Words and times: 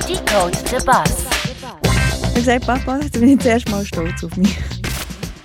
Decode 0.00 0.56
the 0.68 0.84
Bus. 0.84 1.26
Ich 2.28 2.34
gesagt, 2.34 2.66
Papa, 2.66 3.00
da 3.12 3.18
bin 3.18 3.30
ich 3.30 3.40
zuerst 3.40 3.68
mal 3.68 3.84
stolz 3.84 4.24
auf 4.24 4.36
mich. 4.36 4.58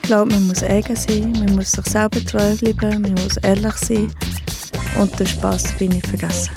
Ich 0.02 0.08
glaube, 0.08 0.32
man 0.32 0.48
muss 0.48 0.64
eigen 0.64 0.96
sein, 0.96 1.32
man 1.34 1.56
muss 1.56 1.72
sich 1.72 1.86
selber 1.86 2.24
treu 2.24 2.56
bleiben, 2.56 3.02
man 3.02 3.14
muss 3.16 3.38
ehrlich 3.38 3.76
sein 3.76 4.12
und 5.00 5.20
den 5.20 5.28
Spass 5.28 5.74
bin 5.74 5.92
ich 5.92 6.08
vergessen. 6.08 6.52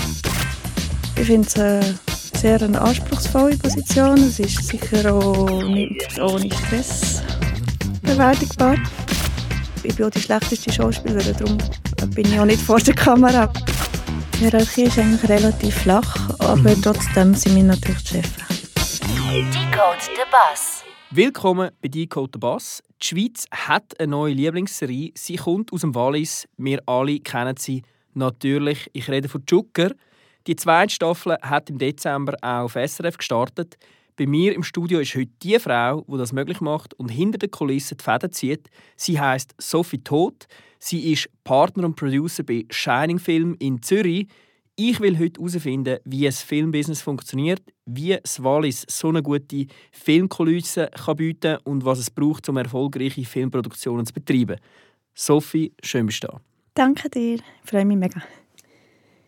Ich 1.17 1.27
finde 1.27 1.47
es 1.49 1.59
eine 1.59 1.99
sehr 2.39 2.63
anspruchsvolle 2.63 3.56
Position. 3.58 4.19
Es 4.19 4.38
ist 4.38 4.67
sicher 4.67 5.13
auch 5.13 5.63
nicht 5.65 6.19
ohne 6.19 6.49
Stress 6.51 7.22
bewältigbar. 8.03 8.77
Ich 9.83 9.95
bin 9.95 10.07
auch 10.07 10.11
die 10.11 10.21
schlechteste 10.21 10.72
Schauspielerin, 10.72 11.35
darum 11.38 11.59
bin 12.11 12.27
ich 12.27 12.38
auch 12.38 12.45
nicht 12.45 12.63
vor 12.63 12.79
der 12.79 12.95
Kamera. 12.95 13.53
Die 14.41 14.47
Hierarchie 14.49 14.85
ist 14.85 14.99
eigentlich 14.99 15.29
relativ 15.29 15.75
flach, 15.83 16.16
aber 16.38 16.75
trotzdem 16.80 17.34
sind 17.34 17.56
wir 17.56 17.62
natürlich 17.62 18.02
die 18.05 18.23
Chefs. 18.23 19.01
Decode 19.01 20.01
the 20.01 20.23
Bus. 20.30 20.83
Willkommen 21.10 21.70
bei 21.83 21.88
Decode 21.88 22.30
the 22.33 22.38
Bass. 22.38 22.83
Die 23.02 23.06
Schweiz 23.06 23.45
hat 23.50 24.00
eine 24.00 24.12
neue 24.12 24.33
Lieblingsserie. 24.33 25.12
Sie 25.14 25.37
kommt 25.37 25.74
aus 25.74 25.83
dem 25.83 25.95
Wallis. 25.95 26.48
Wir 26.56 26.80
alle 26.87 27.20
kennen 27.20 27.55
sie 27.59 27.83
natürlich. 28.14 28.88
Ich 28.95 29.11
rede 29.11 29.28
von 29.28 29.47
Zucker. 29.47 29.91
Die 30.47 30.56
zweite 30.56 30.95
Staffel 30.95 31.36
hat 31.42 31.69
im 31.69 31.77
Dezember 31.77 32.34
auch 32.41 32.64
auf 32.64 32.78
SRF 32.83 33.19
gestartet. 33.19 33.77
Bei 34.16 34.25
mir 34.25 34.55
im 34.55 34.62
Studio 34.62 35.00
ist 35.00 35.14
heute 35.16 35.33
die 35.42 35.59
Frau, 35.59 36.02
die 36.09 36.16
das 36.16 36.33
möglich 36.33 36.62
macht 36.62 36.95
und 36.95 37.11
hinter 37.11 37.36
den 37.36 37.50
Kulissen 37.50 37.98
die 37.98 38.05
Fäden 38.05 38.33
zieht. 38.33 38.70
Sie 38.97 39.20
heißt 39.20 39.55
Sophie 39.59 40.02
Todt. 40.02 40.47
Sie 40.83 41.12
ist 41.12 41.29
Partner 41.45 41.84
und 41.84 41.95
Producer 41.95 42.43
bei 42.43 42.65
Shining 42.70 43.19
Film 43.19 43.55
in 43.59 43.83
Zürich. 43.83 44.27
Ich 44.77 44.98
will 44.98 45.19
heute 45.19 45.39
herausfinden, 45.39 45.98
wie 46.05 46.25
das 46.25 46.41
Filmbusiness 46.43 47.03
funktioniert, 47.03 47.61
wie 47.84 48.16
das 48.16 48.43
Wallis 48.43 48.87
so 48.89 49.09
eine 49.09 49.23
gute 49.23 49.66
Filmkulisse 49.93 50.91
kann 51.05 51.17
bieten 51.17 51.59
und 51.64 51.84
was 51.84 51.98
es 51.98 52.11
braucht, 52.11 52.48
um 52.48 52.56
erfolgreiche 52.56 53.27
Filmproduktionen 53.27 54.06
zu 54.06 54.14
betreiben. 54.14 54.56
Sophie, 55.14 55.70
schön 55.83 56.06
bist 56.06 56.25
du 56.25 56.28
da. 56.28 56.41
Danke 56.72 57.11
dir, 57.11 57.34
ich 57.34 57.42
freue 57.62 57.84
mich 57.84 57.98
mega. 57.98 58.22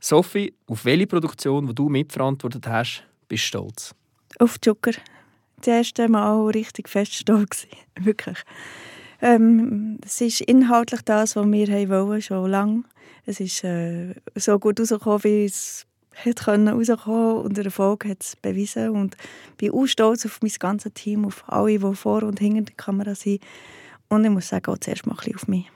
Sophie, 0.00 0.54
auf 0.68 0.86
welche 0.86 1.06
Produktion, 1.06 1.66
die 1.66 1.74
du 1.74 1.90
mitverantwortet 1.90 2.66
hast, 2.66 3.04
bist 3.28 3.44
du 3.44 3.46
stolz? 3.48 3.94
Auf 4.38 4.58
Zucker. 4.58 4.92
Das 5.58 5.66
erste 5.66 6.08
Mal 6.08 6.46
richtig 6.46 6.88
fest 6.88 7.12
stolz. 7.12 7.66
Wirklich. 8.00 8.38
Ähm, 9.22 9.98
es 10.04 10.20
ist 10.20 10.40
inhaltlich 10.40 11.00
das, 11.02 11.36
was 11.36 11.46
wir 11.46 11.88
wollen, 11.88 12.20
schon 12.20 12.50
lange. 12.50 12.82
Es 13.24 13.38
ist 13.38 13.62
äh, 13.62 14.14
so 14.34 14.58
gut 14.58 14.80
rausgekommen, 14.80 15.22
wie 15.22 15.44
es 15.44 15.86
hätte 16.12 16.46
rauskommen 16.50 17.36
und 17.36 17.56
der 17.56 17.66
Erfolg 17.66 18.04
hat 18.04 18.20
es 18.20 18.34
bewiesen. 18.36 18.90
Und 18.90 19.16
ich 19.52 19.56
bin 19.58 19.70
auch 19.70 19.86
stolz 19.86 20.26
auf 20.26 20.40
mein 20.42 20.50
ganzes 20.58 20.92
Team, 20.94 21.24
auf 21.24 21.44
alle, 21.46 21.78
die 21.78 21.94
vor 21.94 22.24
und 22.24 22.40
hinter 22.40 22.62
der 22.62 22.74
Kamera 22.74 23.14
sind. 23.14 23.40
Und 24.08 24.24
ich 24.24 24.30
muss 24.30 24.48
sagen, 24.48 24.70
auch 24.72 24.78
zuerst 24.78 25.06
mal 25.06 25.12
ein 25.12 25.18
bisschen 25.18 25.36
auf 25.36 25.48
mich. 25.48 25.70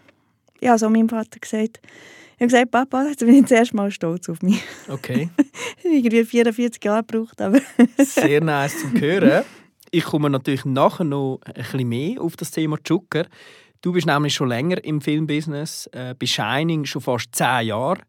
Ja, 0.61 0.77
so 0.77 0.91
meinem 0.91 1.09
Vater 1.09 1.39
gesagt. 1.39 1.81
Ich 1.83 2.43
habe 2.43 2.47
gesagt, 2.47 2.71
Papa, 2.73 3.07
jetzt 3.07 3.21
bin 3.21 3.35
ich 3.35 3.47
zuerst 3.47 3.75
mal 3.75 3.91
stolz 3.93 4.29
auf 4.29 4.43
mich. 4.43 4.63
Okay. 4.89 5.31
Irgendwie 5.85 6.25
44 6.25 6.83
Jahre 6.85 7.05
gebraucht, 7.05 7.41
aber... 7.41 7.61
Sehr 7.99 8.43
nice 8.43 8.79
zu 8.81 9.01
hören. 9.01 9.45
Ich 9.91 10.05
komme 10.05 10.31
natürlich 10.31 10.65
nachher 10.65 11.05
noch 11.05 11.41
ein 11.45 11.55
bisschen 11.55 11.89
mehr 11.89 12.21
auf 12.21 12.37
das 12.37 12.51
Thema 12.51 12.77
Zucker. 12.83 13.27
Du 13.83 13.93
bist 13.93 14.07
nämlich 14.07 14.35
schon 14.35 14.49
länger 14.49 14.83
im 14.85 15.01
Filmbusiness, 15.01 15.89
äh, 15.93 16.15
bei 16.19 16.27
Shining 16.27 16.85
schon 16.85 17.03
fast 17.03 17.35
zehn 17.35 17.69
Jahre. 17.69 18.01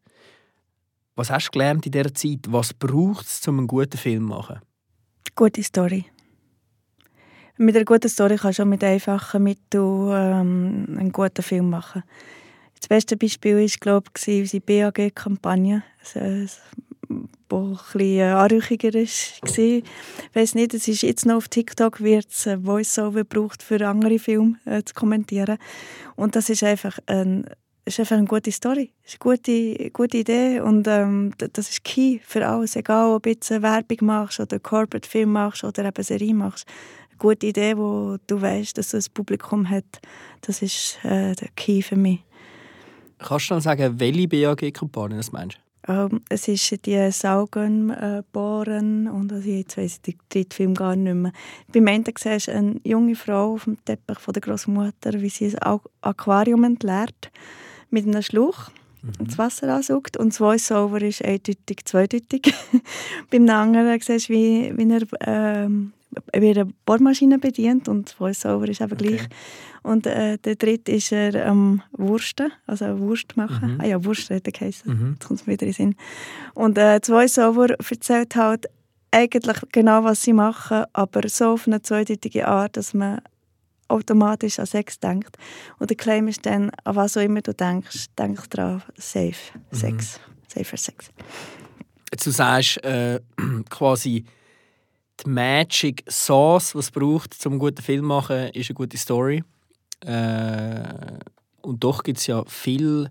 Was 1.14 1.30
hast 1.30 1.48
du 1.48 1.50
gelernt 1.52 1.86
in 1.86 1.92
dieser 1.92 2.14
Zeit? 2.14 2.40
Was 2.48 2.74
braucht 2.74 3.26
es, 3.26 3.46
um 3.46 3.58
einen 3.58 3.66
guten 3.66 3.96
Film 3.96 4.24
zu 4.24 4.28
machen? 4.28 4.60
Gute 5.34 5.62
Story. 5.62 6.04
Mit 7.56 7.74
einer 7.74 7.84
guten 7.84 8.08
Story 8.08 8.36
kannst 8.36 8.60
du 8.60 8.62
auch 8.62 8.66
mit 8.66 8.84
einfachen 8.84 9.42
Mitteln 9.42 10.10
ähm, 10.12 10.96
einen 10.98 11.12
guten 11.12 11.42
Film 11.42 11.70
machen. 11.70 12.04
Das 12.78 12.88
beste 12.88 13.16
Beispiel 13.16 13.56
war, 13.56 13.66
glaube 13.80 14.10
ich, 14.16 14.40
unsere 14.40 14.60
BAG-Kampagne, 14.60 15.82
also, 16.14 16.60
die 17.08 17.54
ein 17.54 17.76
bisschen 17.92 18.20
anrüchiger 18.22 18.92
war. 18.94 19.00
Ich 19.00 19.84
weiss 20.34 20.54
nicht, 20.54 20.74
es 20.74 20.88
ist 20.88 21.02
jetzt 21.02 21.26
noch 21.26 21.36
auf 21.36 21.48
TikTok, 21.48 22.00
wird 22.00 22.26
es 22.30 22.46
ein 22.46 22.64
Voice-Over 22.64 23.24
gebraucht, 23.24 23.62
für 23.62 23.86
andere 23.86 24.18
Filme 24.18 24.56
äh, 24.64 24.82
zu 24.82 24.94
kommentieren. 24.94 25.58
Und 26.16 26.36
das 26.36 26.50
ist 26.50 26.62
einfach, 26.62 26.98
ein, 27.06 27.46
ist 27.84 27.98
einfach 28.00 28.16
eine 28.16 28.26
gute 28.26 28.52
Story. 28.52 28.92
Das 29.02 29.14
ist 29.14 29.22
eine 29.22 29.36
gute, 29.36 29.90
gute 29.90 30.18
Idee 30.18 30.60
und 30.60 30.86
ähm, 30.86 31.32
das 31.38 31.70
ist 31.70 31.84
key 31.84 32.18
für 32.22 32.46
alles. 32.46 32.76
Egal, 32.76 33.14
ob 33.14 33.22
du 33.22 33.62
Werbung 33.62 33.98
machst 34.06 34.40
oder 34.40 34.58
Corporate-Film 34.58 35.32
machst 35.32 35.64
oder 35.64 35.86
eben 35.86 36.02
Serie 36.02 36.34
machst. 36.34 36.66
Eine 37.10 37.18
gute 37.18 37.46
Idee, 37.46 37.76
wo 37.76 38.16
du 38.26 38.40
weißt, 38.40 38.76
dass 38.76 38.94
ein 38.94 39.04
Publikum 39.14 39.68
hat, 39.68 39.86
das 40.42 40.62
ist 40.62 40.98
äh, 41.04 41.34
der 41.34 41.48
Key 41.56 41.82
für 41.82 41.96
mich. 41.96 42.20
Kannst 43.18 43.50
du 43.50 43.54
dann 43.54 43.60
sagen, 43.60 43.98
welche 43.98 44.28
BAG-Kampagne 44.28 45.16
das 45.16 45.32
meinst? 45.32 45.58
Ähm, 45.88 46.20
es 46.28 46.46
ist 46.48 46.84
die 46.84 47.10
Saugenbohren 47.10 49.06
äh, 49.06 49.10
und 49.10 49.32
also 49.32 49.48
jetzt 49.48 49.78
weiss 49.78 49.94
ich 49.96 50.02
den 50.02 50.18
dritten 50.28 50.52
Film 50.52 50.74
gar 50.74 50.94
nicht 50.94 51.14
mehr. 51.14 51.32
Beim 51.72 51.86
Ende 51.86 52.12
siehst 52.16 52.48
du 52.48 52.52
eine 52.52 52.80
junge 52.84 53.16
Frau 53.16 53.54
auf 53.54 53.64
dem 53.64 53.82
Teppich 53.84 54.18
von 54.18 54.34
der 54.34 54.42
Großmutter, 54.42 55.20
wie 55.20 55.30
sie 55.30 55.56
ein 55.58 55.80
Aquarium 56.02 56.64
entleert 56.64 57.30
mit 57.90 58.06
einem 58.06 58.22
Schluch 58.22 58.68
mhm. 59.02 59.26
das 59.26 59.38
Wasser 59.38 59.74
ansaugt 59.74 60.18
und 60.18 60.28
das 60.28 60.38
Voice-Over 60.38 61.00
ist 61.00 61.24
eindeutig 61.24 61.84
zweideutig. 61.84 62.52
Beim 63.30 63.48
anderen 63.48 63.98
siehst 64.00 64.28
du, 64.28 64.34
wie, 64.34 64.76
wie 64.76 64.92
er 64.92 65.06
ähm, 65.26 65.94
wie 66.34 66.50
eine 66.50 66.66
Bohrmaschine 66.86 67.38
bedient 67.38 67.88
und 67.88 68.10
Voice-Over 68.10 68.68
ist 68.68 68.80
eben 68.80 68.92
okay. 68.92 69.08
gleich. 69.08 69.28
Und 69.82 70.06
äh, 70.06 70.38
der 70.38 70.56
dritte 70.56 70.92
ist 70.92 71.12
er 71.12 71.46
am 71.46 71.82
ähm, 71.96 72.06
Wursten, 72.06 72.52
also 72.66 72.98
Wurst 72.98 73.36
machen. 73.36 73.74
Mhm. 73.74 73.80
Ah 73.80 73.86
ja, 73.86 74.04
Wurst 74.04 74.30
hätte 74.30 74.52
geheißen. 74.52 74.90
Mhm. 74.92 75.12
Jetzt 75.12 75.26
kommt 75.26 75.40
es 75.40 75.46
wieder 75.46 75.62
in 75.62 75.68
den 75.68 75.74
Sinn. 75.74 75.94
Und 76.54 76.78
äh, 76.78 76.98
das 77.00 77.08
Voice-Over 77.08 77.76
erzählt 77.78 78.36
halt 78.36 78.66
eigentlich 79.10 79.56
genau, 79.72 80.04
was 80.04 80.22
sie 80.22 80.32
machen, 80.32 80.84
aber 80.92 81.28
so 81.28 81.52
auf 81.52 81.66
eine 81.66 81.80
zweideutige 81.80 82.46
Art, 82.46 82.76
dass 82.76 82.94
man 82.94 83.20
automatisch 83.88 84.58
an 84.58 84.66
Sex 84.66 85.00
denkt. 85.00 85.36
Und 85.78 85.90
der 85.90 85.96
Claim 85.96 86.28
ist 86.28 86.44
dann, 86.44 86.70
an 86.84 86.96
was 86.96 87.16
auch 87.16 87.22
immer 87.22 87.40
du 87.40 87.54
denkst, 87.54 88.06
denk 88.18 88.50
daran, 88.50 88.82
safe 88.96 89.34
Sex, 89.72 90.20
mhm. 90.20 90.32
safer 90.46 90.76
Sex. 90.76 91.10
Du 92.22 92.30
sagst 92.30 92.84
äh, 92.84 93.20
quasi 93.70 94.24
die 95.24 95.30
Magic 95.30 96.04
Sauce, 96.08 96.74
was 96.74 96.86
es 96.86 96.90
braucht, 96.90 97.34
um 97.46 97.52
einen 97.52 97.58
guten 97.58 97.82
Film 97.82 98.02
zu 98.02 98.06
machen, 98.06 98.48
ist 98.52 98.70
eine 98.70 98.74
gute 98.74 98.96
Story. 98.96 99.42
Äh, 100.00 101.18
und 101.62 101.82
doch 101.82 102.02
gibt 102.02 102.18
es 102.18 102.26
ja 102.26 102.44
viel 102.46 103.10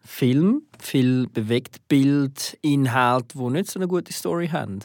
Film, 0.00 0.62
viel 0.80 1.28
Bewegtbild, 1.28 2.58
Inhalt, 2.62 3.34
die 3.34 3.50
nicht 3.50 3.70
so 3.70 3.78
eine 3.78 3.88
gute 3.88 4.12
Story 4.12 4.48
haben. 4.48 4.80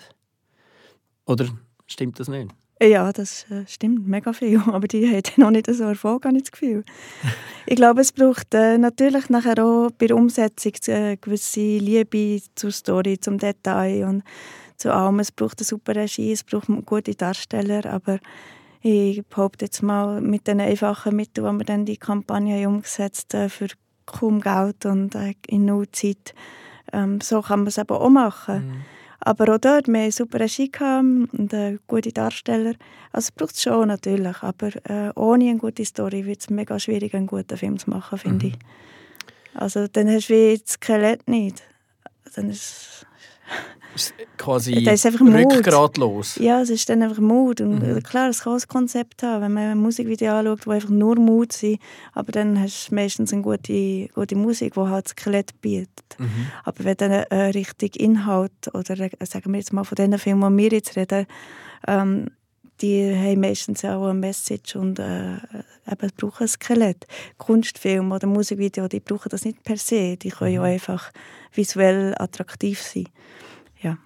Oder 1.25 1.47
stimmt 1.87 2.19
das 2.19 2.27
nicht? 2.27 2.51
Ja, 2.81 3.11
das 3.11 3.49
äh, 3.49 3.65
stimmt, 3.67 4.07
mega 4.07 4.33
viel. 4.33 4.59
Aber 4.67 4.87
die 4.87 5.07
haben 5.07 5.23
noch 5.37 5.51
nicht 5.51 5.73
so 5.73 5.83
Erfolg, 5.83 6.25
habe 6.25 6.37
ich 6.37 6.43
das 6.43 6.51
Gefühl. 6.51 6.83
ich 7.65 7.75
glaube, 7.75 8.01
es 8.01 8.11
braucht 8.11 8.53
äh, 8.53 8.77
natürlich 8.77 9.29
nachher 9.29 9.63
auch 9.63 9.89
bei 9.97 10.07
der 10.07 10.15
Umsetzung 10.15 10.73
eine 10.87 11.11
äh, 11.13 11.17
gewisse 11.17 11.59
Liebe 11.59 12.41
zur 12.55 12.71
Story, 12.71 13.19
zum 13.19 13.39
Detail 13.39 14.05
und 14.07 14.23
zu 14.77 14.93
allem. 14.93 15.19
Es 15.19 15.31
braucht 15.31 15.59
eine 15.59 15.65
super 15.65 15.95
Regie, 15.95 16.31
es 16.31 16.43
braucht 16.43 16.67
gute 16.85 17.15
Darsteller, 17.15 17.85
aber 17.85 18.19
ich 18.81 19.25
behaupte 19.25 19.65
jetzt 19.65 19.81
mal, 19.81 20.21
mit 20.21 20.47
den 20.47 20.61
einfachen 20.61 21.15
Mitteln, 21.15 21.45
die 21.45 21.59
wir 21.59 21.65
dann 21.65 21.85
die 21.85 21.97
Kampagne 21.97 22.67
umgesetzt 22.67 23.33
haben, 23.33 23.49
für 23.49 23.67
kaum 24.05 24.39
Geld 24.39 24.85
und 24.85 25.15
äh, 25.15 25.33
in 25.47 25.65
null 25.65 25.87
Zeit, 25.91 26.33
ähm, 26.93 27.19
so 27.21 27.41
kann 27.41 27.59
man 27.59 27.67
es 27.67 27.77
eben 27.77 27.89
auch 27.89 28.09
machen. 28.09 28.67
Mhm. 28.67 28.81
Aber 29.19 29.55
auch 29.55 29.57
dort, 29.57 29.87
wir 29.87 29.99
hatten 29.99 30.11
super 30.11 30.39
Regie 30.39 30.71
und 30.79 31.51
äh, 31.51 31.79
gute 31.87 32.13
Darsteller. 32.13 32.75
Also 33.11 33.31
braucht 33.35 33.55
es 33.55 33.63
schon 33.63 33.87
natürlich, 33.87 34.41
aber 34.41 34.69
äh, 34.89 35.11
ohne 35.15 35.49
eine 35.49 35.57
gute 35.57 35.83
Story 35.83 36.25
wird 36.25 36.41
es 36.41 36.49
mega 36.49 36.79
schwierig, 36.79 37.13
einen 37.13 37.27
guten 37.27 37.57
Film 37.57 37.77
zu 37.77 37.89
machen, 37.89 38.19
finde 38.19 38.45
mhm. 38.45 38.53
ich. 38.53 38.59
Also 39.53 39.87
dann 39.87 40.07
hast 40.07 40.29
du 40.29 40.33
wie 40.33 40.57
das 40.57 40.73
Skelett 40.73 41.27
nicht. 41.27 41.63
Dann 42.35 42.49
ist 42.49 43.07
quasi 44.37 44.83
das 44.83 45.05
ist 45.05 45.19
rückgratlos. 45.19 46.35
Ja, 46.37 46.61
es 46.61 46.69
ist 46.69 46.89
dann 46.89 47.01
einfach 47.01 47.19
Mut. 47.19 47.61
Und 47.61 47.79
mhm. 47.79 48.03
klar, 48.03 48.29
es 48.29 48.41
kann 48.41 48.53
ein 48.53 48.67
Konzept 48.67 49.23
haben, 49.23 49.43
wenn 49.43 49.53
man 49.53 49.71
ein 49.71 49.77
Musikvideo 49.77 50.33
anschaut, 50.33 50.67
wo 50.67 50.71
einfach 50.71 50.89
nur 50.89 51.15
Mut 51.15 51.53
sind, 51.53 51.79
aber 52.13 52.31
dann 52.31 52.59
hast 52.59 52.89
du 52.89 52.95
meistens 52.95 53.33
eine 53.33 53.41
gute, 53.41 54.07
gute 54.09 54.35
Musik, 54.35 54.73
die 54.75 54.79
halt 54.79 55.05
das 55.05 55.11
Skelett 55.11 55.59
bietet. 55.61 56.15
Mhm. 56.17 56.47
Aber 56.63 56.83
wenn 56.83 56.97
dann 56.97 57.11
ein 57.11 57.51
richtig 57.51 57.99
Inhalt, 57.99 58.51
oder 58.73 58.99
äh, 58.99 59.09
sagen 59.25 59.51
wir 59.51 59.59
jetzt 59.59 59.73
mal 59.73 59.83
von 59.83 59.95
den 59.95 60.17
Filmen, 60.17 60.57
die 60.57 60.63
wir 60.63 60.71
jetzt 60.71 60.95
reden, 60.95 61.25
ähm, 61.87 62.27
die 62.81 63.11
haben 63.11 63.41
meistens 63.41 63.83
auch 63.83 64.03
eine 64.03 64.13
Message 64.13 64.75
und 64.75 64.99
äh, 64.99 65.37
eben 65.91 66.11
brauchen 66.15 66.43
ein 66.43 66.47
Skelett. 66.47 67.07
Kunstfilme 67.37 68.13
oder 68.13 68.27
Musikvideo, 68.27 68.87
die 68.87 68.99
brauchen 68.99 69.29
das 69.29 69.45
nicht 69.45 69.63
per 69.63 69.77
se, 69.77 70.15
die 70.15 70.29
können 70.29 70.53
ja 70.53 70.59
mhm. 70.59 70.67
einfach 70.67 71.11
visuell 71.53 72.13
attraktiv 72.19 72.81
sein. 72.81 73.07
Ja. 73.81 73.97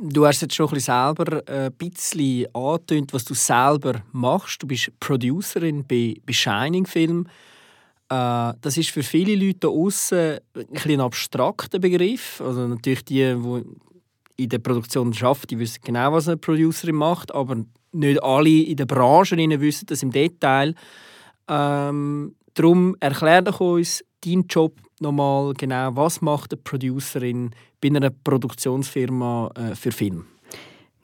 Du 0.00 0.26
hast 0.26 0.42
jetzt 0.42 0.54
schon 0.54 0.66
ein 0.66 0.74
bisschen 0.74 0.94
selber 0.94 1.48
äh, 1.48 1.66
ein 1.66 1.72
bisschen 1.72 2.46
angetönt, 2.54 3.12
was 3.12 3.24
du 3.24 3.34
selber 3.34 4.02
machst. 4.12 4.62
Du 4.62 4.66
bist 4.66 4.90
Producerin 5.00 5.84
bei, 5.86 6.16
bei 6.26 6.32
Shining 6.32 6.86
Film. 6.86 7.26
Äh, 8.08 8.52
das 8.60 8.76
ist 8.76 8.90
für 8.90 9.02
viele 9.02 9.34
Leute 9.34 9.60
da 9.60 9.68
außen 9.68 10.38
ein, 10.86 11.00
abstrakter 11.00 11.78
Begriff. 11.78 12.40
Also 12.40 12.66
natürlich 12.66 13.04
die, 13.04 13.34
die 13.34 13.62
in 14.36 14.48
der 14.48 14.58
Produktion 14.58 15.14
arbeiten, 15.20 15.46
die 15.48 15.58
wissen 15.58 15.80
genau, 15.84 16.12
was 16.12 16.28
eine 16.28 16.36
Producerin 16.36 16.96
macht, 16.96 17.32
aber 17.34 17.64
nicht 17.92 18.22
alle 18.22 18.62
in 18.62 18.76
der 18.76 18.86
Branche 18.86 19.36
wissen 19.36 19.86
das 19.86 20.02
im 20.02 20.10
Detail. 20.10 20.74
Ähm, 21.48 22.34
darum 22.54 22.96
erklär 23.00 23.42
doch 23.42 23.60
uns 23.60 24.04
deinen 24.24 24.46
Job 24.48 24.80
nochmal 25.04 25.54
genau. 25.54 25.94
Was 25.94 26.20
macht 26.20 26.52
eine 26.52 26.60
Producerin 26.62 27.52
bei 27.80 27.88
einer 27.88 28.10
Produktionsfirma 28.10 29.50
äh, 29.54 29.74
für 29.76 29.92
Film? 29.92 30.26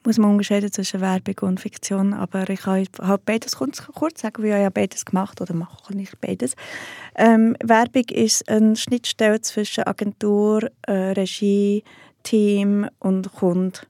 muss 0.04 0.18
man 0.18 0.30
unterscheiden 0.30 0.72
zwischen 0.72 1.00
Werbung 1.00 1.34
und 1.42 1.60
Fiktion, 1.60 2.14
aber 2.14 2.48
ich 2.48 2.64
halt 2.64 2.90
beides 3.24 3.56
kurz, 3.56 3.86
kurz 3.86 4.22
sagen, 4.22 4.42
weil 4.42 4.50
ich 4.50 4.62
ja 4.62 4.70
beides 4.70 5.04
gemacht 5.04 5.40
oder 5.40 5.54
mache 5.54 5.94
nicht 5.94 6.20
beides. 6.20 6.54
Ähm, 7.16 7.56
Werbung 7.62 8.04
ist 8.10 8.48
eine 8.48 8.76
Schnittstelle 8.76 9.40
zwischen 9.42 9.84
Agentur, 9.84 10.70
äh, 10.82 10.92
Regie, 10.92 11.84
Team 12.22 12.88
und 12.98 13.32
Kunde. 13.32 13.80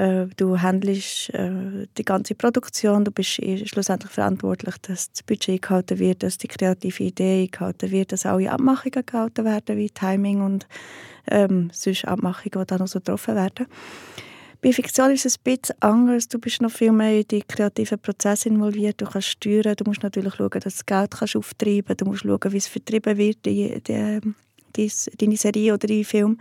Äh, 0.00 0.28
du 0.38 0.58
handelst 0.58 1.28
äh, 1.34 1.86
die 1.98 2.04
ganze 2.06 2.34
Produktion, 2.34 3.04
du 3.04 3.10
bist 3.10 3.32
schlussendlich 3.32 4.10
verantwortlich, 4.10 4.76
dass 4.78 5.12
das 5.12 5.22
Budget 5.22 5.60
gehalten 5.60 5.98
wird, 5.98 6.22
dass 6.22 6.38
die 6.38 6.48
kreative 6.48 7.04
Idee 7.04 7.48
gehalten 7.48 7.90
wird, 7.90 8.12
dass 8.12 8.24
alle 8.24 8.50
Abmachungen 8.50 9.04
gehalten 9.04 9.44
werden, 9.44 9.76
wie 9.76 9.90
Timing 9.90 10.40
und 10.40 10.66
ähm, 11.30 11.68
sonst 11.74 12.06
Abmachungen, 12.06 12.62
die 12.62 12.66
dann 12.66 12.78
noch 12.78 12.88
so 12.88 12.98
getroffen 12.98 13.34
werden. 13.34 13.66
Bei 14.62 14.72
Fiktion 14.72 15.10
ist 15.10 15.26
es 15.26 15.36
ein 15.36 15.42
bisschen 15.44 15.76
anders. 15.80 16.28
Du 16.28 16.38
bist 16.38 16.62
noch 16.62 16.70
viel 16.70 16.92
mehr 16.92 17.18
in 17.18 17.28
die 17.28 17.42
kreativen 17.42 17.98
Prozesse 17.98 18.48
involviert. 18.48 19.02
Du 19.02 19.06
kannst 19.06 19.28
steuern. 19.28 19.74
Du 19.76 19.84
musst 19.84 20.02
natürlich 20.02 20.34
schauen, 20.34 20.50
dass 20.50 20.62
du 20.62 20.70
das 20.70 20.86
Geld 20.86 21.36
auftreiben 21.36 21.84
kannst. 21.86 22.00
Du 22.00 22.04
musst 22.06 22.22
schauen, 22.22 22.52
wie 22.52 22.56
es 22.56 22.68
vertrieben 22.68 23.18
wird, 23.18 23.44
die, 23.44 23.82
die, 23.82 24.20
deine 24.76 25.36
Serie 25.36 25.74
oder 25.74 25.86
dein 25.86 26.04
Film. 26.04 26.38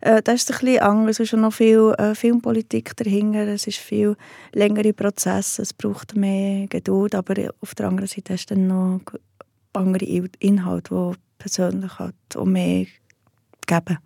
Äh, 0.00 0.22
das 0.22 0.42
ist 0.42 0.52
ein 0.52 0.58
bisschen 0.58 0.82
anders. 0.82 1.20
Es 1.20 1.32
ist 1.32 1.38
noch 1.38 1.52
viel 1.52 1.94
äh, 1.98 2.14
Filmpolitik 2.14 2.96
dahinter. 2.96 3.46
Es 3.48 3.66
ist 3.66 3.78
viel 3.78 4.16
längere 4.52 4.92
Prozesse. 4.92 5.62
Es 5.62 5.72
braucht 5.72 6.16
mehr 6.16 6.66
Geduld. 6.66 7.14
Aber 7.14 7.34
auf 7.60 7.74
der 7.74 7.88
anderen 7.88 8.08
Seite 8.08 8.34
hast 8.34 8.50
du 8.50 8.54
dann 8.54 8.66
noch 8.66 9.00
andere 9.72 10.04
Inhalte, 10.40 11.12
die 11.12 11.18
persönlich 11.38 11.98
halt 11.98 12.14
auch 12.34 12.44
mehr 12.44 12.86
geben. 13.66 13.98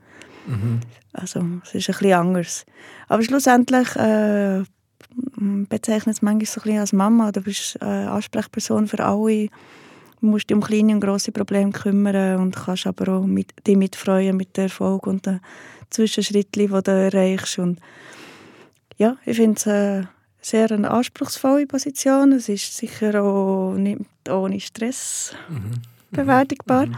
Mhm. 0.47 0.81
Also 1.13 1.41
es 1.65 1.75
ist 1.75 1.89
ein 1.89 1.97
bisschen 1.99 2.13
anders. 2.13 2.67
Aber 3.09 3.23
schlussendlich 3.23 3.97
äh, 3.97 4.63
bezeichnet 5.69 6.17
es 6.17 6.23
manchmal 6.23 6.47
so 6.47 6.61
ein 6.61 6.65
bisschen 6.65 6.79
als 6.79 6.93
Mama. 6.93 7.33
Du 7.33 7.41
bist 7.41 7.79
äh, 7.81 7.85
Ansprechperson 7.85 8.87
für 8.87 9.01
alle. 9.01 9.49
Du 10.27 10.33
musst 10.33 10.51
dich 10.51 10.57
um 10.57 10.61
kleine 10.61 10.93
und 10.93 11.01
grosse 11.01 11.31
Probleme 11.31 11.71
kümmern 11.71 12.41
und 12.41 12.57
kannst 12.57 12.89
aber 12.89 13.13
auch 13.13 13.27
mit, 13.27 13.53
dich 13.65 13.77
mitfreuen 13.77 14.37
mit 14.37 14.57
dem 14.57 14.65
Erfolg 14.65 15.07
und 15.07 15.25
den 15.25 15.39
Zwischenschritten, 15.89 16.67
die 16.67 16.67
du 16.67 16.91
erreichst. 16.91 17.61
Und 17.61 17.79
ja, 18.99 19.17
ich 19.25 19.37
finde 19.37 19.57
es 19.57 19.67
äh, 19.67 20.03
sehr 20.41 20.73
eine 20.73 20.91
anspruchsvolle 20.91 21.69
Position. 21.69 22.33
Es 22.33 22.49
ist 22.49 22.77
sicher 22.77 23.23
auch 23.23 23.75
nicht 23.75 24.01
ohne 24.29 24.59
Stress 24.59 25.33
mhm. 25.49 25.75
bewältigbar. 26.11 26.87
Mhm. 26.87 26.97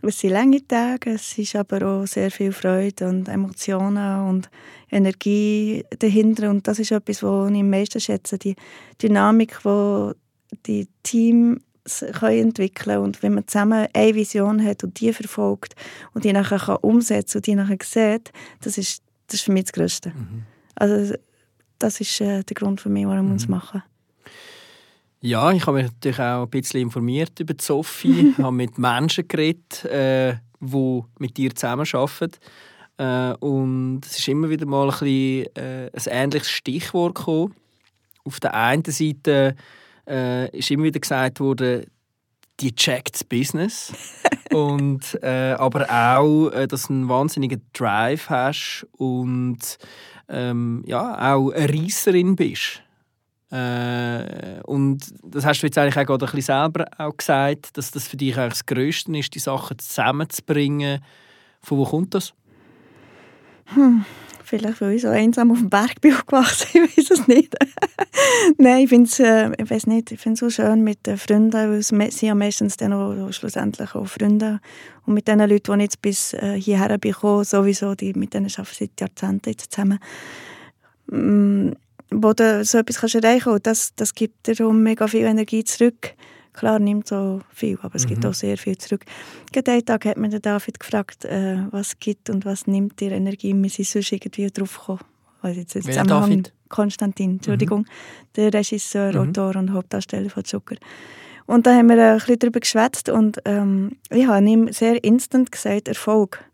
Es 0.00 0.20
sind 0.20 0.30
lange 0.30 0.66
Tage, 0.66 1.10
es 1.10 1.36
ist 1.36 1.56
aber 1.56 1.86
auch 1.86 2.06
sehr 2.06 2.30
viel 2.30 2.52
Freude 2.52 3.10
und 3.10 3.28
Emotionen 3.28 4.26
und 4.26 4.48
Energie 4.90 5.84
dahinter. 5.98 6.48
Und 6.48 6.66
das 6.66 6.78
ist 6.78 6.92
etwas, 6.92 7.22
was 7.22 7.50
ich 7.50 7.60
am 7.60 7.68
meisten 7.68 8.00
schätze, 8.00 8.38
die 8.38 8.56
Dynamik, 9.02 9.58
die 9.62 10.12
die 10.66 10.88
Teams 11.02 11.60
können 11.84 12.48
entwickeln 12.48 12.98
Und 12.98 13.22
wenn 13.22 13.34
man 13.34 13.46
zusammen 13.46 13.88
eine 13.92 14.14
Vision 14.14 14.64
hat 14.64 14.84
und 14.84 15.00
die 15.00 15.12
verfolgt 15.12 15.74
und 16.14 16.24
die 16.24 16.32
nachher 16.32 16.58
kann 16.58 16.76
umsetzen 16.76 17.38
und 17.38 17.46
die 17.46 17.54
nachher 17.54 17.78
sieht, 17.82 18.32
das 18.60 18.78
ist, 18.78 19.02
das 19.26 19.36
ist 19.36 19.44
für 19.44 19.52
mich 19.52 19.64
das 19.64 19.72
Größte. 19.72 20.10
Mhm. 20.10 20.42
Also 20.74 21.14
das 21.78 22.00
ist 22.00 22.20
äh, 22.20 22.42
der 22.42 22.54
Grund 22.54 22.80
für 22.80 22.88
mich, 22.90 23.06
warum 23.06 23.28
wir 23.28 23.36
es 23.36 23.48
mhm. 23.48 23.54
machen. 23.54 23.82
Ja, 25.22 25.52
ich 25.52 25.66
habe 25.66 25.82
mich 25.82 25.92
natürlich 25.92 26.18
auch 26.18 26.44
ein 26.44 26.50
bisschen 26.50 26.80
informiert 26.80 27.38
über 27.40 27.54
die 27.54 27.62
Sophie, 27.62 28.34
habe 28.38 28.52
mit 28.52 28.78
Menschen 28.78 29.28
geredet, 29.28 29.84
äh, 29.84 30.36
die 30.60 31.02
mit 31.18 31.36
dir 31.36 31.54
zusammenarbeiten. 31.54 32.38
Äh, 32.96 33.32
und 33.40 34.00
es 34.04 34.18
ist 34.18 34.28
immer 34.28 34.48
wieder 34.48 34.66
mal 34.66 34.84
ein, 34.84 34.90
bisschen, 34.90 35.56
äh, 35.56 35.90
ein 35.92 36.02
ähnliches 36.06 36.50
Stichwort 36.50 37.16
gekommen. 37.16 37.54
Auf 38.24 38.40
der 38.40 38.54
einen 38.54 38.84
Seite 38.84 39.56
äh, 40.10 40.48
ist 40.56 40.70
immer 40.70 40.84
wieder 40.84 41.00
gesagt 41.00 41.40
worden, 41.40 41.86
die 42.60 42.74
checkt 42.74 43.14
das 43.14 43.24
Business. 43.24 43.92
und, 44.52 45.18
äh, 45.22 45.52
aber 45.58 45.88
auch, 45.90 46.50
äh, 46.50 46.66
dass 46.66 46.88
du 46.88 46.92
einen 46.92 47.08
wahnsinnigen 47.08 47.62
Drive 47.72 48.28
hast 48.28 48.86
und 48.96 49.78
ähm, 50.28 50.84
ja, 50.86 51.34
auch 51.34 51.50
eine 51.50 51.68
Reisserin 51.68 52.36
bist. 52.36 52.82
Äh, 53.50 54.60
und 54.64 55.12
das 55.24 55.44
hast 55.44 55.62
du 55.62 55.66
jetzt 55.66 55.78
eigentlich 55.78 55.96
auch 55.96 56.06
gerade 56.06 56.26
ein 56.26 56.32
bisschen 56.32 56.54
selber 56.54 56.84
auch 56.98 57.16
gesagt, 57.16 57.76
dass 57.76 57.90
das 57.90 58.06
für 58.06 58.16
dich 58.16 58.36
eigentlich 58.36 58.52
das 58.52 58.66
Größte 58.66 59.16
ist, 59.16 59.34
die 59.34 59.40
Sachen 59.40 59.78
zusammenzubringen. 59.78 61.00
Von 61.62 61.78
wo 61.78 61.84
kommt 61.84 62.14
das? 62.14 62.32
Hm, 63.74 64.04
vielleicht, 64.44 64.80
weil 64.80 64.92
ich 64.92 65.02
so 65.02 65.08
einsam 65.08 65.50
auf 65.50 65.58
dem 65.58 65.70
Berg 65.70 66.00
bin 66.00 66.14
aufgewachsen, 66.14 66.66
ich 66.72 66.98
weiß 66.98 67.10
es 67.10 67.28
nicht. 67.28 67.54
Nein, 68.58 68.84
ich 68.84 68.88
finde 68.88 69.08
es 69.08 69.20
äh, 69.20 70.34
so 70.36 70.50
schön 70.50 70.82
mit 70.82 71.06
den 71.06 71.18
Freunden, 71.18 71.52
weil 71.52 71.74
es 71.74 71.88
sind 71.88 72.22
ja 72.22 72.34
meistens 72.34 72.76
dann 72.76 72.92
auch 72.92 73.32
schlussendlich 73.32 73.94
auch 73.94 74.06
Freunde. 74.06 74.60
Und 75.06 75.14
mit 75.14 75.28
den 75.28 75.38
Leuten, 75.38 75.78
die 75.78 75.84
jetzt 75.84 76.02
bis 76.02 76.34
äh, 76.34 76.60
hierher 76.60 76.98
bin 76.98 77.14
sowieso, 77.42 77.94
die, 77.94 78.12
mit 78.14 78.34
denen 78.34 78.46
arbeite 78.46 78.70
ich 78.72 78.78
seit 78.78 79.00
Jahrzehnten 79.00 79.50
jetzt 79.50 79.72
zusammen. 79.72 79.98
Mm, 81.06 81.72
wo 82.12 82.32
du 82.32 82.64
so 82.64 82.78
etwas 82.78 83.00
kannst 83.00 83.14
erreichen 83.14 83.44
kannst. 83.44 83.66
Das, 83.66 83.94
das 83.94 84.14
gibt 84.14 84.46
dir 84.46 84.72
mega 84.72 85.06
viel 85.06 85.24
Energie 85.24 85.64
zurück. 85.64 86.14
Klar, 86.52 86.78
nimmt 86.78 87.06
so 87.06 87.40
viel, 87.52 87.78
aber 87.82 87.94
es 87.94 88.04
mhm. 88.04 88.08
gibt 88.08 88.26
auch 88.26 88.34
sehr 88.34 88.58
viel 88.58 88.76
zurück. 88.76 89.04
Gerade 89.52 89.84
Tag 89.84 90.04
hat 90.04 90.16
mir 90.16 90.28
der 90.28 90.40
David 90.40 90.80
gefragt, 90.80 91.24
äh, 91.24 91.58
was 91.70 91.98
gibt 91.98 92.28
und 92.30 92.44
was 92.44 92.66
nimmt 92.66 93.00
dir 93.00 93.12
Energie. 93.12 93.54
Wir 93.54 93.70
sind 93.70 93.86
sonst 93.86 94.12
irgendwie 94.12 94.46
drauf 94.48 94.78
gekommen. 94.78 95.00
Also 95.42 95.60
jetzt 95.60 95.74
Wer 95.86 96.04
David? 96.04 96.52
Konstantin, 96.68 97.32
Entschuldigung. 97.32 97.80
Mhm. 97.80 97.86
Der 98.36 98.54
Regisseur, 98.54 99.12
mhm. 99.12 99.30
Autor 99.30 99.56
und 99.56 99.72
Hauptdarsteller 99.72 100.30
von 100.30 100.44
Zucker. 100.44 100.76
Und 101.46 101.66
da 101.66 101.74
haben 101.74 101.88
wir 101.88 102.12
ein 102.12 102.18
bisschen 102.18 102.38
darüber 102.38 102.60
geschwätzt 102.60 103.08
und 103.08 103.38
ähm, 103.44 103.96
ich 104.10 104.26
habe 104.26 104.46
ihm 104.46 104.72
sehr 104.72 105.02
instant 105.02 105.50
gesagt, 105.50 105.88
Erfolg 105.88 106.44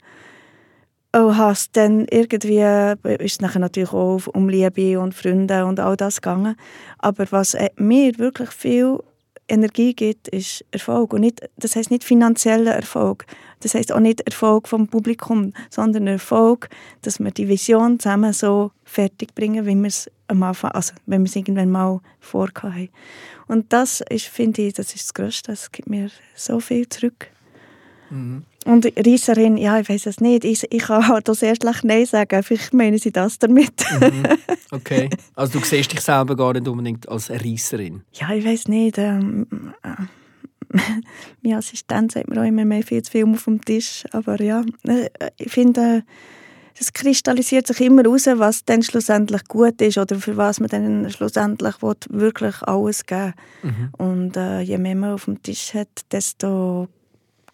oh, 1.16 1.37
hast 1.37 1.76
dann 1.76 2.06
irgendwie 2.11 2.61
ist 3.18 3.32
es 3.32 3.40
nachher 3.40 3.59
natürlich 3.59 3.92
auch 3.92 4.26
um 4.26 4.49
Liebe 4.49 5.00
und 5.00 5.14
Freunde 5.14 5.64
und 5.66 5.80
all 5.80 5.97
das 5.97 6.21
gegangen. 6.21 6.56
Aber 6.99 7.26
was 7.30 7.54
äh, 7.54 7.71
mir 7.76 8.18
wirklich 8.18 8.50
viel 8.50 8.99
Energie 9.49 9.95
gibt, 9.95 10.29
ist 10.29 10.65
Erfolg. 10.71 11.12
Und 11.12 11.21
nicht, 11.21 11.49
das 11.57 11.76
heißt 11.76 11.91
nicht 11.91 12.05
finanzieller 12.05 12.75
Erfolg. 12.75 13.26
Das 13.61 13.75
heißt 13.75 13.93
auch 13.93 14.00
nicht 14.00 14.21
Erfolg 14.23 14.69
vom 14.69 14.88
Publikum, 14.88 15.53
sondern 15.71 16.07
Erfolg, 16.07 16.69
dass 17.03 17.19
wir 17.19 17.31
die 17.31 17.49
Vision 17.49 17.99
zusammen 17.99 18.33
so 18.33 18.73
fertig 18.85 19.35
bringen, 19.35 19.67
wie 19.67 19.75
wir 19.75 19.87
es 19.87 20.11
am 20.29 20.43
Anfang, 20.43 20.73
also 20.73 20.95
wenn 21.07 21.23
wir 21.23 21.29
es 21.29 21.37
irgendwann 21.37 21.71
mal 21.71 22.00
vorhaben. 22.21 22.88
Und 23.47 23.73
das 23.73 24.03
ist, 24.09 24.26
finde 24.26 24.62
ich, 24.62 24.75
das 24.75 24.95
ist 24.95 25.05
das 25.05 25.15
Größte. 25.15 25.53
Das 25.53 25.71
gibt 25.71 25.88
mir 25.88 26.11
so 26.35 26.61
viel 26.61 26.88
zurück. 26.88 27.29
Mhm. 28.11 28.45
Und 28.66 28.85
Reisserin, 28.96 29.56
ja, 29.56 29.78
ich 29.78 29.88
weiß 29.88 30.06
es 30.06 30.20
nicht. 30.20 30.44
Ich, 30.44 30.64
ich 30.70 30.82
kann 30.82 31.04
auch 31.04 31.35
sehr 31.35 31.54
schlecht 31.54 31.85
Nein 31.85 32.04
sagen. 32.04 32.42
Vielleicht 32.42 32.75
meinen 32.75 32.99
sie 32.99 33.12
das 33.12 33.38
damit. 33.38 33.85
Mhm. 34.00 34.25
Okay. 34.73 35.08
Also 35.37 35.61
du 35.61 35.64
siehst 35.64 35.92
dich 35.92 36.00
selber 36.00 36.37
gar 36.37 36.52
nicht 36.52 36.66
unbedingt 36.66 37.08
als 37.08 37.30
Reisserin? 37.30 38.02
Ja, 38.12 38.35
ich 38.35 38.44
weiß 38.44 38.66
nicht. 38.66 38.99
Ähm, 38.99 39.46
äh, 39.85 40.76
mein 41.42 41.54
Assistent 41.54 42.12
sagt 42.12 42.28
mir 42.28 42.40
auch 42.40 42.44
immer 42.44 42.64
mehr 42.64 42.82
viel 42.82 43.00
zu 43.00 43.12
viel 43.12 43.25
auf 43.32 43.44
dem 43.44 43.64
Tisch. 43.64 44.04
Aber 44.11 44.42
ja, 44.42 44.64
äh, 44.82 45.08
ich 45.38 45.52
finde, 45.52 46.02
es 46.78 46.92
kristallisiert 46.92 47.68
sich 47.68 47.80
immer 47.80 48.02
heraus, 48.02 48.26
was 48.26 48.64
dann 48.64 48.82
schlussendlich 48.82 49.44
gut 49.44 49.80
ist 49.80 49.99
oder 49.99 50.16
für 50.16 50.37
was 50.37 50.61
man 50.61 50.68
dann 50.68 51.11
schlussendlich 51.11 51.80
will, 51.80 51.94
wirklich 52.11 52.61
alles 52.62 53.06
geben 53.06 53.35
mhm. 53.62 53.88
Und 53.99 54.37
äh, 54.37 54.61
je 54.61 54.78
mehr 54.78 54.96
man 54.96 55.14
auf 55.14 55.26
dem 55.26 55.40
Tisch 55.42 55.75
hat, 55.75 55.88
desto 56.11 56.88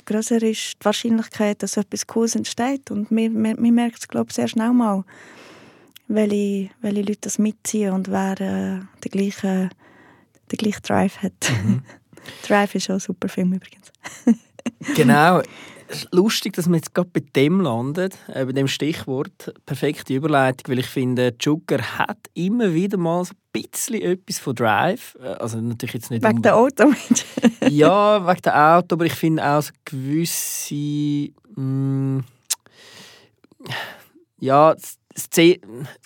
größer 0.04 0.42
ist 0.42 0.74
die 0.80 0.84
Wahrscheinlichkeit, 0.84 1.62
dass 1.62 1.76
etwas 1.76 2.06
Cooles 2.06 2.34
entsteht. 2.34 2.90
Und 2.90 3.10
man, 3.10 3.32
man, 3.34 3.60
man 3.60 3.74
merkt 3.74 3.98
es, 4.00 4.08
glaube 4.08 4.26
ich, 4.30 4.36
sehr 4.36 4.48
schnell 4.48 4.72
mal, 4.72 5.04
welche, 6.08 6.70
welche 6.80 7.02
Leute 7.02 7.18
das 7.22 7.38
mitziehen 7.38 7.92
und 7.92 8.08
wer 8.10 8.40
äh, 8.40 8.80
den, 9.04 9.10
gleichen, 9.10 9.70
den 10.50 10.56
gleichen 10.56 10.82
Drive 10.82 11.18
hat. 11.18 11.50
Mhm. 11.64 11.82
Drive 12.46 12.74
ist 12.74 12.90
auch 12.90 12.94
ein 12.94 13.00
super 13.00 13.28
Film 13.28 13.52
übrigens. 13.52 13.90
genau. 14.94 15.42
lustig, 16.10 16.52
dass 16.54 16.68
wir 16.68 16.76
jetzt 16.76 16.94
gerade 16.94 17.10
bei 17.12 17.22
dem 17.34 17.60
landet, 17.60 18.16
äh, 18.28 18.44
bei 18.44 18.52
dem 18.52 18.68
Stichwort. 18.68 19.54
Perfekte 19.66 20.14
Überleitung, 20.14 20.72
weil 20.72 20.78
ich 20.78 20.86
finde, 20.86 21.34
Jugger 21.40 21.98
hat 21.98 22.18
immer 22.34 22.72
wieder 22.72 22.96
mal 22.96 23.24
so 23.24 23.34
bisschen 23.52 24.00
etwas 24.02 24.38
von 24.38 24.54
Drive. 24.54 25.16
Äh, 25.22 25.28
Also 25.34 25.60
natürlich 25.60 25.94
jetzt 25.94 26.10
nicht 26.10 26.24
Wegen 26.24 26.42
der 26.42 26.56
Auto. 26.56 26.92
Ja, 27.68 28.26
wegen 28.26 28.42
der 28.42 28.76
Auto, 28.76 28.94
aber 28.96 29.06
ich 29.06 29.14
finde 29.14 29.44
auch 29.44 29.62
so 29.62 29.72
gewisse. 29.84 31.32
Mh, 31.54 32.22
ja, 34.40 34.74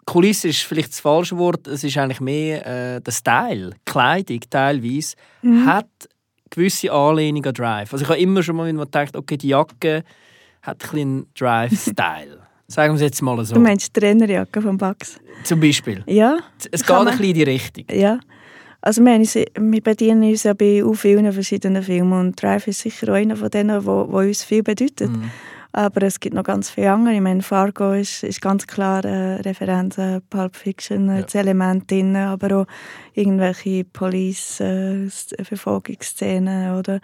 Kulisse 0.05 0.49
ist 0.49 0.63
vielleicht 0.63 0.91
das 0.91 1.01
falsche 1.01 1.39
Wort. 1.39 1.67
Es 1.67 1.85
ist 1.85 1.97
eigentlich 1.97 2.21
mehr 2.21 2.67
äh, 2.67 3.01
der 3.01 3.13
Style, 3.13 3.71
die 3.71 3.81
Kleidung 3.85 4.41
teilweise, 4.51 5.17
hat 5.65 5.89
gewisse 6.51 6.93
Anlehnung 6.93 7.45
an 7.47 7.55
Drive. 7.55 7.93
Also 7.93 8.05
ich 8.05 8.09
habe 8.09 8.21
immer 8.21 8.43
schon 8.43 8.57
mal 8.57 8.73
gedacht, 8.73 9.17
okay, 9.17 9.37
die 9.37 9.49
Jacke 9.49 10.05
hat 10.63 10.83
ein 10.85 10.91
bisschen 10.91 11.27
Drive-Style. 11.35 12.46
Sagen 12.69 12.95
wir 12.95 12.97
es 12.97 13.03
jetzt 13.03 13.23
mal 13.23 13.45
so. 13.45 13.55
Du 13.55 13.61
meinst 13.61 13.95
die 13.97 14.01
Trainerjacke 14.01 14.61
von 14.61 14.77
Bugs? 14.77 15.21
Zum 15.45 15.61
Beispiel. 15.61 16.03
Ja. 16.07 16.39
Es 16.73 16.85
geht 16.85 16.97
ein 16.97 17.05
bisschen 17.07 17.25
in 17.25 17.35
die 17.35 17.43
Richtung. 17.45 17.85
Ja. 17.93 18.19
Also 18.81 19.05
wir, 19.05 19.15
uns, 19.15 19.35
wir 19.35 19.81
bedienen 19.83 20.29
uns 20.31 20.43
ja 20.45 20.53
bei 20.53 20.83
vielen 20.95 21.33
verschiedenen 21.33 21.83
Filmen 21.83 22.13
und 22.13 22.41
Drive 22.43 22.67
ist 22.69 22.81
sicher 22.81 23.13
einer 23.13 23.37
von 23.37 23.51
denen, 23.51 23.85
wo, 23.87 24.07
wo 24.11 24.19
uns 24.19 24.43
viel 24.45 24.63
bedeutet. 24.63 25.11
Mhm. 25.11 25.31
Aber 25.73 26.03
es 26.03 26.21
gibt 26.21 26.35
noch 26.35 26.45
ganz 26.45 26.71
viele 26.71 26.93
andere. 26.93 27.15
Ich 27.15 27.21
meine, 27.21 27.43
Fargo 27.43 27.93
ist, 27.93 28.23
ist 28.23 28.41
ganz 28.41 28.67
klar 28.67 29.05
äh, 29.05 29.41
Referenzen, 29.43 30.23
Pulp 30.31 30.57
Fiction, 30.57 31.09
äh, 31.11 31.17
Ja. 31.17 31.23
das 31.23 31.35
Element 31.35 31.91
drin, 31.91 32.17
aber 32.17 32.63
auch 32.63 32.67
irgendwelche 33.13 33.85
Police-Verfolgungsszenen 33.85 36.79
oder 36.79 37.01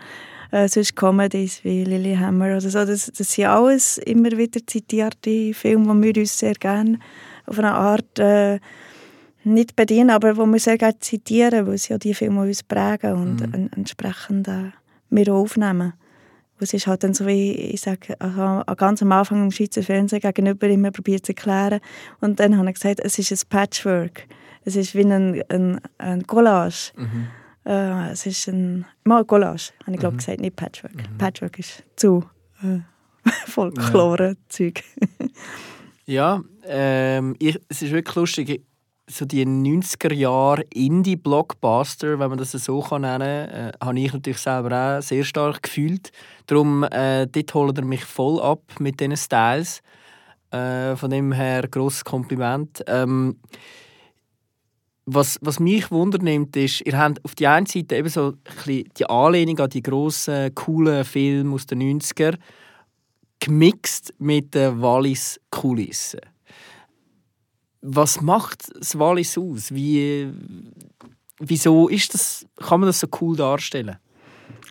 äh, 0.53 0.69
sonst 0.69 0.95
Comedies 0.95 1.65
wie 1.65 1.83
Lilyhammer 1.85 2.47
oder 2.47 2.61
so. 2.61 2.69
Das, 2.85 3.11
das 3.17 3.33
sind 3.33 3.47
alles 3.47 3.99
immer 3.99 4.31
wieder 4.31 4.61
zitierte 4.65 5.53
Filme, 5.55 5.93
die 6.01 6.15
wir 6.15 6.23
uns 6.23 6.39
sehr 6.39 6.55
gerne 6.55 6.99
auf 7.47 7.59
eine 7.59 7.73
Art 7.75 8.19
äh, 8.21 8.61
nicht 9.45 9.75
bedienen, 9.75 10.11
aber 10.11 10.37
wo 10.37 10.47
wir 10.47 10.61
sehr 10.61 10.79
gerne 10.79 10.99
zitieren, 11.01 11.67
weil 11.67 11.77
sie 11.79 11.93
ja 11.93 11.99
die 11.99 12.15
Filme 12.15 12.43
uns 12.43 12.63
prägen 12.63 13.15
und 13.15 13.41
Mhm. 13.49 13.55
en- 13.55 13.71
entsprechend 13.77 14.47
äh, 14.47 14.71
wir 15.11 15.35
aufnehmen. 15.35 15.95
Und 16.61 16.63
Es 16.63 16.73
ist 16.75 16.87
halt 16.87 17.03
dann 17.03 17.13
so 17.13 17.27
wie, 17.27 17.51
ich 17.53 17.81
sage, 17.81 18.15
also 18.21 18.63
ganz 18.77 19.03
am 19.03 19.11
Anfang 19.11 19.43
im 19.43 19.51
Schweizer 19.51 19.83
Fernsehen 19.83 20.21
gegenüber 20.21 20.69
immer 20.69 20.93
probiert 20.93 21.27
zu 21.27 21.33
erklären. 21.33 21.81
Und 22.21 22.39
dann 22.39 22.57
habe 22.57 22.69
ich 22.69 22.75
gesagt, 22.75 23.01
es 23.03 23.19
ist 23.19 23.33
ein 23.33 23.49
Patchwork. 23.49 24.27
Es 24.65 24.77
ist 24.77 24.95
wie 24.95 25.01
ein, 25.05 25.43
ein, 25.49 25.81
ein 25.99 26.25
Collage. 26.29 26.93
Mhm. 26.97 27.27
Äh, 27.65 28.11
es 28.11 28.27
ist 28.27 28.49
ein, 28.49 28.85
mal 29.05 29.25
Collage, 29.25 29.71
habe 29.83 29.93
ich 29.93 29.99
glaube 30.01 30.15
Mhm. 30.15 30.19
gesagt, 30.19 30.41
nicht 30.41 30.57
Patchwork. 30.57 30.93
Patchwork 31.19 31.59
ist 31.59 31.83
zu 31.97 32.25
äh, 32.63 32.81
Folklore-Zeug. 33.47 34.83
Ja, 36.05 36.43
ähm, 36.67 37.37
ich, 37.39 37.61
es 37.69 37.81
ist 37.83 37.93
wirklich 37.93 38.17
lustig. 38.17 38.63
So 39.09 39.25
die 39.25 39.47
90er 39.47 40.13
Jahre 40.13 40.63
Indie-Blockbuster, 40.75 42.19
wenn 42.19 42.29
man 42.29 42.39
das 42.39 42.51
so 42.53 42.81
kann 42.81 43.03
nennen 43.03 43.49
kann, 43.49 43.69
äh, 43.69 43.73
habe 43.83 44.01
ich 44.01 44.13
natürlich 44.13 44.39
selber 44.39 44.99
auch 44.99 45.03
sehr 45.03 45.23
stark 45.23 45.63
gefühlt. 45.63 46.11
Darum 46.47 46.83
äh, 46.85 47.27
dort 47.29 47.55
holt 47.55 47.79
er 47.79 47.85
mich 47.85 48.05
voll 48.05 48.41
ab 48.43 48.63
mit 48.81 48.99
diesen 48.99 49.17
Styles. 49.17 49.81
Äh, 50.51 50.97
von 50.97 51.09
dem 51.11 51.31
her 51.33 51.69
grosses 51.69 52.05
Kompliment. 52.05 52.83
Ähm, 52.89 53.37
was, 55.05 55.39
was 55.41 55.59
mich 55.59 55.91
wundernimmt, 55.91 56.57
ist, 56.57 56.81
ihr 56.83 56.97
habt 56.97 57.25
auf 57.25 57.35
die 57.35 57.47
einen 57.47 57.67
Seite 57.67 57.97
eben 57.97 58.09
so 58.09 58.35
ein 58.67 58.85
die 58.97 59.07
Anlehnung 59.07 59.59
an 59.59 59.71
die 59.71 59.83
grossen, 59.83 60.55
coolen 60.55 61.05
Filme 61.05 61.55
aus 61.55 61.67
den 61.67 62.01
90er 62.01 62.37
gemixt 63.41 64.15
mit 64.19 64.55
den 64.55 64.81
Wallis-Kulissen. 64.81 66.21
Was 67.81 68.21
macht 68.21 68.71
das 68.79 68.97
Wallis 68.97 69.37
aus? 69.37 69.75
Wie, 69.75 70.29
wieso 71.41 71.89
ist 71.89 72.15
das, 72.15 72.47
kann 72.57 72.81
man 72.81 72.87
das 72.87 73.01
so 73.01 73.09
cool 73.21 73.37
darstellen? 73.37 73.97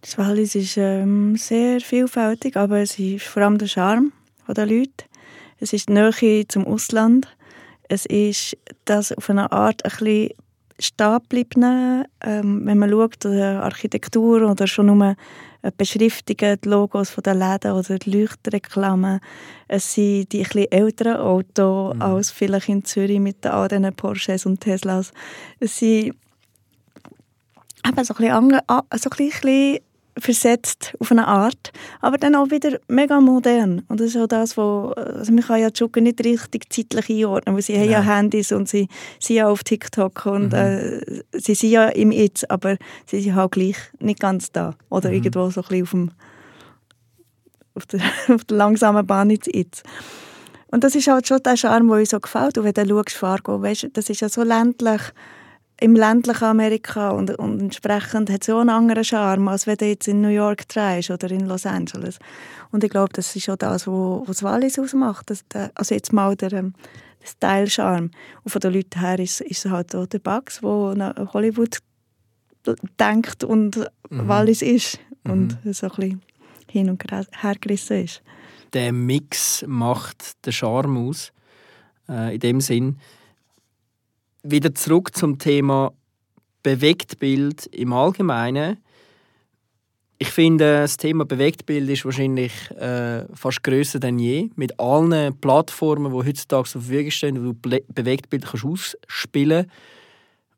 Das 0.02 0.18
Wallis 0.18 0.56
ist 0.56 0.78
ähm, 0.78 1.36
sehr 1.36 1.82
vielfältig, 1.82 2.56
aber 2.56 2.80
es 2.80 2.98
ist 2.98 3.26
vor 3.26 3.44
allem 3.44 3.58
der 3.58 3.68
Charme 3.68 4.14
der 4.48 4.66
Leute. 4.66 5.06
Es 5.60 5.74
ist 5.74 5.90
die 5.90 5.94
Nähe 5.94 6.48
zum 6.48 6.66
Ausland. 6.66 7.28
Es 7.92 8.06
ist 8.06 8.58
das 8.86 9.12
auf 9.12 9.30
eine 9.30 9.52
Art 9.52 9.84
ein 9.84 9.92
bisschen 9.92 10.30
stehen 10.80 12.06
ähm, 12.22 12.66
wenn 12.66 12.78
man 12.78 12.90
schaut, 12.90 13.24
die 13.26 13.42
Architektur 13.42 14.50
oder 14.50 14.66
schon 14.66 14.86
nur 14.88 15.16
Beschriftungen, 15.78 16.58
die 16.64 16.70
Logos 16.70 17.14
der 17.16 17.36
Läden 17.36 17.74
oder 17.74 18.00
die 18.00 18.10
Leuchtreklamen. 18.10 19.20
Es 19.68 19.94
sind 19.94 20.32
die 20.32 20.40
ein 20.40 20.44
bisschen 20.46 20.72
älteren 20.72 21.18
Autos 21.18 21.96
Mhm. 21.96 22.02
als 22.02 22.32
vielleicht 22.32 22.70
in 22.70 22.86
Zürich 22.86 23.20
mit 23.20 23.46
all 23.46 23.68
diesen 23.68 23.94
Porsches 23.94 24.46
und 24.46 24.62
Teslas. 24.62 25.12
Es 25.60 25.78
sind 25.78 26.16
eben 27.86 28.04
so 28.04 28.14
ein 28.16 28.18
bisschen, 28.18 28.62
so 28.96 29.10
ein 29.10 29.18
bisschen 29.18 29.80
versetzt 30.18 30.94
auf 31.00 31.12
eine 31.12 31.28
Art, 31.28 31.72
aber 32.02 32.18
dann 32.18 32.36
auch 32.36 32.52
wieder 32.52 32.80
mega 32.88 33.20
modern. 33.22 33.84
Und 33.88 34.00
das 34.00 34.08
ist 34.08 34.18
auch 34.18 34.28
das, 34.28 34.58
wo, 34.58 34.94
also 34.96 35.32
man 35.32 35.44
kann 35.44 35.60
ja 35.62 35.70
die 35.70 35.80
Jugend 35.80 36.04
nicht 36.04 36.24
richtig 36.26 36.72
zeitlich 36.72 37.10
einordnen, 37.10 37.56
weil 37.56 37.62
sie 37.62 37.78
haben 37.80 37.90
ja. 37.90 38.02
Handys 38.02 38.52
und 38.52 38.68
sie 38.68 38.88
sind 39.20 39.38
ja 39.38 39.48
auf 39.48 39.64
TikTok 39.64 40.26
und 40.26 40.50
Mhm. 40.52 40.54
äh, 40.54 41.22
sie 41.34 41.56
sind 41.56 41.70
ja 41.72 41.88
im 41.88 42.12
Jetzt, 42.12 42.50
aber 42.52 42.78
sie 43.06 43.22
sind 43.22 43.36
halt 43.36 43.52
gleich 43.54 43.78
nicht 44.00 44.20
ganz 44.20 44.52
da. 44.52 44.76
Oder 44.90 45.10
Mhm. 45.10 45.16
irgendwo 45.16 45.50
so 45.50 45.62
ein 45.62 45.68
bisschen 45.68 45.84
auf, 45.84 45.92
dem, 45.92 46.12
auf, 47.76 47.86
der, 47.86 48.00
auf 48.36 48.44
der 48.44 48.58
langsamen 48.58 49.06
Bahn 49.08 49.30
ins 49.30 49.48
Jetzt. 49.52 49.84
Und 50.72 50.84
das 50.84 50.96
ist 50.96 51.08
halt 51.08 51.28
schon 51.28 51.42
der 51.44 51.58
Charme, 51.58 51.88
der 51.90 51.98
uns 52.00 52.10
so 52.12 52.20
gefällt. 52.20 52.58
Und 52.58 52.64
wenn 52.64 52.88
du 52.88 52.96
schaust, 52.96 53.12
Fargo, 53.18 53.62
weißt, 53.62 53.88
das 53.94 54.10
ist 54.10 54.22
ja 54.22 54.30
so 54.30 54.44
ländlich, 54.44 55.02
im 55.82 55.96
ländlichen 55.96 56.44
Amerika 56.46 57.10
und, 57.10 57.32
und 57.40 57.60
entsprechend 57.60 58.30
hat 58.30 58.44
es 58.44 58.50
auch 58.50 58.60
einen 58.62 58.70
anderen 58.70 59.04
Charme, 59.04 59.48
als 59.50 59.66
wenn 59.68 59.78
du 59.78 59.86
jetzt 59.88 60.08
in 60.08 60.22
New 60.22 60.30
York 60.30 60.68
drehst 60.68 61.10
oder 61.10 61.30
in 61.32 61.48
Los 61.48 61.66
Angeles. 61.66 62.20
Und 62.72 62.84
ich 62.84 62.90
glaube, 62.92 63.12
das 63.14 63.36
ist 63.36 63.50
auch 63.50 63.56
das, 63.58 63.88
was 63.88 64.28
das 64.28 64.44
Wallis 64.44 64.78
ausmacht. 64.80 65.30
Das, 65.30 65.46
der, 65.48 65.72
also 65.76 65.96
jetzt 65.96 66.14
mal 66.14 66.36
der, 66.36 66.54
ähm, 66.54 66.74
der 67.22 67.28
Style-Charme. 67.28 68.12
Und 68.44 68.52
von 68.52 68.60
den 68.62 68.74
Leuten 68.74 69.00
her 69.00 69.20
ist, 69.20 69.42
ist 69.42 69.66
es 69.66 69.72
halt 69.72 69.96
auch 69.96 70.06
der 70.06 70.20
Bugs, 70.20 70.62
der 70.62 70.94
nach 70.96 71.34
Hollywood 71.34 71.80
denkt 73.00 73.44
und 73.44 73.78
Mhm. 74.10 74.28
Wallis 74.28 74.62
ist. 74.62 75.00
Und 75.24 75.58
Mhm. 75.66 75.74
so 75.74 75.88
ein 75.88 75.92
bisschen 75.96 76.22
hin 76.70 76.90
und 76.90 77.04
her 77.12 77.56
gerissen 77.60 78.04
ist. 78.06 78.22
Der 78.74 78.92
Mix 78.94 79.64
macht 79.68 80.46
den 80.46 80.54
Charme 80.54 80.98
aus. 81.08 81.32
Äh, 82.10 82.36
in 82.36 82.40
dem 82.40 82.62
Sinn. 82.62 82.98
Wieder 84.44 84.74
zurück 84.74 85.16
zum 85.16 85.38
Thema 85.38 85.94
Bewegtbild 86.64 87.68
im 87.68 87.94
Allgemeinen. 87.94 88.78
Ich 90.18 90.30
finde, 90.30 90.82
das 90.82 90.98
Thema 90.98 91.26
Bewegtbild 91.26 91.90
ist 91.90 92.06
wahrscheinlich 92.06 92.52
äh, 92.72 93.26
fast 93.36 93.64
grösser 93.64 94.00
denn 94.00 94.20
je. 94.20 94.50
Mit 94.56 94.80
allen 94.80 95.36
Plattformen, 95.40 96.12
die 96.12 96.28
heutzutage 96.28 96.70
zur 96.70 96.82
Verfügung 96.82 97.12
stehen, 97.12 97.46
wo 97.46 97.54
du 97.54 97.80
Bewegtbild 97.94 98.46
kannst 98.46 98.64
ausspielen 98.64 99.66
kannst. 99.66 99.76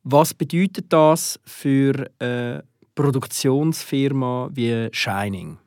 Was 0.03 0.33
bedeutet 0.33 0.85
das 0.89 1.39
für 1.45 2.09
eine 2.19 2.63
Produktionsfirma 2.95 4.49
wie 4.53 4.89
Shining? 4.91 5.57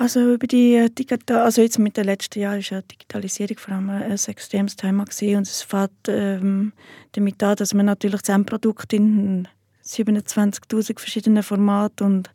Also 0.00 0.32
über 0.32 0.46
die 0.46 0.76
äh, 0.76 0.88
Digital 0.88 1.42
also 1.42 1.60
jetzt 1.60 1.78
mit 1.78 1.98
den 1.98 2.06
letzten 2.06 2.40
Jahren 2.40 2.60
ist 2.60 2.70
ja 2.70 2.80
Digitalisierung 2.80 3.58
vor 3.58 3.74
allem 3.74 3.90
ein 3.90 4.12
extremes 4.12 4.74
Thema 4.74 5.04
gewesen. 5.04 5.36
und 5.36 5.46
es 5.46 5.60
fängt 5.60 5.90
ähm, 6.08 6.72
damit 7.12 7.42
an, 7.42 7.56
dass 7.56 7.74
man 7.74 7.84
natürlich 7.84 8.22
das 8.22 8.34
Endprodukt 8.34 8.94
in 8.94 9.46
27'000 9.84 10.98
verschiedenen 10.98 11.42
Formaten 11.42 12.06
und 12.06 12.30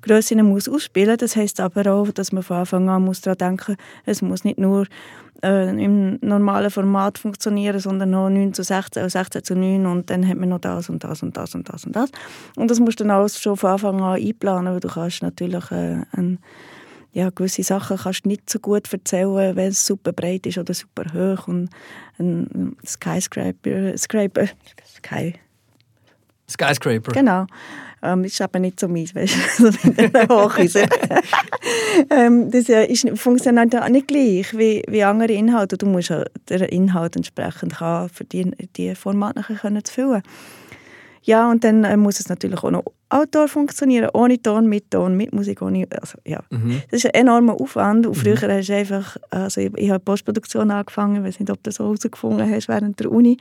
Grössen 0.00 0.42
muss 0.46 0.66
ausspielen. 0.66 1.18
Das 1.18 1.36
heißt 1.36 1.60
aber 1.60 1.92
auch, 1.92 2.10
dass 2.10 2.32
man 2.32 2.42
von 2.42 2.56
Anfang 2.56 2.88
an 2.88 3.04
muss 3.04 3.20
daran 3.20 3.36
denken, 3.36 3.76
es 4.06 4.22
muss 4.22 4.44
nicht 4.44 4.58
nur 4.58 4.86
äh, 5.42 5.68
im 5.68 6.18
normalen 6.22 6.70
Format 6.70 7.18
funktionieren, 7.18 7.80
sondern 7.80 8.12
noch 8.12 8.30
9 8.30 8.54
zu 8.54 8.62
16 8.62 9.02
oder 9.02 9.10
16 9.10 9.44
zu 9.44 9.54
9 9.56 9.84
und 9.84 10.08
dann 10.08 10.26
hat 10.26 10.38
man 10.38 10.48
noch 10.48 10.60
das 10.60 10.88
und 10.88 11.04
das 11.04 11.22
und 11.22 11.36
das 11.36 11.54
und 11.54 11.68
das 11.68 11.84
und 11.84 11.94
das. 11.94 12.10
Und 12.56 12.70
das 12.70 12.80
musst 12.80 12.98
du 12.98 13.04
dann 13.04 13.10
alles 13.10 13.42
schon 13.42 13.58
von 13.58 13.72
Anfang 13.72 14.00
an 14.00 14.18
einplanen, 14.18 14.72
weil 14.72 14.80
du 14.80 14.88
kannst 14.88 15.22
natürlich 15.22 15.70
äh, 15.70 16.00
ein 16.12 16.38
ja, 17.12 17.30
gewisse 17.30 17.62
Sachen 17.62 17.96
kannst 17.96 18.24
du 18.24 18.28
nicht 18.28 18.48
so 18.48 18.58
gut 18.58 18.92
erzählen, 18.92 19.56
wenn 19.56 19.68
es 19.68 19.84
super 19.84 20.12
breit 20.12 20.46
ist 20.46 20.58
oder 20.58 20.74
super 20.74 21.04
hoch. 21.12 21.48
Und 21.48 21.70
ein 22.18 22.76
Skyscraper, 22.86 23.96
Scraper, 23.98 24.46
Sky, 24.86 25.34
Skyscraper. 26.48 27.12
genau, 27.12 27.46
ähm, 28.02 28.24
ist 28.24 28.40
aber 28.40 28.58
nicht 28.58 28.78
so 28.80 28.88
meins, 28.88 29.14
weißt 29.14 29.34
du, 29.58 29.64
mit 29.88 30.14
den 30.14 30.28
Hochhäusern. 30.28 30.88
ähm, 32.10 32.50
das 32.50 32.68
ja 32.68 32.80
ist, 32.80 33.08
funktioniert 33.18 33.74
ja 33.74 33.88
nicht 33.88 34.08
gleich 34.08 34.56
wie, 34.56 34.82
wie 34.88 35.02
andere 35.02 35.32
Inhalte. 35.32 35.76
Du 35.76 35.86
musst 35.86 36.10
ja 36.10 36.24
den 36.48 36.62
Inhalt 36.62 37.16
entsprechend 37.16 37.80
haben, 37.80 38.08
für 38.08 38.24
die, 38.24 38.50
die 38.76 38.94
Formate 38.94 39.40
nachher 39.40 39.56
können 39.56 39.84
zu 39.84 39.92
füllen. 39.92 40.22
Ja, 41.22 41.50
und 41.50 41.64
dann 41.64 41.84
äh, 41.84 41.96
muss 41.96 42.20
es 42.20 42.28
natürlich 42.28 42.62
auch 42.62 42.70
noch 42.70 42.84
Outdoor 43.10 43.48
funktionieren, 43.48 44.08
ohne 44.14 44.40
Ton, 44.40 44.68
mit 44.68 44.90
Ton, 44.90 45.16
mit 45.16 45.32
Musik, 45.32 45.62
ohne, 45.62 45.86
also 46.00 46.18
ja. 46.24 46.40
Mhm. 46.50 46.82
Das 46.90 47.04
ist 47.04 47.06
ein 47.06 47.22
enormer 47.22 47.60
Aufwand 47.60 48.06
und 48.06 48.14
früher 48.14 48.40
hast 48.40 48.68
du 48.68 48.74
einfach, 48.74 49.16
also 49.30 49.60
ich, 49.60 49.72
ich 49.76 49.90
habe 49.90 50.00
Postproduktion 50.00 50.70
angefangen, 50.70 51.16
ich 51.16 51.22
weiß 51.24 51.40
nicht, 51.40 51.50
ob 51.50 51.56
du 51.58 51.62
das 51.64 51.74
so 51.74 51.84
herausgefunden 51.84 52.48
hast 52.50 52.68
während 52.68 53.00
der 53.00 53.10
Uni, 53.10 53.36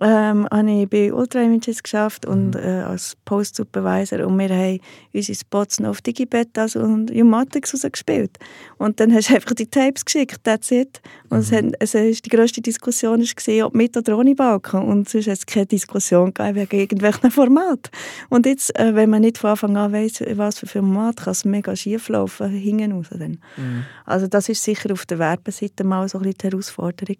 ähm, 0.00 0.46
habe 0.50 0.70
ich 0.70 0.90
bei 0.90 1.12
Ultra 1.12 1.40
Images 1.40 1.82
geschafft 1.82 2.26
und 2.26 2.54
äh, 2.54 2.82
als 2.86 3.16
Post-Supervisor 3.24 4.26
und 4.26 4.38
wir 4.38 4.50
haben 4.50 4.80
unsere 5.14 5.38
Spots 5.38 5.80
noch 5.80 5.90
auf 5.90 6.02
Digibetas 6.02 6.76
und 6.76 7.10
Umatics 7.10 7.72
rausgespielt. 7.72 8.38
Und 8.76 9.00
dann 9.00 9.14
hast 9.14 9.30
du 9.30 9.34
einfach 9.34 9.54
die 9.54 9.66
Tapes 9.66 10.04
geschickt, 10.04 10.44
that's 10.44 10.70
it. 10.70 11.00
Und 11.30 11.38
es, 11.38 11.52
hat, 11.52 11.64
es 11.80 11.94
ist 11.94 12.26
die 12.26 12.30
grösste 12.30 12.60
Diskussion 12.60 13.20
war, 13.20 13.66
ob 13.66 13.74
mit 13.74 13.96
oder 13.96 14.18
ohne 14.18 14.34
Balken. 14.34 14.82
Und 14.82 15.08
sonst 15.08 15.28
hat 15.28 15.38
es 15.38 15.46
keine 15.46 15.66
Diskussion 15.66 16.34
gegeben 16.34 16.56
wegen 16.56 16.80
irgendwelchen 16.80 17.30
Format. 17.30 17.90
Und 18.28 18.44
jetzt, 18.44 18.78
äh, 18.78 18.94
wenn 18.94 19.08
man 19.10 19.22
nicht 19.22 19.38
von 19.38 19.50
Anfang 19.50 19.76
an 19.76 19.92
weiss, 19.92 20.22
was 20.34 20.58
für 20.58 20.66
Format, 20.66 21.16
kann 21.16 21.32
es 21.32 21.44
mega 21.44 21.74
schief 21.74 22.08
laufen, 22.10 22.50
hinten 22.50 22.92
raus. 22.92 23.06
Dann. 23.10 23.38
Also 24.04 24.26
das 24.26 24.48
ist 24.48 24.62
sicher 24.62 24.92
auf 24.92 25.06
der 25.06 25.18
Werbeseite 25.18 25.84
mal 25.84 26.06
so 26.08 26.18
ein 26.18 26.24
bisschen 26.24 26.38
die 26.38 26.48
Herausforderung. 26.48 27.16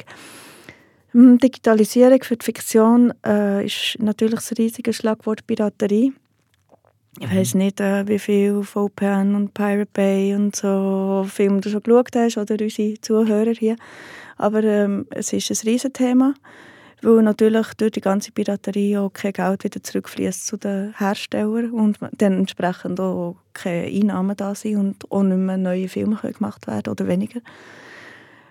Hm, 1.17 1.39
Digitalisierung 1.39 2.23
für 2.23 2.37
die 2.37 2.45
Fiktion 2.45 3.11
äh, 3.25 3.65
ist 3.65 3.97
natürlich 3.99 4.35
das 4.35 4.53
riesige 4.59 4.93
Schlagwort 4.93 5.47
Piraterie. 5.47 6.13
Ich 7.19 7.35
weiß 7.35 7.55
nicht, 7.55 7.81
äh, 7.81 8.07
wie 8.07 8.19
viel 8.19 8.63
VPN 8.63 9.35
und 9.35 9.55
Pirate 9.55 9.89
Bay 9.91 10.35
und 10.35 10.55
so 10.55 11.25
Filme 11.27 11.63
du 11.63 11.71
schon 11.71 11.83
geschaut 11.83 12.15
hast 12.15 12.37
oder 12.37 12.63
unsere 12.63 13.01
Zuhörer 13.01 13.53
hier. 13.53 13.77
Aber 14.37 14.63
ähm, 14.63 15.07
es 15.09 15.33
ist 15.33 15.51
ein 15.51 15.67
Riesenthema, 15.67 16.35
weil 17.01 17.23
natürlich 17.23 17.73
durch 17.79 17.93
die 17.93 18.03
ganze 18.03 18.31
Piraterie 18.31 18.99
auch 18.99 19.11
kein 19.11 19.33
Geld 19.33 19.65
wieder 19.65 19.83
zurückfließt 19.83 20.47
zu 20.47 20.59
den 20.59 20.93
Herstellern 20.99 21.71
und 21.71 21.97
dann 22.19 22.41
entsprechend 22.41 23.01
auch 23.01 23.37
keine 23.55 23.87
Einnahmen 23.87 24.37
da 24.37 24.55
sind 24.55 24.77
und 24.77 25.11
auch 25.11 25.23
nicht 25.23 25.39
mehr 25.39 25.57
neue 25.57 25.89
Filme 25.89 26.19
gemacht 26.21 26.67
werden 26.67 26.91
oder 26.91 27.09
weniger. 27.09 27.41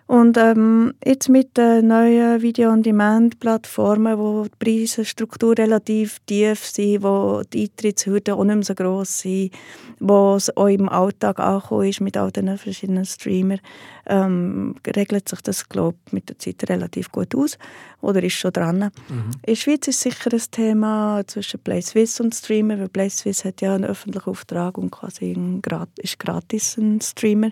Und 0.08 0.38
ähm, 0.38 0.94
jetzt 1.04 1.30
mit 1.30 1.58
den 1.58 1.88
neuen 1.88 2.40
Video-on-Demand-Plattformen, 2.40 4.20
wo 4.20 4.46
die 4.46 4.86
Preisstruktur 4.86 5.58
relativ 5.58 6.20
tief 6.28 6.64
sind, 6.64 7.02
wo 7.02 7.42
die 7.52 7.64
Eintrittshürden 7.64 8.36
auch 8.36 8.44
nicht 8.44 8.56
mehr 8.56 8.64
so 8.64 8.76
gross 8.76 9.20
sind, 9.20 9.52
wo 10.00 10.36
es 10.36 10.56
auch 10.56 10.68
im 10.68 10.90
Alltag 10.90 11.40
angekommen 11.40 11.88
ist 11.88 12.02
mit 12.02 12.18
all 12.18 12.32
den 12.32 12.56
verschiedenen 12.56 13.06
Streamern, 13.06 13.60
ähm, 14.06 14.76
regelt 14.86 15.28
sich 15.28 15.42
das, 15.42 15.68
glaube 15.68 15.98
ich, 16.06 16.14
mit 16.14 16.30
der 16.30 16.38
Zeit 16.38 16.70
relativ 16.70 17.12
gut 17.12 17.34
aus 17.34 17.58
oder 18.02 18.22
ist 18.22 18.34
schon 18.34 18.54
dran. 18.54 18.92
Mhm. 19.10 19.32
In 19.42 19.54
der 19.54 19.56
Schweiz 19.56 19.88
ist 19.88 20.02
sicher 20.02 20.32
ein 20.32 20.44
Thema 20.52 21.24
zwischen 21.26 21.60
Play 21.62 21.82
Swiss 21.82 22.20
und 22.20 22.36
Streamer, 22.36 22.78
weil 22.78 22.90
Play 22.90 23.10
Swiss 23.10 23.44
hat 23.44 23.62
ja 23.62 23.74
einen 23.74 23.86
öffentlichen 23.86 24.30
Auftrag 24.30 24.78
und 24.78 24.92
quasi 24.92 25.32
ein, 25.32 25.64
ist 25.98 26.20
gratis 26.20 26.78
ein 26.78 27.02
Streamer. 27.02 27.50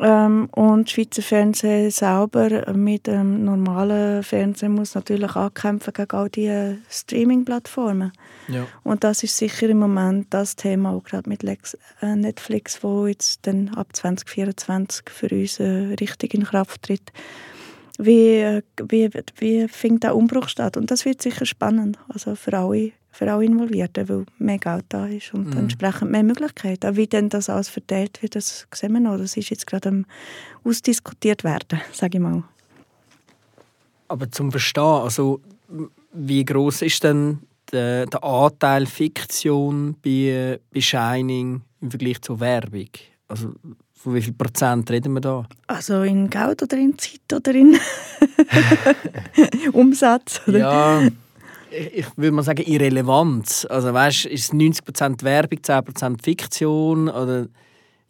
Ähm, 0.00 0.48
und 0.50 0.90
Schweizer 0.90 1.22
Fernsehen 1.22 1.90
selber 1.90 2.72
mit 2.72 3.06
dem 3.06 3.44
normalen 3.44 4.24
Fernsehen 4.24 4.72
muss 4.72 4.94
natürlich 4.96 5.36
ankämpfen 5.36 5.92
gegen 5.92 6.10
all 6.16 6.28
diese 6.28 6.78
Streaming-Plattformen. 6.90 8.12
Ja. 8.48 8.66
Und 8.82 9.04
das 9.04 9.22
ist 9.22 9.36
sicher 9.36 9.68
im 9.68 9.78
Moment 9.78 10.26
das 10.30 10.56
Thema, 10.56 10.90
auch 10.90 11.04
gerade 11.04 11.28
mit 11.28 11.44
Lex, 11.44 11.78
äh, 12.02 12.16
Netflix, 12.16 12.82
wo 12.82 13.06
jetzt 13.06 13.46
dann 13.46 13.68
ab 13.70 13.88
2024 13.92 15.10
für 15.10 15.28
uns 15.28 15.60
äh, 15.60 15.94
richtig 16.00 16.34
in 16.34 16.44
Kraft 16.44 16.82
tritt. 16.82 17.12
Wie, 17.96 18.38
äh, 18.38 18.62
wie, 18.88 19.10
wie 19.38 19.68
findet 19.68 20.02
der 20.02 20.16
Umbruch 20.16 20.48
statt? 20.48 20.76
Und 20.76 20.90
das 20.90 21.04
wird 21.04 21.22
sicher 21.22 21.46
spannend, 21.46 21.98
also 22.08 22.34
für 22.34 22.58
alle, 22.58 22.90
für 23.14 23.32
alle 23.32 23.44
Involvierten, 23.44 24.08
weil 24.08 24.26
mehr 24.38 24.58
Geld 24.58 24.84
da 24.88 25.06
ist 25.06 25.32
und 25.32 25.50
Mhm. 25.54 25.60
entsprechend 25.60 26.10
mehr 26.10 26.22
Möglichkeiten. 26.24 26.86
Aber 26.86 26.96
wie 26.96 27.06
denn 27.06 27.28
das 27.28 27.48
alles 27.48 27.68
verteilt 27.68 28.20
wird, 28.22 28.34
das 28.34 28.66
sehen 28.74 28.92
wir 28.92 29.00
noch. 29.00 29.16
Das 29.18 29.36
ist 29.36 29.50
jetzt 29.50 29.66
gerade 29.66 29.88
am 29.88 30.04
ausdiskutiert 30.64 31.44
werden, 31.44 31.80
sage 31.92 32.18
ich 32.18 32.22
mal. 32.22 32.42
Aber 34.08 34.30
zum 34.30 34.50
Verstehen, 34.50 34.82
also 34.82 35.40
wie 36.12 36.44
groß 36.44 36.82
ist 36.82 37.02
denn 37.04 37.38
der, 37.72 38.06
der 38.06 38.22
Anteil 38.22 38.86
Fiktion 38.86 39.96
bei, 40.04 40.60
bei 40.72 40.80
Shining 40.80 41.62
im 41.80 41.90
Vergleich 41.90 42.20
zur 42.20 42.38
Werbung? 42.40 42.88
Also 43.28 43.52
von 43.94 44.14
wie 44.14 44.20
viel 44.22 44.34
Prozent 44.34 44.90
reden 44.90 45.14
wir 45.14 45.20
da? 45.20 45.46
Also 45.66 46.02
in 46.02 46.28
Geld 46.28 46.62
oder 46.62 46.76
in 46.76 46.98
Zeit 46.98 47.32
oder 47.32 47.54
in 47.54 47.78
Umsatz? 49.72 50.40
Oder? 50.46 50.58
Ja, 50.58 51.02
ich, 51.92 52.06
würde 52.16 52.32
mal 52.32 52.42
sagen 52.42 52.62
Irrelevanz. 52.64 53.66
Also 53.68 53.92
weißt, 53.92 54.26
ist 54.26 54.44
es 54.44 54.52
90% 54.52 55.22
Werbung, 55.22 55.58
10% 55.60 56.22
Fiktion 56.22 57.08
oder 57.08 57.46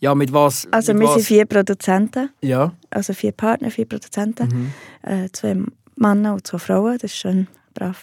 ja 0.00 0.14
mit 0.14 0.33
was? 0.33 0.66
Also 0.70 0.92
mit 0.92 1.03
wir 1.03 1.09
was? 1.09 1.14
sind 1.14 1.24
vier 1.27 1.46
Produzenten, 1.46 2.31
Ja. 2.42 2.72
also 2.90 3.12
vier 3.12 3.33
Partner, 3.33 3.70
vier 3.70 3.87
Produzenten, 3.87 4.48
Mhm. 4.48 4.72
äh, 5.11 5.29
zwei 5.33 5.57
Männer 5.96 6.35
und 6.35 6.46
zwei 6.46 6.59
Frauen, 6.59 6.94
das 6.98 7.12
ist 7.12 7.18
schon 7.18 7.46
brav 7.74 8.00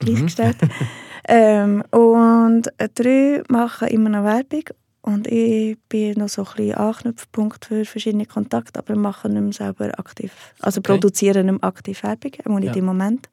Mhm. 0.00 0.04
gleichgestellt. 0.04 0.56
ähm, 1.28 1.82
und 1.90 2.68
äh, 2.78 2.88
drei 2.94 3.42
machen 3.48 3.88
immer 3.88 4.10
noch 4.10 4.24
Werbung 4.24 4.64
und 5.02 5.26
ich 5.26 5.78
bin 5.88 6.18
noch 6.18 6.28
so 6.28 6.42
ein 6.42 6.54
bisschen 6.56 6.74
Anknüpfpunkt 6.74 7.64
für 7.64 7.84
verschiedene 7.84 8.26
Kontakte, 8.26 8.78
aber 8.78 8.94
mache 8.96 9.28
nicht 9.28 9.42
mehr 9.42 9.52
selber 9.52 9.98
aktiv, 9.98 10.32
also 10.60 10.78
Okay. 10.80 10.92
produziere 10.92 11.42
nicht 11.42 11.52
mehr 11.60 11.64
aktiv 11.64 12.02
Werbung, 12.02 12.32
auch 12.44 12.58
nicht 12.58 12.74
Ja. 12.74 12.78
im 12.78 12.84
Moment. 12.84 13.28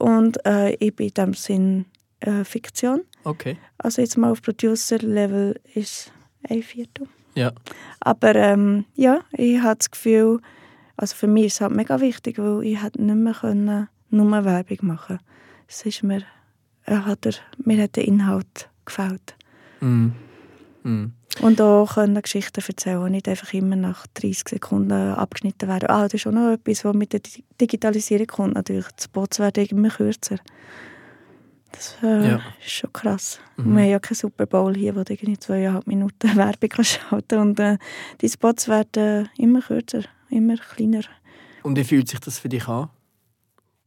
Und 0.00 0.44
äh, 0.46 0.74
ich 0.74 0.96
bin 0.96 1.08
in 1.08 1.14
dem 1.14 1.34
Sinn 1.34 1.84
äh, 2.20 2.44
Fiktion. 2.44 3.02
Okay. 3.24 3.56
Also 3.78 4.02
jetzt 4.02 4.16
mal 4.16 4.30
auf 4.30 4.42
Producer-Level 4.42 5.60
ist 5.74 6.12
ein 6.48 6.62
Viertel. 6.62 7.06
Ja. 7.34 7.52
Aber 8.00 8.34
ähm, 8.34 8.86
ja, 8.94 9.20
ich 9.32 9.60
habe 9.60 9.76
das 9.76 9.90
Gefühl, 9.90 10.40
also 10.96 11.14
für 11.14 11.26
mich 11.26 11.46
ist 11.46 11.54
es 11.54 11.60
halt 11.60 11.72
mega 11.72 12.00
wichtig, 12.00 12.38
weil 12.38 12.64
ich 12.64 12.82
hätte 12.82 13.02
nicht 13.02 13.14
mehr 13.14 13.34
können, 13.34 13.88
nur 14.10 14.44
Werbung 14.44 14.78
machen 14.82 15.18
Es 15.68 15.84
ist 15.86 16.02
mir, 16.02 16.22
äh, 16.86 16.96
hat 16.96 17.24
der, 17.24 17.34
mir 17.58 17.82
hat 17.82 17.96
der 17.96 18.06
Inhalt 18.06 18.68
gefällt. 18.84 19.36
Mhm. 19.80 20.14
Mhm. 20.82 21.12
Und 21.42 21.60
auch 21.60 21.94
können 21.94 22.20
Geschichten 22.20 22.60
erzählen, 22.66 23.04
die 23.04 23.10
nicht 23.10 23.28
einfach 23.28 23.52
immer 23.54 23.76
nach 23.76 24.06
30 24.14 24.48
Sekunden 24.48 24.92
abgeschnitten 24.92 25.68
werden. 25.68 25.88
Ah, 25.88 26.02
das 26.04 26.14
ist 26.14 26.26
auch 26.26 26.32
noch 26.32 26.52
etwas, 26.52 26.84
was 26.84 26.94
mit 26.94 27.12
der 27.12 27.20
Di- 27.20 27.44
Digitalisierung 27.60 28.26
kommt 28.26 28.54
natürlich. 28.54 28.86
Die 28.98 29.02
Spots 29.04 29.38
werden 29.38 29.64
immer 29.66 29.88
kürzer. 29.90 30.36
Das 31.72 31.96
äh, 32.02 32.30
Ja. 32.30 32.40
ist 32.64 32.70
schon 32.72 32.92
krass. 32.92 33.38
Mhm. 33.56 33.76
Wir 33.76 33.82
haben 33.84 33.90
ja 33.90 33.98
keinen 34.00 34.16
Super 34.16 34.46
Bowl 34.46 34.74
hier, 34.74 34.96
wo 34.96 35.04
du 35.04 35.12
irgendwie 35.12 35.38
zweieinhalb 35.38 35.86
Minuten 35.86 36.28
Werbung 36.36 36.82
schalten 36.84 37.38
und 37.38 37.60
äh, 37.60 37.78
die 38.20 38.28
Spots 38.28 38.66
werden 38.68 39.28
immer 39.38 39.60
kürzer, 39.62 40.02
immer 40.30 40.56
kleiner. 40.56 41.02
Und 41.62 41.76
wie 41.78 41.84
fühlt 41.84 42.08
sich 42.08 42.18
das 42.20 42.38
für 42.38 42.48
dich 42.48 42.66
an? 42.66 42.88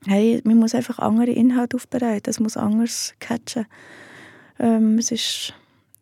Hey, 0.06 0.42
man 0.46 0.58
muss 0.58 0.76
einfach 0.76 1.00
andere 1.00 1.32
Inhalte 1.32 1.76
aufbereiten. 1.78 2.30
Es 2.30 2.40
muss 2.40 2.56
anders 2.58 3.14
catchen. 3.20 3.66
Ähm, 4.60 4.98
es 4.98 5.12
ist, 5.12 5.54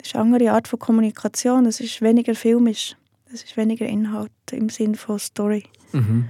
es 0.01 0.07
ist 0.07 0.15
eine 0.15 0.23
andere 0.23 0.51
Art 0.51 0.67
von 0.67 0.79
Kommunikation. 0.79 1.65
Es 1.67 1.79
ist 1.79 2.01
weniger 2.01 2.33
filmisch. 2.33 2.95
Es 3.31 3.43
ist 3.43 3.55
weniger 3.55 3.85
Inhalt 3.85 4.31
im 4.51 4.69
Sinne 4.69 4.97
von 4.97 5.19
Story. 5.19 5.63
Mhm. 5.91 6.25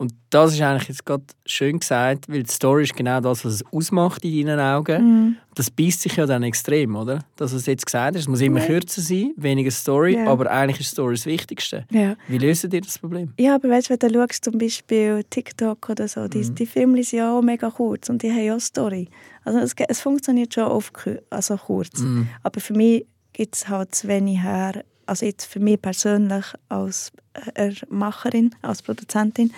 Und 0.00 0.14
das 0.30 0.54
ist 0.54 0.62
eigentlich 0.62 0.88
jetzt 0.88 1.04
gerade 1.04 1.24
schön 1.44 1.78
gesagt, 1.78 2.26
weil 2.30 2.42
die 2.44 2.50
Story 2.50 2.84
ist 2.84 2.96
genau 2.96 3.20
das, 3.20 3.44
was 3.44 3.52
es 3.56 3.64
ausmacht 3.70 4.24
in 4.24 4.46
deinen 4.46 4.58
Augen. 4.58 5.02
Mhm. 5.26 5.36
Das 5.54 5.70
beißt 5.70 6.00
sich 6.00 6.16
ja 6.16 6.24
dann 6.24 6.42
extrem, 6.42 6.96
oder? 6.96 7.18
Das, 7.36 7.54
was 7.54 7.64
du 7.64 7.70
jetzt 7.70 7.84
gesagt 7.84 8.14
hast, 8.16 8.22
es 8.22 8.28
muss 8.28 8.40
immer 8.40 8.60
Ja. 8.60 8.66
kürzer 8.66 9.02
sein, 9.02 9.34
weniger 9.36 9.70
Story, 9.70 10.14
Ja. 10.14 10.24
aber 10.28 10.50
eigentlich 10.50 10.80
ist 10.80 10.92
Story 10.92 11.16
das 11.16 11.26
Wichtigste. 11.26 11.84
Ja. 11.92 12.16
Wie 12.28 12.38
lösen 12.38 12.70
ihr 12.72 12.80
das 12.80 12.98
Problem? 12.98 13.34
ja, 13.38 13.56
aber 13.56 13.68
weißt 13.68 13.90
du, 13.90 13.96
wenn 14.00 14.12
du 14.12 14.18
schaust, 14.20 14.42
zum 14.42 14.56
Beispiel 14.56 15.22
TikTok 15.28 15.90
oder 15.90 16.08
so, 16.08 16.28
die, 16.28 16.48
die 16.48 16.64
Filme 16.64 17.04
sind 17.04 17.18
ja 17.18 17.36
auch 17.36 17.42
mega 17.42 17.68
kurz 17.68 18.08
und 18.08 18.22
die 18.22 18.30
haben 18.30 18.42
ja 18.42 18.56
auch 18.56 18.60
Story. 18.60 19.06
Also 19.44 19.58
es, 19.58 19.74
es 19.86 20.00
funktioniert 20.00 20.54
schon 20.54 20.64
oft 20.64 20.94
also 21.28 21.58
kurz. 21.58 21.98
Mhm. 22.00 22.26
Aber 22.42 22.58
für 22.60 22.72
mich 22.72 23.04
gibt 23.34 23.54
es 23.54 23.68
halt 23.68 23.94
zu 23.94 24.08
wenig 24.08 24.42
her, 24.42 24.82
also 25.10 25.26
jetzt 25.26 25.46
für 25.46 25.58
mich 25.58 25.82
persönlich 25.82 26.44
als 26.68 27.10
äh, 27.54 27.72
Macherin, 27.88 28.54
als 28.62 28.80
Produzentin, 28.80 29.52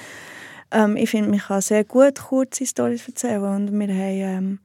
ähm, 0.70 0.96
ich 0.96 1.10
finde, 1.10 1.28
man 1.28 1.40
kann 1.40 1.60
sehr 1.60 1.84
gut 1.84 2.18
kurze 2.18 2.64
Storys 2.64 3.06
erzählen 3.06 3.42
und 3.42 3.78
wir 3.78 3.88
haben 3.88 4.00
ähm, 4.00 4.58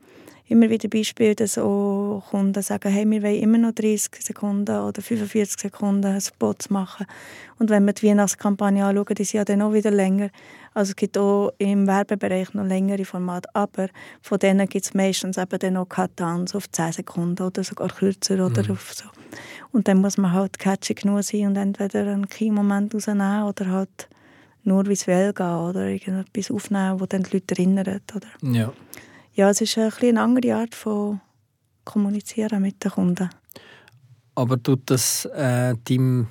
immer 0.50 0.70
wieder 0.70 0.88
Beispiele, 0.88 1.36
dass 1.36 1.58
auch 1.58 2.24
Kunden 2.30 2.62
sagen, 2.62 2.92
hey, 2.92 3.10
wir 3.10 3.22
wollen 3.22 3.42
immer 3.42 3.58
noch 3.58 3.74
30 3.74 4.16
Sekunden 4.20 4.78
oder 4.78 5.02
45 5.02 5.60
Sekunden 5.60 6.20
Spots 6.22 6.70
machen. 6.70 7.06
Und 7.60 7.70
wenn 7.70 7.86
wir 7.86 7.94
die 7.94 8.08
Weihnachtskampagne 8.08 8.86
anschauen, 8.86 9.16
die 9.16 9.24
sind 9.24 9.40
ja 9.40 9.46
dann 9.46 9.62
auch 9.62 9.74
wieder 9.74 9.92
länger. 9.92 10.30
Also 10.74 10.92
es 10.92 10.96
gibt 10.96 11.18
auch 11.18 11.52
im 11.58 11.88
Werbebereich 11.88 12.54
noch 12.54 12.66
längere 12.66 13.04
Formate, 13.04 13.50
aber 13.54 13.90
von 14.22 14.40
denen 14.40 14.68
gibt 14.68 14.86
es 14.86 14.94
meistens 14.94 15.38
eben 15.38 15.60
dann 15.60 15.78
auch 15.78 15.90
Cut-Downs 15.90 16.56
auf 16.56 16.70
10 16.72 16.94
Sekunden 16.94 17.44
oder 17.44 17.64
sogar 17.64 17.90
kürzer 17.90 18.46
oder 18.46 18.70
auf 18.72 18.94
so. 18.94 19.06
Und 19.72 19.88
dann 19.88 20.00
muss 20.00 20.18
man 20.18 20.34
halt 20.34 20.60
catchy 20.60 20.94
genug 20.94 21.24
sein 21.24 21.48
und 21.48 21.58
entweder 21.58 22.02
einen 22.02 22.28
Key-Moment 22.28 22.94
rausnehmen 22.94 23.44
oder 23.44 23.68
halt 23.68 24.08
nur 24.64 24.86
visuell 24.86 25.34
gehen 25.34 25.56
oder 25.56 25.88
irgendetwas 25.88 26.52
aufnehmen, 26.52 26.98
das 27.00 27.10
dann 27.10 27.24
die 27.24 27.38
Leute 27.38 27.56
erinnert. 27.56 28.16
Oder? 28.16 28.28
Ja. 28.42 28.72
Ja, 29.38 29.50
es 29.52 29.62
ist 29.62 29.78
ein 29.78 29.94
eine 30.02 30.20
andere 30.20 30.56
Art 30.56 30.74
von 30.74 31.22
kommunizieren 31.86 32.60
mit 32.60 32.84
den 32.84 32.90
Kunden. 32.90 33.30
Aber 34.34 34.62
tut 34.62 34.90
das 34.90 35.26
äh, 35.26 35.76
deinem 35.88 36.26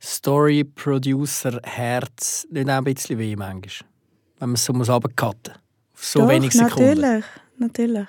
Story-Producer-Herz 0.00 2.46
nicht 2.50 2.70
auch 2.70 2.74
ein 2.74 2.84
bisschen 2.84 3.18
weh 3.18 3.34
manchmal? 3.34 3.90
Wenn 4.38 4.50
man 4.50 4.54
es 4.54 4.64
so 4.64 4.72
muss 4.72 4.88
runtercutten 4.88 5.54
Auf 5.92 6.04
so 6.04 6.20
Doch, 6.20 6.28
wenig 6.28 6.52
Sekunden. 6.52 7.00
natürlich, 7.00 7.24
natürlich. 7.58 8.06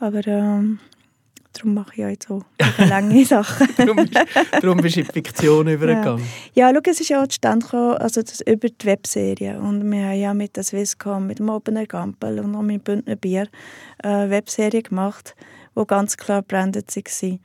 Aber 0.00 0.26
ähm, 0.26 0.80
darum 1.54 1.74
mache 1.74 1.92
ich 1.92 1.98
ja 1.98 2.08
jetzt 2.08 2.28
so 2.28 2.42
lange 2.78 3.24
Sachen. 3.26 3.68
darum, 3.76 3.96
bist, 3.96 4.14
darum 4.60 4.76
bist 4.78 4.96
du 4.96 5.00
in 5.00 5.06
die 5.06 5.12
Fiktion 5.12 5.68
übergegangen. 5.68 6.24
Ja, 6.54 6.72
schau, 6.72 6.80
es 6.90 7.00
ist 7.00 7.08
ja 7.08 7.22
auch 7.22 7.26
zustande 7.26 7.64
gekommen, 7.64 7.96
also 7.96 8.22
das 8.22 8.40
über 8.40 8.68
die 8.68 8.86
Webserie. 8.86 9.58
Und 9.58 9.90
wir 9.90 10.04
haben 10.04 10.18
ja 10.18 10.34
mit 10.34 10.56
der 10.56 10.64
Swisscom, 10.64 11.26
mit 11.26 11.38
dem 11.38 11.48
Opener 11.48 11.86
Gampel 11.86 12.40
und 12.40 12.54
auch 12.54 12.62
mit 12.62 12.84
Bündner 12.84 13.16
Bier 13.16 13.48
eine 14.02 14.30
Webserie 14.30 14.82
gemacht, 14.82 15.34
die 15.74 15.86
ganz 15.86 16.16
klar 16.16 16.42
branded 16.42 16.90
war. 16.90 17.38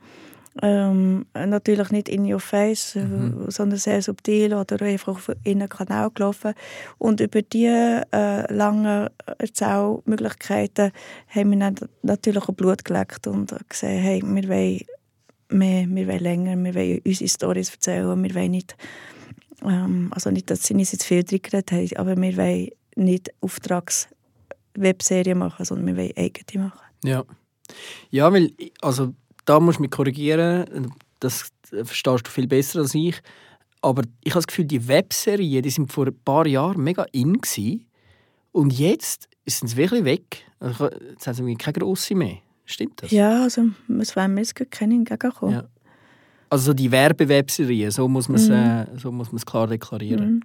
Ähm, 0.62 1.26
natürlich 1.32 1.90
nicht 1.90 2.08
in 2.08 2.30
your 2.30 2.40
face, 2.40 2.96
äh, 2.96 3.04
Mhm. 3.04 3.50
sondern 3.50 3.78
sehr 3.78 4.02
subtil 4.02 4.52
oder 4.52 4.82
einfach 4.82 5.14
auf 5.14 5.28
in 5.44 5.60
einen 5.60 5.68
Kanal 5.68 6.10
gelaufen. 6.10 6.54
Und 6.98 7.20
über 7.20 7.40
diese 7.42 8.02
äh, 8.12 8.52
langen 8.52 9.08
Erzählmöglichkeiten 9.38 10.90
haben 11.28 11.50
wir 11.52 11.58
dann 11.58 11.76
natürlich 12.02 12.42
auch 12.48 12.52
Blut 12.54 12.84
geleckt 12.84 13.28
und 13.28 13.54
gesehen, 13.68 14.02
hey, 14.02 14.22
wir 14.24 14.48
wollen 14.48 14.80
mehr, 15.50 15.86
wir 15.88 16.08
wollen 16.08 16.18
länger, 16.22 16.56
wir 16.56 16.74
wollen 16.74 17.00
unsere 17.06 17.28
Storys 17.28 17.70
erzählen, 17.70 18.22
wir 18.22 18.34
wollen 18.34 18.50
nicht, 18.50 18.76
ähm, 19.62 20.08
also 20.12 20.30
nicht, 20.30 20.50
dass 20.50 20.64
sie 20.64 20.74
nicht 20.74 20.90
zu 20.90 21.06
viel 21.06 21.22
drin 21.22 21.42
geredet 21.42 21.70
haben, 21.70 21.96
aber 21.96 22.16
wir 22.20 22.36
wollen 22.36 22.70
nicht 22.96 23.32
Auftrags-Webserien 23.40 25.38
machen, 25.38 25.64
sondern 25.64 25.86
wir 25.86 25.96
wollen 25.96 26.16
eigene 26.16 26.64
machen. 26.64 26.80
Ja. 27.04 27.24
Ja, 28.10 28.32
weil, 28.32 28.50
also 28.80 29.14
da 29.44 29.60
musst 29.60 29.78
du 29.78 29.82
mich 29.82 29.90
korrigieren, 29.90 30.92
das 31.20 31.50
verstehst 31.84 32.26
du 32.26 32.30
viel 32.30 32.46
besser 32.46 32.80
als 32.80 32.94
ich. 32.94 33.20
Aber 33.82 34.02
ich 34.22 34.32
habe 34.32 34.38
das 34.40 34.46
Gefühl, 34.46 34.66
die 34.66 34.86
Webserien, 34.88 35.62
die 35.62 35.70
sind 35.70 35.90
vor 35.92 36.06
ein 36.06 36.18
paar 36.24 36.46
Jahren 36.46 36.82
mega 36.82 37.06
in 37.12 37.40
gewesen. 37.40 37.86
und 38.52 38.72
jetzt 38.78 39.28
sind 39.46 39.68
sie 39.68 39.76
wirklich 39.76 40.04
weg. 40.04 40.44
Also, 40.60 40.90
jetzt 41.10 41.26
haben 41.26 41.34
sie 41.34 41.54
keine 41.56 41.78
grosse 41.78 42.14
mehr. 42.14 42.36
Stimmt 42.66 43.02
das? 43.02 43.10
Ja, 43.10 43.42
also 43.42 43.66
das 43.88 44.14
wollen 44.16 44.34
wir 44.34 44.42
jetzt 44.42 44.54
kennen 44.70 44.92
entgegenkommen. 45.00 45.54
Ja. 45.54 45.64
Also 46.50 46.66
so 46.66 46.74
die 46.74 46.90
Werbewebserien, 46.90 47.90
so 47.90 48.06
muss 48.08 48.28
man 48.28 48.36
es 48.40 48.48
Mhm. 48.48 48.54
äh, 48.54 48.86
so 48.98 49.10
muss 49.12 49.28
man 49.32 49.36
es 49.38 49.46
klar 49.46 49.66
deklarieren. 49.66 50.42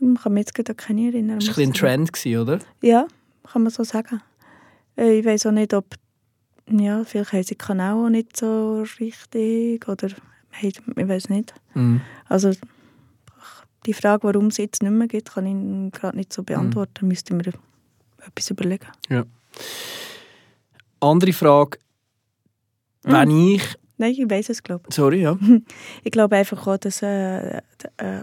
Mhm. 0.00 0.14
Ich 0.16 0.22
kann 0.22 0.32
mich 0.34 0.40
jetzt 0.42 0.54
gerade 0.54 0.74
keine 0.74 1.06
erinnern. 1.08 1.38
Das 1.38 1.48
war 1.56 1.62
ein 1.62 1.72
Trend, 1.72 2.12
gewesen, 2.12 2.40
oder? 2.40 2.58
Ja, 2.82 3.06
kann 3.50 3.62
man 3.62 3.70
so 3.72 3.84
sagen. 3.84 4.20
Äh, 4.96 5.18
Ich 5.20 5.24
weiß 5.24 5.46
auch 5.46 5.52
nicht, 5.52 5.72
ob 5.74 5.86
ja, 6.70 7.04
vielleicht 7.04 7.32
haben 7.32 7.42
sie 7.42 7.54
den 7.54 7.58
Kanal 7.58 7.94
auch 7.94 8.08
nicht 8.08 8.36
so 8.36 8.84
richtig 9.00 9.88
oder 9.88 10.08
hey, 10.50 10.68
ich 10.70 11.08
weiß 11.08 11.28
nicht. 11.28 11.54
Mhm. 11.74 12.00
Also 12.28 12.52
die 13.86 13.94
Frage, 13.94 14.24
warum 14.24 14.46
es 14.46 14.58
jetzt 14.58 14.82
nicht 14.82 14.92
mehr 14.92 15.08
gibt, 15.08 15.32
kann 15.32 15.46
ich 15.46 15.92
gerade 15.92 16.16
nicht 16.16 16.32
so 16.32 16.42
beantworten. 16.42 17.08
Müsste 17.08 17.34
mir 17.34 17.52
etwas 18.24 18.50
überlegen. 18.50 18.86
Andere 21.00 21.32
Frage. 21.32 21.78
Mhm. 23.04 23.12
Wenn 23.12 23.30
ich... 23.30 23.62
Nein, 24.02 24.16
ich 24.18 24.28
weiß 24.28 24.48
es 24.48 24.64
glaube 24.64 24.82
Sorry, 24.88 25.22
ja. 25.22 25.38
ich. 26.02 26.10
glaube 26.10 26.34
einfach 26.34 26.66
auch, 26.66 26.76
dass 26.76 27.02
äh, 27.02 27.58
äh, 27.58 27.60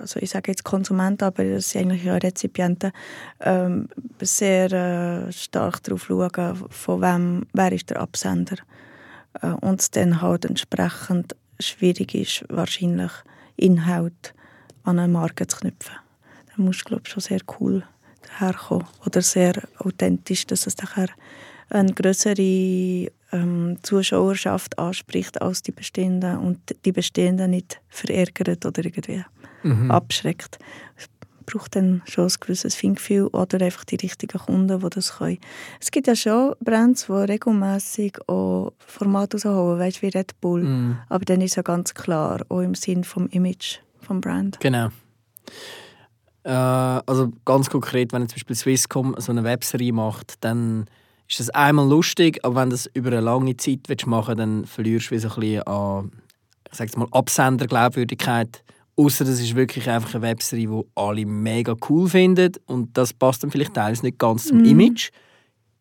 also 0.02 0.20
ich 0.20 0.30
sage 0.30 0.52
jetzt 0.52 0.66
Konsumenten, 0.66 1.24
aber 1.24 1.46
das 1.46 1.70
sind 1.70 1.84
eigentlich 1.84 2.04
ja 2.04 2.18
Rezipienten, 2.18 2.92
ähm, 3.40 3.88
sehr 4.20 4.74
äh, 4.74 5.32
stark 5.32 5.82
darauf 5.84 6.04
schauen, 6.04 6.68
von 6.70 7.02
wem, 7.02 7.46
wer 7.54 7.72
ist 7.72 7.90
der 7.90 8.02
Absender. 8.02 8.58
Äh, 9.42 9.52
und 9.62 9.80
es 9.80 9.90
dann 9.90 10.22
halt 10.22 10.44
entsprechend 10.44 11.38
schwierig 11.62 12.14
ist, 12.14 12.44
wahrscheinlich 12.50 13.12
Inhalt 13.56 14.34
an 14.84 15.00
eine 15.00 15.08
Marke 15.08 15.48
zu 15.48 15.60
knüpfen. 15.60 15.96
Da 16.48 16.62
musst 16.62 16.82
du, 16.82 16.90
glaube 16.90 17.04
ich, 17.06 17.12
schon 17.14 17.22
sehr 17.22 17.40
cool 17.62 17.84
daherkommen 18.28 18.88
oder 19.06 19.22
sehr 19.22 19.54
authentisch, 19.78 20.46
dass 20.46 20.68
es 20.68 20.76
nachher 20.76 21.08
eine 21.70 21.94
größere 21.94 23.14
ähm, 23.32 23.78
Zuschauerschaft 23.84 24.80
anspricht 24.80 25.42
als 25.42 25.62
die 25.62 25.72
bestehenden 25.72 26.38
und 26.38 26.60
die 26.86 26.92
bestehenden 26.92 27.52
nicht 27.52 27.82
verärgert 27.90 28.66
oder 28.66 28.84
irgendwie 28.84 29.24
Mhm. 29.64 29.92
abschreckt. 29.92 30.58
Es 30.96 31.08
braucht 31.46 31.76
dann 31.76 32.02
schon 32.08 32.26
ein 32.26 32.34
gewisses 32.40 32.76
Feingefühl 32.76 33.28
oder 33.28 33.60
einfach 33.66 33.84
die 33.84 33.96
richtigen 33.96 34.38
Kunden, 34.40 34.80
die 34.80 34.90
das 34.90 35.18
können. 35.18 35.40
Es 35.82 35.92
gibt 35.92 36.08
ja 36.08 36.16
schon 36.16 36.54
Brands, 36.64 37.08
die 37.08 37.14
regelmässig 37.14 38.18
auch 38.28 38.72
Formate 38.80 39.38
rausholen, 39.38 39.80
weißt, 39.80 40.02
wie 40.02 40.10
Red 40.10 40.40
Bull. 40.42 40.64
Mhm. 40.64 40.98
Aber 41.10 41.26
dann 41.26 41.42
ist 41.42 41.56
ja 41.56 41.64
ganz 41.64 41.94
klar, 41.94 42.46
auch 42.50 42.62
im 42.62 42.76
Sinn 42.76 43.04
vom 43.04 43.28
Image 43.28 43.80
vom 44.00 44.22
Brand. 44.22 44.60
Genau. 44.60 44.90
Äh, 46.44 46.52
also 46.52 47.32
ganz 47.46 47.70
konkret, 47.70 48.14
wenn 48.14 48.22
jetzt 48.22 48.32
zum 48.32 48.38
Beispiel 48.38 48.56
Swisscom 48.56 49.16
so 49.18 49.32
eine 49.32 49.44
Webserie 49.44 49.92
macht, 49.92 50.36
dann 50.44 50.86
ist 51.30 51.40
das 51.40 51.50
einmal 51.52 51.88
lustig, 51.88 52.40
aber 52.44 52.56
wenn 52.62 52.70
du 52.70 52.76
das 52.76 52.90
über 52.94 53.10
eine 53.12 53.22
lange 53.22 53.56
Zeit 53.58 53.82
willst 53.88 54.08
machen 54.08 54.38
dann 54.38 54.66
verlierst 54.66 55.12
du 55.12 55.16
wie 55.16 55.20
so 55.20 55.30
ein 55.30 55.40
bisschen 55.40 55.64
an 55.64 56.12
ich 56.72 56.78
sag's 56.78 56.96
mal, 56.96 57.08
Absenderglaubwürdigkeit. 57.12 58.64
Außer 58.96 59.24
das 59.26 59.40
ist 59.40 59.56
wirklich 59.56 59.90
einfach 59.90 60.14
eine 60.14 60.24
Webserie, 60.24 60.68
die 60.68 60.82
alle 60.96 61.26
mega 61.26 61.74
cool 61.90 62.10
finden 62.10 62.52
und 62.66 62.96
das 62.98 63.14
passt 63.14 63.44
dann 63.44 63.50
vielleicht 63.52 63.74
teils 63.74 64.04
nicht 64.04 64.20
ganz 64.20 64.46
zum 64.48 64.58
Mhm. 64.60 64.66
Image. 64.66 65.10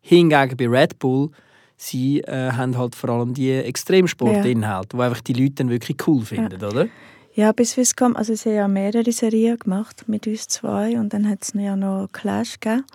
Hingegen 0.01 0.55
bei 0.57 0.67
Red 0.67 0.97
Bull, 0.99 1.29
sie 1.75 2.21
äh, 2.21 2.51
haben 2.53 2.77
halt 2.77 2.95
vor 2.95 3.09
allem 3.09 3.33
die 3.33 3.51
Extremsportinhalte, 3.51 4.95
die 4.95 5.03
einfach 5.03 5.21
die 5.21 5.33
Leute 5.33 5.55
dann 5.55 5.69
wirklich 5.69 5.97
cool 6.07 6.23
finden, 6.23 6.63
oder? 6.63 6.87
Ja, 7.35 7.51
bis 7.51 7.71
Swisscom, 7.71 8.15
also 8.15 8.33
sie 8.35 8.49
haben 8.49 8.55
ja 8.55 8.67
mehrere 8.67 9.11
Serien 9.11 9.57
gemacht 9.59 10.05
mit 10.07 10.25
uns 10.25 10.47
zwei 10.47 10.97
und 10.99 11.13
dann 11.13 11.29
hat 11.29 11.43
es 11.43 11.53
ja 11.53 11.75
noch 11.75 12.07
Clash 12.11 12.59
gegeben, 12.59 12.85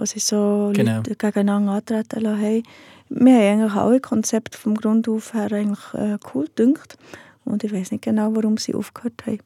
wo 0.00 0.06
sie 0.06 0.18
so 0.18 0.72
Genau. 0.74 0.96
Leute 0.96 1.14
gegeneinander 1.14 1.72
antreten 1.72 2.20
lassen 2.22 2.40
haben. 2.42 2.62
Wir 3.10 3.34
haben 3.34 3.60
eigentlich 3.60 3.72
alle 3.74 4.00
Konzepte 4.00 4.56
vom 4.58 4.74
Grund 4.74 5.08
auf 5.08 5.34
her 5.34 5.52
eigentlich 5.52 5.94
äh, 5.94 6.16
cool 6.34 6.46
gedünkt 6.46 6.96
und 7.44 7.62
ich 7.64 7.72
weiß 7.72 7.90
nicht 7.92 8.02
genau, 8.04 8.34
warum 8.34 8.56
sie 8.56 8.74
aufgehört 8.74 9.14
haben. 9.26 9.40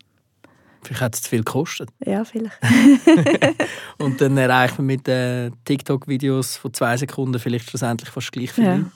Vielleicht 0.82 1.00
hat 1.00 1.14
es 1.14 1.22
zu 1.22 1.30
viel 1.30 1.42
gekostet. 1.42 1.88
Ja, 2.04 2.24
vielleicht. 2.26 2.58
Und 3.98 4.20
dann 4.20 4.36
erreicht 4.36 4.76
man 4.76 4.86
mit 4.86 5.06
den 5.06 5.54
TikTok-Videos 5.64 6.58
von 6.58 6.74
zwei 6.74 6.94
Sekunden 6.98 7.38
vielleicht 7.38 7.70
schlussendlich 7.70 8.10
fast 8.10 8.30
gleich 8.32 8.52
viele 8.52 8.66
Ja. 8.66 8.74
Leute. 8.76 8.90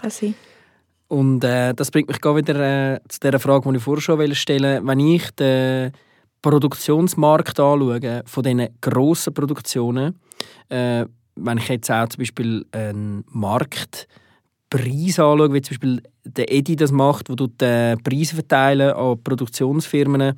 Kann 0.00 0.10
sein. 0.10 0.34
Und 1.06 1.44
äh, 1.44 1.74
das 1.74 1.92
bringt 1.92 2.08
mich 2.08 2.18
wieder 2.18 2.94
äh, 2.94 3.00
zu 3.08 3.20
der 3.20 3.38
Frage, 3.38 3.70
die 3.70 3.76
ich 3.76 3.82
vorher 3.84 4.02
schon 4.02 4.34
stellen 4.34 4.84
wollte. 4.84 4.86
Wenn 4.88 4.98
ich 5.00 5.30
den 5.30 5.92
Produktionsmarkt 6.42 7.60
anschaue, 7.60 8.22
von 8.26 8.42
diesen 8.42 8.68
grossen 8.80 9.32
Produktionen, 9.32 10.16
äh, 10.68 11.04
wenn 11.36 11.58
ich 11.58 11.68
jetzt 11.68 11.90
auch 11.90 12.08
zum 12.08 12.18
Beispiel 12.18 12.66
einen 12.72 13.24
Marktpreis 13.30 15.18
anschaue, 15.18 15.52
wie 15.52 15.62
zum 15.62 15.70
Beispiel 15.70 16.02
der 16.24 16.52
Edi 16.52 16.76
das 16.76 16.92
macht, 16.92 17.30
wo 17.30 17.34
du 17.34 17.46
die 17.46 17.94
Preise 18.02 18.34
verteilen 18.34 18.92
an 18.92 19.22
Produktionsfirmen, 19.22 20.34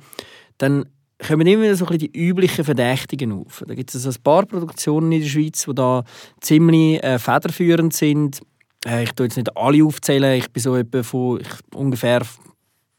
dann 0.57 0.85
kommen 1.25 1.47
immer 1.47 1.63
wieder 1.63 1.75
so 1.75 1.85
ein 1.85 1.91
bisschen 1.91 2.11
die 2.11 2.19
üblichen 2.19 2.65
Verdächtigen 2.65 3.31
auf. 3.31 3.63
Da 3.67 3.73
gibt 3.75 3.93
es 3.93 4.05
also 4.05 4.17
ein 4.17 4.23
paar 4.23 4.45
Produktionen 4.45 5.11
in 5.11 5.21
der 5.21 5.27
Schweiz, 5.27 5.65
die 5.65 5.75
da 5.75 6.03
ziemlich 6.39 7.03
äh, 7.03 7.19
federführend 7.19 7.93
sind. 7.93 8.41
Äh, 8.85 9.03
ich 9.03 9.11
tue 9.11 9.27
jetzt 9.27 9.37
nicht 9.37 9.55
alle 9.55 9.83
aufzählen, 9.83 10.37
ich 10.37 10.51
bin 10.51 10.63
so 10.63 10.75
etwa 10.75 11.03
von 11.03 11.41
ungefähr 11.73 12.21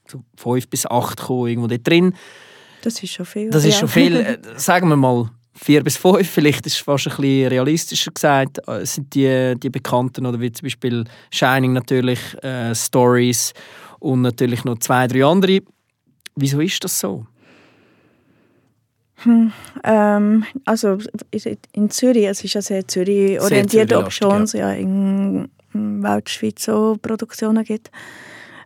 so 0.09 0.23
fünf 0.37 0.69
bis 0.69 0.87
acht 0.87 1.19
gekommen, 1.19 1.49
irgendwo 1.49 1.69
dort 1.69 1.87
drin. 1.87 2.15
Das 2.83 3.03
ist 3.03 3.13
schon 3.13 3.27
viel. 3.27 3.51
Das 3.51 3.65
ist 3.65 3.75
ja. 3.75 3.81
schon 3.81 3.89
viel, 3.89 4.17
äh, 4.17 4.39
sagen 4.57 4.89
wir 4.89 4.97
mal 4.97 5.31
vier 5.63 5.83
bis 5.83 5.97
fünf, 5.97 6.29
vielleicht 6.29 6.67
ist 6.67 6.75
es 6.75 6.81
fast 6.81 7.07
ein 7.07 7.17
bisschen 7.17 7.49
realistischer 7.49 8.11
gesagt, 8.11 8.59
äh, 8.69 8.85
sind 8.85 9.15
die, 9.15 9.55
die 9.57 9.71
Bekannten, 9.71 10.27
oder 10.27 10.41
wie 10.41 10.53
zum 10.53 10.67
Beispiel 10.67 11.05
Shining 11.31 11.73
natürlich, 11.73 12.21
äh, 12.43 12.75
Stories 12.75 13.55
und 14.01 14.23
natürlich 14.23 14.65
noch 14.65 14.79
zwei, 14.79 15.07
drei 15.07 15.25
andere. 15.25 15.61
Wieso 16.35 16.61
ist 16.61 16.83
das 16.83 16.99
so? 16.99 17.27
Ähm, 19.85 20.45
also 20.65 20.99
in 21.73 21.91
Zürich, 21.91 22.27
es 22.27 22.43
ist 22.43 22.55
ja 22.55 22.63
sehr 22.63 22.89
Zürich 22.89 23.41
orientiert, 23.41 23.93
ob 23.93 24.11
schon 24.11 24.47
ja 24.47 24.73
in, 24.73 25.49
in 25.75 26.03
Weltschweiz 26.03 26.65
so 26.65 26.99
Produktionen 27.01 27.63
gibt. 27.63 27.93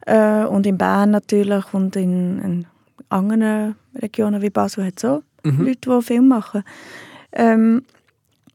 Äh, 0.07 0.45
und 0.45 0.67
in 0.67 0.79
Bern 0.79 1.11
natürlich 1.11 1.65
und 1.75 1.95
in, 1.97 2.39
in 2.39 2.67
anderen 3.11 3.77
Regionen 4.01 4.41
wie 4.41 4.51
Basel 4.51 4.87
hat 4.87 4.95
es 4.97 5.05
auch 5.05 5.23
Mhm. 5.53 5.67
Leute, 5.67 5.91
die 5.91 6.03
Film 6.03 6.29
machen. 6.29 6.63
Ähm, 7.33 7.83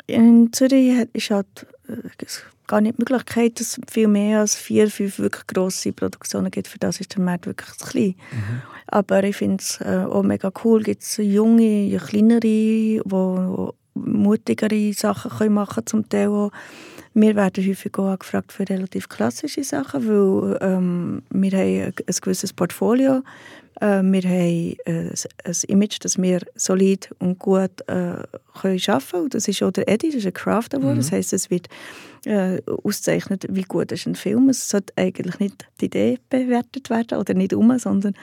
in 0.07 0.51
Zürich 0.51 1.07
ist 1.13 1.31
halt 1.31 1.67
äh, 1.87 2.25
gar 2.67 2.81
nicht 2.81 2.97
die 2.97 3.01
Möglichkeit, 3.01 3.59
dass 3.59 3.77
es 3.77 3.79
viel 3.91 4.07
mehr 4.07 4.39
als 4.39 4.55
vier, 4.55 4.89
fünf 4.89 5.19
wirklich 5.19 5.47
grosse 5.47 5.91
Produktionen 5.91 6.51
gibt. 6.51 6.67
Für 6.67 6.79
das 6.79 6.99
ist 6.99 7.15
der 7.15 7.21
Markt 7.21 7.45
wirklich 7.45 7.71
zu 7.77 7.87
klein. 7.87 8.15
Aber 8.87 9.23
ich 9.23 9.35
finde 9.35 9.61
es 9.61 9.79
äh, 9.81 10.05
auch 10.05 10.23
mega 10.23 10.51
cool. 10.63 10.83
Gibt 10.83 11.01
es 11.01 11.17
junge, 11.17 11.97
kleinere, 11.97 12.39
die 12.39 13.01
mutigere 13.93 14.93
Sachen 14.93 15.31
können 15.31 15.53
machen 15.53 15.85
zum 15.85 16.07
Teil 16.07 16.29
auch. 16.29 16.51
wir 17.13 17.35
werden 17.35 17.67
häufig 17.67 17.97
auch 17.97 18.17
gefragt 18.17 18.53
für 18.53 18.67
relativ 18.69 19.09
klassische 19.09 19.63
Sachen, 19.63 20.07
weil 20.07 20.57
ähm, 20.61 21.23
wir 21.29 21.51
haben 21.51 21.93
ein 22.07 22.15
gewisses 22.21 22.53
Portfolio 22.53 23.21
äh, 23.81 24.01
wir 24.03 24.21
haben 24.23 24.75
äh, 24.85 25.13
ein 25.43 25.55
Image, 25.67 25.97
das 26.01 26.21
wir 26.21 26.41
solid 26.55 27.09
und 27.19 27.39
gut 27.39 27.81
äh, 27.87 28.23
können 28.59 28.79
arbeiten 28.87 29.05
können. 29.11 29.29
Das 29.29 29.47
ist 29.47 29.63
auch 29.63 29.71
der 29.71 29.89
Eddie, 29.89 30.09
das 30.09 30.17
ist 30.17 30.27
ein 30.27 30.33
Craft 30.33 30.73
Award. 30.73 30.93
Mhm. 30.93 30.97
Das 30.97 31.11
heisst, 31.11 31.33
es 31.33 31.49
wird 31.49 31.67
äh, 32.25 32.61
auszeichnet, 32.83 33.45
wie 33.49 33.63
gut 33.63 33.91
ist 33.91 34.05
ein 34.05 34.15
Film. 34.15 34.49
Es 34.49 34.69
sollte 34.69 34.93
eigentlich 34.95 35.39
nicht 35.39 35.67
die 35.81 35.85
Idee 35.85 36.19
bewertet 36.29 36.89
werden 36.89 37.17
oder 37.17 37.33
nicht 37.33 37.53
um, 37.53 37.77
sondern 37.79 38.13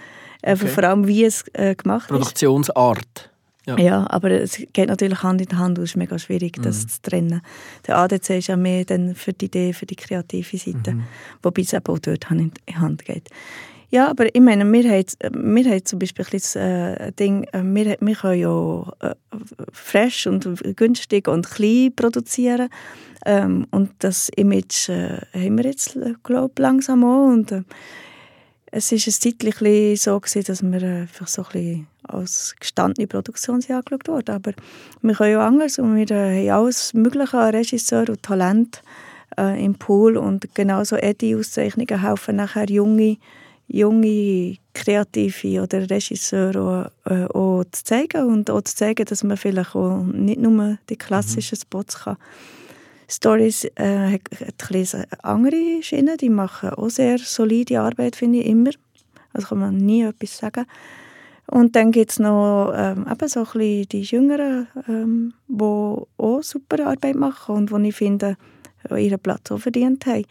einfach 0.42 0.66
okay. 0.66 0.74
vor 0.74 0.84
allem, 0.84 1.06
wie 1.06 1.24
es 1.24 1.44
äh, 1.54 1.74
gemacht 1.74 2.08
Produktionsart. 2.08 2.98
ist. 2.98 3.04
Produktionsart. 3.04 3.30
Ja. 3.66 3.76
ja. 3.78 4.06
aber 4.10 4.30
es 4.30 4.62
geht 4.72 4.88
natürlich 4.88 5.22
Hand 5.22 5.42
in 5.42 5.58
Hand 5.58 5.78
und 5.78 5.84
es 5.84 5.90
ist 5.90 5.96
mega 5.96 6.18
schwierig, 6.18 6.62
das 6.62 6.84
mhm. 6.84 6.88
zu 6.88 7.02
trennen. 7.02 7.42
Der 7.86 7.98
ADC 7.98 8.30
ist 8.30 8.46
ja 8.46 8.56
mehr 8.56 8.84
dann 8.84 9.14
für 9.14 9.32
die 9.32 9.46
Idee, 9.46 9.72
für 9.72 9.84
die 9.84 9.96
kreative 9.96 10.56
Seite, 10.56 10.92
mhm. 10.92 11.04
wobei 11.42 11.62
es 11.62 11.72
eben 11.72 11.86
auch 11.86 11.98
dort 11.98 12.30
Hand 12.30 12.58
in 12.64 12.80
Hand 12.80 13.04
geht. 13.04 13.28
Ja, 13.90 14.08
aber 14.08 14.34
ich 14.34 14.40
meine, 14.40 14.70
wir 14.70 14.90
haben, 14.90 15.54
wir 15.54 15.70
haben 15.70 15.84
zum 15.84 15.98
Beispiel 15.98 16.26
das 16.30 16.54
äh, 16.56 17.10
Ding, 17.12 17.44
äh, 17.52 17.62
wir, 17.62 17.96
wir 18.00 18.14
können 18.14 18.40
ja 18.40 18.92
äh, 19.00 19.14
fresh 19.72 20.26
und 20.26 20.46
günstig 20.76 21.26
und 21.26 21.48
klein 21.48 21.94
produzieren. 21.96 22.68
Ähm, 23.24 23.66
und 23.70 23.92
das 24.00 24.28
Image 24.36 24.90
äh, 24.90 25.20
haben 25.34 25.56
wir 25.56 25.64
jetzt, 25.64 25.96
äh, 25.96 26.14
glaube 26.22 26.52
ich, 26.54 26.60
langsam 26.60 27.02
auch. 27.02 27.28
Und, 27.32 27.52
äh, 27.52 27.62
es 28.70 28.92
war 28.92 28.98
ein 28.98 29.12
Zeitchen 29.12 29.96
so, 29.96 30.20
gewesen, 30.20 30.44
dass 30.44 30.62
wir 30.62 30.82
einfach 30.82 31.26
so 31.26 31.42
ein 31.42 31.48
bisschen 31.52 31.86
als 32.02 32.54
gestandene 32.60 33.06
Produktion 33.06 33.56
angeschaut 33.56 34.06
wurden. 34.06 34.34
Aber 34.34 34.52
wir 35.00 35.14
können 35.14 35.32
ja 35.32 35.46
anders 35.46 35.78
und 35.78 35.96
wir 35.96 36.06
haben 36.14 36.50
alles 36.50 36.92
Mögliche 36.92 37.38
an 37.38 37.54
Regisseur 37.54 38.08
und 38.10 38.22
Talent 38.22 38.82
äh, 39.38 39.64
im 39.64 39.76
Pool. 39.76 40.18
Und 40.18 40.54
genauso 40.54 40.96
Eddie-Auszeichnungen 40.96 42.02
helfen 42.02 42.36
nachher 42.36 42.68
junge 42.68 43.16
junge 43.68 44.56
Kreative 44.74 45.62
oder 45.62 45.88
Regisseure 45.88 46.90
auch, 47.04 47.10
äh, 47.10 47.24
auch 47.26 47.64
zu 47.70 47.84
zeigen 47.84 48.24
und 48.24 48.50
auch 48.50 48.62
zu 48.62 48.74
zeigen, 48.74 49.04
dass 49.04 49.22
man 49.22 49.36
vielleicht 49.36 49.74
auch 49.74 50.02
nicht 50.04 50.40
nur 50.40 50.78
die 50.88 50.96
klassischen 50.96 51.56
mhm. 51.56 51.62
Spots 51.62 52.00
kann. 52.00 52.16
Stories 53.10 53.64
äh, 53.76 54.12
hat, 54.12 54.22
hat 54.40 55.24
andere 55.24 55.82
Schienen, 55.82 56.16
die 56.18 56.28
machen 56.28 56.70
auch 56.70 56.90
sehr 56.90 57.18
solide 57.18 57.80
Arbeit, 57.80 58.16
finde 58.16 58.40
ich, 58.40 58.46
immer. 58.46 58.70
Also 59.32 59.48
kann 59.48 59.60
man 59.60 59.76
nie 59.76 60.02
etwas 60.02 60.36
sagen. 60.36 60.66
Und 61.50 61.74
dann 61.76 61.92
gibt 61.92 62.10
es 62.10 62.18
noch 62.18 62.72
ähm, 62.76 63.06
eben 63.10 63.28
so 63.28 63.40
ein 63.40 63.44
bisschen 63.46 63.88
die 63.88 64.02
Jüngeren, 64.02 64.66
ähm, 64.86 65.32
die 65.48 65.64
auch 65.64 66.42
super 66.42 66.86
Arbeit 66.86 67.16
machen 67.16 67.70
und 67.70 67.84
die 67.84 67.88
ich 67.88 67.96
finde, 67.96 68.36
ihren 68.90 69.18
Platz 69.18 69.50
auch 69.50 69.58
verdient 69.58 70.04
haben. 70.04 70.26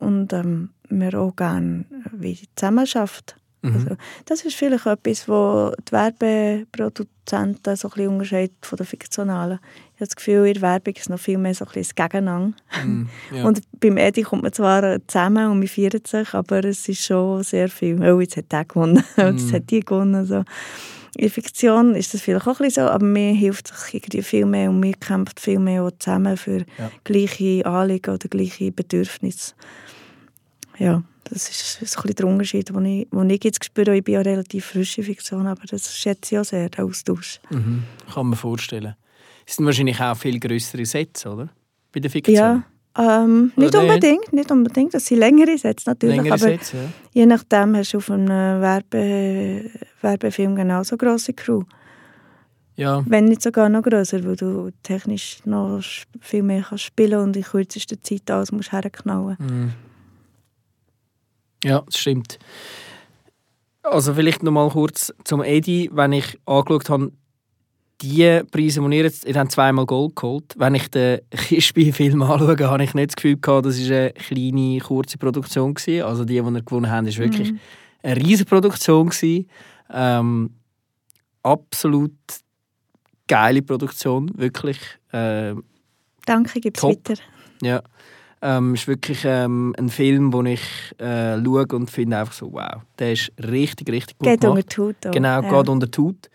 Und 0.00 0.32
ähm, 0.32 0.70
wir 0.90 1.20
auch 1.20 1.34
gerne 1.34 1.84
wie 2.12 2.38
Zusammenarbeit. 2.56 3.36
Mhm. 3.62 3.74
Also, 3.74 3.96
das 4.24 4.44
ist 4.44 4.56
vielleicht 4.56 4.86
etwas, 4.86 5.28
wo 5.28 5.72
die 5.86 5.92
Werbeproduzenten 5.92 7.76
so 7.76 7.88
ein 7.88 7.94
bisschen 7.94 8.08
unterscheiden 8.08 8.56
von 8.62 8.76
den 8.76 8.86
fiktionalen. 8.86 9.58
Ich 9.94 10.00
habe 10.00 10.06
das 10.06 10.16
Gefühl, 10.16 10.46
in 10.46 10.54
der 10.54 10.62
Werbung 10.62 10.94
ist 10.94 11.10
noch 11.10 11.20
viel 11.20 11.36
mehr 11.36 11.54
so 11.54 11.66
ein 11.66 11.72
bisschen 11.72 11.94
das 11.96 12.10
Gegeneinander. 12.10 12.56
Mhm, 12.82 13.08
ja. 13.36 13.44
Und 13.44 13.60
beim 13.78 13.98
Edi 13.98 14.22
kommt 14.22 14.42
man 14.42 14.52
zwar 14.52 15.06
zusammen 15.06 15.50
und 15.50 15.60
wir 15.60 15.68
feiern 15.68 16.00
sich, 16.06 16.32
aber 16.32 16.64
es 16.64 16.88
ist 16.88 17.04
schon 17.04 17.42
sehr 17.42 17.68
viel. 17.68 18.02
Oh, 18.02 18.20
jetzt 18.20 18.36
hat 18.36 18.50
der 18.50 18.64
gewonnen, 18.64 19.04
mhm. 19.16 19.36
jetzt 19.36 19.52
hat 19.52 19.70
die 19.70 19.80
gewonnen. 19.80 20.24
So. 20.24 20.42
In 21.16 21.28
Fiktion 21.28 21.96
ist 21.96 22.14
das 22.14 22.22
vielleicht 22.22 22.46
auch 22.46 22.60
ein 22.60 22.66
bisschen 22.66 22.86
so, 22.86 22.90
aber 22.90 23.04
mir 23.04 23.34
hilft 23.34 23.68
sich 23.68 23.94
irgendwie 23.94 24.22
viel 24.22 24.46
mehr 24.46 24.70
und 24.70 24.82
wir 24.82 24.94
kämpfen 24.94 25.34
viel 25.38 25.58
mehr 25.58 25.82
auch 25.82 25.90
zusammen 25.98 26.36
für 26.38 26.64
ja. 26.78 26.90
gleiche 27.04 27.66
Anliegen 27.66 28.14
oder 28.14 28.28
gleiche 28.28 28.72
Bedürfnisse 28.72 29.54
ja, 30.80 31.02
das 31.24 31.48
ist 31.48 31.78
ein 31.80 32.02
bisschen 32.02 32.14
der 32.16 32.26
Unterschied, 32.26 32.68
den 32.70 32.84
ich, 32.84 33.08
den 33.10 33.30
ich 33.30 33.44
jetzt 33.44 33.64
spüre. 33.64 33.96
Ich 33.96 34.02
bin 34.02 34.14
ja 34.14 34.20
relativ 34.22 34.64
frische 34.64 35.02
Fiktion, 35.02 35.46
aber 35.46 35.62
das 35.68 35.94
schätze 35.94 36.34
ich 36.34 36.38
auch 36.40 36.44
sehr, 36.44 36.70
der 36.70 36.84
Austausch. 36.84 37.38
Mhm. 37.50 37.84
Kann 38.12 38.26
man 38.28 38.36
vorstellen. 38.36 38.94
Es 39.46 39.56
sind 39.56 39.66
wahrscheinlich 39.66 40.00
auch 40.00 40.16
viel 40.16 40.40
größere 40.40 40.86
Sätze, 40.86 41.30
oder? 41.30 41.48
Bei 41.92 42.00
der 42.00 42.10
Fiktion? 42.10 42.36
Ja, 42.36 42.64
ähm, 42.98 43.52
nicht 43.56 43.74
unbedingt, 43.74 44.32
nicht 44.32 44.50
unbedingt. 44.50 44.94
Das 44.94 45.06
sind 45.06 45.18
längere 45.18 45.58
Sätze 45.58 45.90
natürlich. 45.90 46.16
Längere 46.16 46.34
aber 46.34 46.38
Sätze, 46.38 46.76
ja. 46.76 46.82
Je 47.12 47.26
nachdem 47.26 47.76
hast 47.76 47.92
du 47.92 47.98
auf 47.98 48.10
einem 48.10 48.60
Werbe, 48.60 49.70
Werbefilm 50.00 50.56
genauso 50.56 50.96
grosse 50.96 51.34
Crew. 51.34 51.62
Ja. 52.76 53.04
Wenn 53.06 53.26
nicht 53.26 53.42
sogar 53.42 53.68
noch 53.68 53.82
grösser, 53.82 54.24
weil 54.24 54.36
du 54.36 54.70
technisch 54.82 55.40
noch 55.44 55.82
viel 56.20 56.42
mehr 56.42 56.64
kannst 56.66 56.84
spielen 56.84 57.20
und 57.20 57.36
in 57.36 57.42
kürzester 57.42 58.00
Zeit 58.02 58.30
alles 58.30 58.50
musst 58.50 58.72
herknallen. 58.72 59.36
Mhm. 59.38 59.72
Ja, 61.64 61.82
das 61.86 61.98
stimmt. 61.98 62.38
Also 63.82 64.14
vielleicht 64.14 64.42
noch 64.42 64.52
mal 64.52 64.68
kurz 64.70 65.12
zum 65.24 65.42
Edi, 65.42 65.90
wenn 65.92 66.12
ich 66.12 66.38
angeschaut 66.46 66.90
habe, 66.90 67.12
die 68.02 68.40
Preise, 68.50 68.80
die 68.80 68.96
ihr 68.96 69.04
jetzt, 69.04 69.26
ihr 69.26 69.34
habt 69.34 69.52
zweimal 69.52 69.84
Gold 69.84 70.16
geholt. 70.16 70.54
Wenn 70.56 70.74
ich 70.74 70.88
den 70.88 71.20
Kispi-Film 71.30 72.22
anschaue, 72.22 72.58
habe 72.70 72.84
ich 72.84 72.94
nicht 72.94 73.10
das 73.10 73.16
Gefühl 73.16 73.36
gehabt, 73.38 73.66
das 73.66 73.78
war 73.88 73.96
eine 73.96 74.12
kleine, 74.12 74.78
kurze 74.78 75.18
Produktion 75.18 75.74
gewesen. 75.74 76.04
Also 76.04 76.24
die, 76.24 76.34
die 76.34 76.38
ihr 76.38 76.62
gewonnen 76.62 76.90
habt, 76.90 77.06
war 77.06 77.16
wirklich 77.16 77.52
mhm. 77.52 77.60
eine 78.02 78.16
riesige 78.16 78.48
Produktion 78.48 79.10
Ähm, 79.92 80.54
absolut 81.42 82.12
geile 83.28 83.62
Produktion, 83.62 84.30
wirklich. 84.34 84.78
Äh, 85.12 85.54
Danke, 86.26 86.60
gib's 86.60 86.80
top. 86.80 87.08
weiter. 87.08 87.20
Ja. 87.62 87.82
Ähm, 88.42 88.74
ist 88.74 88.88
wirklich 88.88 89.22
ähm, 89.24 89.74
ein 89.78 89.90
Film, 89.90 90.30
den 90.30 90.46
ich 90.46 90.62
äh, 90.98 91.36
schaue 91.42 91.66
und 91.72 91.90
finde 91.90 92.18
einfach 92.18 92.32
so, 92.32 92.52
wow, 92.52 92.80
der 92.98 93.12
ist 93.12 93.30
richtig, 93.38 93.90
richtig 93.90 94.18
gut 94.18 94.28
geht 94.28 94.40
gemacht. 94.40 94.68
Geht 94.68 94.78
unter 94.78 94.96
Tut. 95.00 95.12
Genau, 95.12 95.42
ja. 95.42 95.50
geht 95.50 95.68
unter 95.68 95.90
Tut. 95.90 96.30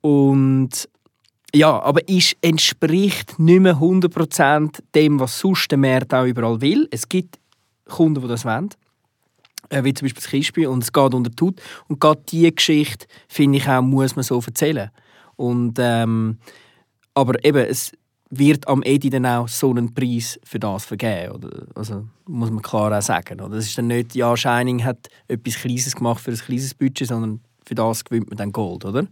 Und 0.00 0.88
ja, 1.54 1.80
aber 1.82 2.06
ist, 2.08 2.36
entspricht 2.40 3.38
nicht 3.38 3.60
mehr 3.60 3.76
100% 3.76 4.80
dem, 4.94 5.20
was 5.20 5.38
sonst 5.38 5.70
der 5.70 5.78
Markt 5.78 6.12
auch 6.14 6.24
überall 6.24 6.60
will. 6.60 6.88
Es 6.90 7.08
gibt 7.08 7.38
Kunden, 7.86 8.20
die 8.20 8.28
das 8.28 8.44
wollen. 8.44 8.70
Äh, 9.68 9.82
wie 9.84 9.94
zum 9.94 10.06
Beispiel 10.06 10.22
das 10.22 10.30
Kispi 10.30 10.66
und 10.66 10.82
es 10.82 10.92
geht 10.92 11.14
unter 11.14 11.30
Tut. 11.30 11.60
Und 11.88 12.00
gerade 12.00 12.22
diese 12.28 12.52
Geschichte, 12.52 13.06
finde 13.28 13.58
ich 13.58 13.68
auch, 13.68 13.82
muss 13.82 14.16
man 14.16 14.22
so 14.22 14.40
erzählen. 14.40 14.90
Und, 15.36 15.78
ähm, 15.80 16.38
aber 17.14 17.42
eben, 17.44 17.64
es, 17.66 17.92
wird 18.38 18.68
am 18.68 18.82
Edi 18.82 19.10
dann 19.10 19.26
auch 19.26 19.48
so 19.48 19.70
einen 19.70 19.94
Preis 19.94 20.38
für 20.44 20.58
das 20.58 20.84
vergeben? 20.84 21.32
Oder? 21.32 21.66
Also, 21.74 22.04
muss 22.26 22.50
man 22.50 22.62
klar 22.62 22.96
auch 22.96 23.02
sagen. 23.02 23.40
Oder? 23.40 23.56
Das 23.56 23.66
ist 23.66 23.78
dann 23.78 23.88
nicht, 23.88 24.14
ja, 24.14 24.36
Shining 24.36 24.84
hat 24.84 25.08
etwas 25.28 25.54
Kleines 25.54 25.94
gemacht 25.94 26.20
für 26.20 26.30
ein 26.30 26.36
kleines 26.36 26.74
Budget, 26.74 27.08
sondern 27.08 27.40
für 27.66 27.74
das 27.74 28.04
gewinnt 28.04 28.28
man 28.28 28.36
dann 28.36 28.52
Gold, 28.52 28.84
oder? 28.84 29.06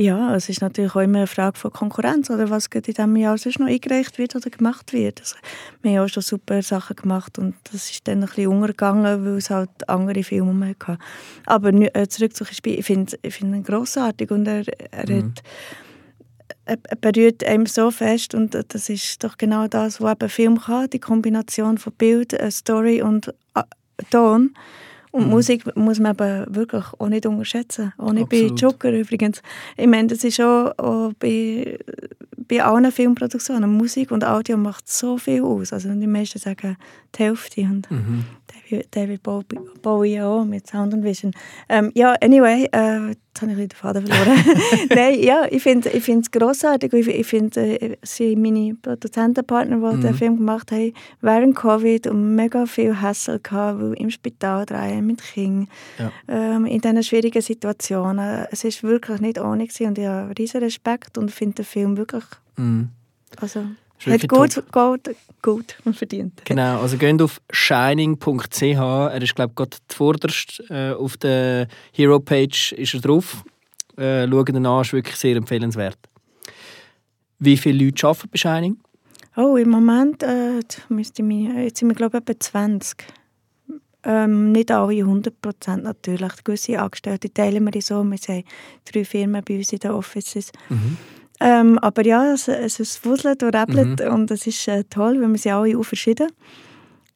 Ja, 0.00 0.36
es 0.36 0.48
ist 0.48 0.60
natürlich 0.60 0.94
auch 0.94 1.00
immer 1.00 1.18
eine 1.18 1.26
Frage 1.26 1.58
von 1.58 1.72
Konkurrenz, 1.72 2.30
oder 2.30 2.48
was 2.50 2.66
in 2.66 2.82
diesem 2.82 3.16
Jahr 3.16 3.36
sonst 3.36 3.58
noch 3.58 3.66
eingereicht 3.66 4.16
wird 4.16 4.36
oder 4.36 4.48
gemacht 4.48 4.92
wird. 4.92 5.20
Also, 5.20 5.34
wir 5.82 5.98
haben 5.98 6.04
auch 6.04 6.08
schon 6.08 6.22
super 6.22 6.62
Sachen 6.62 6.94
gemacht 6.94 7.36
und 7.36 7.56
das 7.72 7.90
ist 7.90 8.06
dann 8.06 8.22
ein 8.22 8.26
bisschen 8.26 8.46
untergegangen, 8.46 9.24
weil 9.24 9.38
es 9.38 9.50
halt 9.50 9.88
andere 9.88 10.22
Filme 10.22 10.54
mehr 10.54 10.76
hatten. 10.86 10.98
Aber 11.46 11.72
äh, 11.72 12.06
zurück 12.06 12.36
zu 12.36 12.44
Spiel, 12.44 12.78
ich 12.78 12.86
finde 12.86 13.18
ich 13.22 13.34
find 13.34 13.56
ihn 13.56 13.64
grossartig 13.64 14.30
und 14.30 14.46
er, 14.46 14.62
er 14.92 15.10
mhm. 15.10 15.30
hat 15.30 15.42
berührt 17.00 17.44
einem 17.44 17.66
so 17.66 17.90
fest 17.90 18.34
und 18.34 18.56
das 18.68 18.88
ist 18.88 19.24
doch 19.24 19.38
genau 19.38 19.68
das, 19.68 20.00
was 20.00 20.20
ein 20.20 20.28
Film 20.28 20.60
kann, 20.60 20.90
die 20.90 20.98
Kombination 20.98 21.78
von 21.78 21.92
Bild, 21.94 22.32
äh, 22.32 22.50
Story 22.50 23.02
und 23.02 23.28
äh, 23.54 23.62
Ton. 24.10 24.54
Und 25.10 25.24
mhm. 25.24 25.30
Musik 25.30 25.76
muss 25.76 25.98
man 25.98 26.12
eben 26.12 26.54
wirklich 26.54 26.84
auch 26.98 27.08
nicht 27.08 27.26
unterschätzen. 27.26 27.92
Auch 27.96 28.12
nicht 28.12 28.24
Absolut. 28.24 28.50
bei 28.50 28.54
Joker 28.56 28.92
übrigens. 28.92 29.42
Ich 29.76 29.86
meine, 29.86 30.08
das 30.08 30.22
ist 30.22 30.40
auch, 30.40 30.72
auch 30.78 31.12
bei, 31.18 31.78
bei 32.36 32.62
allen 32.62 32.92
Filmproduktionen. 32.92 33.70
Musik 33.70 34.10
und 34.10 34.24
Audio 34.24 34.56
macht 34.56 34.88
so 34.88 35.16
viel 35.16 35.42
aus. 35.42 35.72
Also 35.72 35.88
die 35.92 36.06
meisten 36.06 36.38
sagen 36.38 36.76
die 37.16 37.22
Hälfte. 37.22 37.62
Und 37.62 37.90
mhm. 37.90 38.24
David 38.90 39.22
Bowie 39.22 40.20
auch 40.20 40.44
mit 40.44 40.66
Sound 40.66 40.94
and 40.94 41.04
Vision. 41.04 41.32
Ähm, 41.68 41.90
ja, 41.94 42.14
anyway, 42.20 42.68
äh, 42.72 43.08
jetzt 43.08 43.40
habe 43.40 43.52
ich 43.52 43.58
den 43.58 43.70
Faden 43.70 44.06
verloren. 44.06 44.44
Nein, 44.94 45.22
ja, 45.22 45.46
ich 45.50 45.62
finde 45.62 45.88
ich 45.90 46.08
es 46.08 46.30
grossartig. 46.30 46.92
Ich, 46.92 47.08
ich 47.08 47.26
finde, 47.26 47.80
äh, 47.80 47.96
sie 48.02 48.36
meine 48.36 48.74
Produzentenpartner, 48.74 49.76
die 49.76 49.96
mhm. 49.96 50.00
den 50.00 50.14
Film 50.14 50.36
gemacht 50.36 50.72
haben, 50.72 50.92
während 51.20 51.56
Covid 51.56 52.06
und 52.08 52.34
mega 52.34 52.66
viel 52.66 53.00
Hassel 53.00 53.40
gehabt, 53.40 53.80
weil 53.80 53.94
im 53.94 54.10
Spital 54.10 54.66
drei 54.66 55.00
mit 55.02 55.22
Kindern, 55.22 55.68
ja. 55.98 56.12
ähm, 56.28 56.66
in 56.66 56.80
diesen 56.80 57.02
schwierigen 57.02 57.42
Situationen. 57.42 58.46
Es 58.50 58.64
war 58.64 58.90
wirklich 58.90 59.20
nicht 59.20 59.40
ohne 59.40 59.66
gewesen 59.66 59.88
und 59.88 59.98
ich 59.98 60.06
habe 60.06 60.32
riesen 60.38 60.62
Respekt 60.62 61.18
und 61.18 61.30
finde 61.30 61.56
den 61.56 61.64
Film 61.64 61.96
wirklich 61.96 62.24
mhm. 62.56 62.90
also, 63.40 63.64
hat 64.06 64.28
gut, 64.28 64.62
gut, 64.72 65.16
gut 65.42 65.76
verdient. 65.92 66.42
Genau, 66.44 66.80
also 66.80 66.96
geht 66.96 67.20
auf 67.20 67.40
shining.ch. 67.50 68.62
Er 68.62 69.22
ist, 69.22 69.34
glaube 69.34 69.50
ich, 69.50 69.56
gerade 69.56 69.76
vorderst 69.88 70.62
äh, 70.70 70.92
auf 70.92 71.16
der 71.16 71.68
Hero-Page 71.92 72.72
ist 72.72 72.94
er 72.94 73.00
drauf. 73.00 73.44
Äh, 73.96 74.28
schauen 74.28 74.56
ihn 74.56 74.66
an, 74.66 74.82
ist 74.82 74.92
wirklich 74.92 75.16
sehr 75.16 75.36
empfehlenswert. 75.36 75.98
Wie 77.38 77.56
viele 77.56 77.84
Leute 77.84 78.06
arbeiten 78.06 78.28
bei 78.30 78.38
Shining? 78.38 78.76
Oh, 79.36 79.56
im 79.56 79.70
Moment 79.70 80.22
äh, 80.22 80.60
müsste 80.88 81.22
ich 81.22 81.48
jetzt 81.48 81.78
sind 81.78 81.88
wir 81.88 81.94
glaube 81.94 82.18
ich 82.18 82.22
etwa 82.22 82.40
20. 82.40 83.04
Ähm, 84.04 84.52
nicht 84.52 84.70
alle 84.70 85.00
100 85.00 85.40
Prozent 85.40 85.84
natürlich. 85.84 86.44
Gewisse 86.44 86.80
Angestellte 86.80 87.32
teilen 87.32 87.64
wir 87.64 87.82
so. 87.82 88.02
Wir 88.02 88.18
haben 88.28 88.44
drei 88.84 89.04
Firmen 89.04 89.42
bei 89.44 89.58
uns 89.58 89.72
in 89.72 89.80
den 89.80 89.90
Offices. 89.90 90.50
Ähm, 91.40 91.78
aber 91.78 92.04
ja, 92.04 92.32
es, 92.32 92.48
es, 92.48 93.04
wuselt 93.04 93.42
und 93.42 93.54
rappelt 93.54 94.00
und 94.00 94.30
es 94.30 94.46
ist 94.46 94.66
äh, 94.66 94.84
toll, 94.84 95.20
weil 95.20 95.28
wir 95.28 95.38
sind 95.38 95.52
alle 95.52 95.78
auch 95.78 95.84
verschieden. 95.84 96.28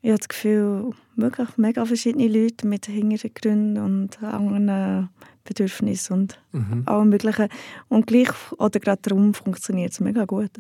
Ich 0.01 0.11
habe 0.11 0.19
das 0.19 0.29
Gefühl, 0.29 0.91
wirklich 1.17 1.49
mega 1.57 1.85
verschiedene 1.85 2.29
Leute 2.29 2.67
mit 2.67 2.87
Hintergründen 2.87 3.83
und 3.83 4.23
anderen 4.23 5.09
Bedürfnissen 5.45 6.13
und 6.13 6.39
allem 6.87 7.09
Möglichen. 7.09 7.49
Und 7.89 8.07
gleich, 8.07 8.31
oder 8.59 8.81
gerade 8.81 9.03
darum 9.03 9.35
funktioniert 9.35 9.93
es 9.93 10.01
mega 10.01 10.25
gut. 10.25 10.51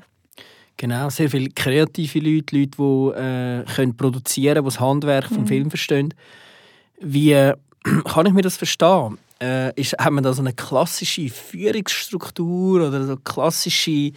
Genau, 0.77 1.11
sehr 1.11 1.31
viele 1.31 1.51
kreative 1.51 2.18
Leute, 2.18 2.57
Leute, 2.57 2.77
die 2.79 3.20
äh, 3.20 3.75
können 3.75 3.96
produzieren 3.96 4.55
können, 4.55 4.64
die 4.64 4.70
das 4.70 4.81
Handwerk 4.81 5.27
vom 5.27 5.46
Film 5.46 5.70
verstehen. 5.70 6.14
Wie 7.01 7.33
äh, 7.33 7.55
kann 8.05 8.27
ich 8.27 8.33
mir 8.33 8.42
das 8.42 8.57
verstehen? 8.57 9.18
Äh, 9.42 9.72
ist, 9.81 9.94
hat 9.98 10.12
man 10.12 10.22
da 10.22 10.33
so 10.33 10.40
eine 10.40 10.52
klassische 10.52 11.28
Führungsstruktur 11.28 12.87
oder 12.87 13.05
so 13.05 13.16
klassische 13.16 14.12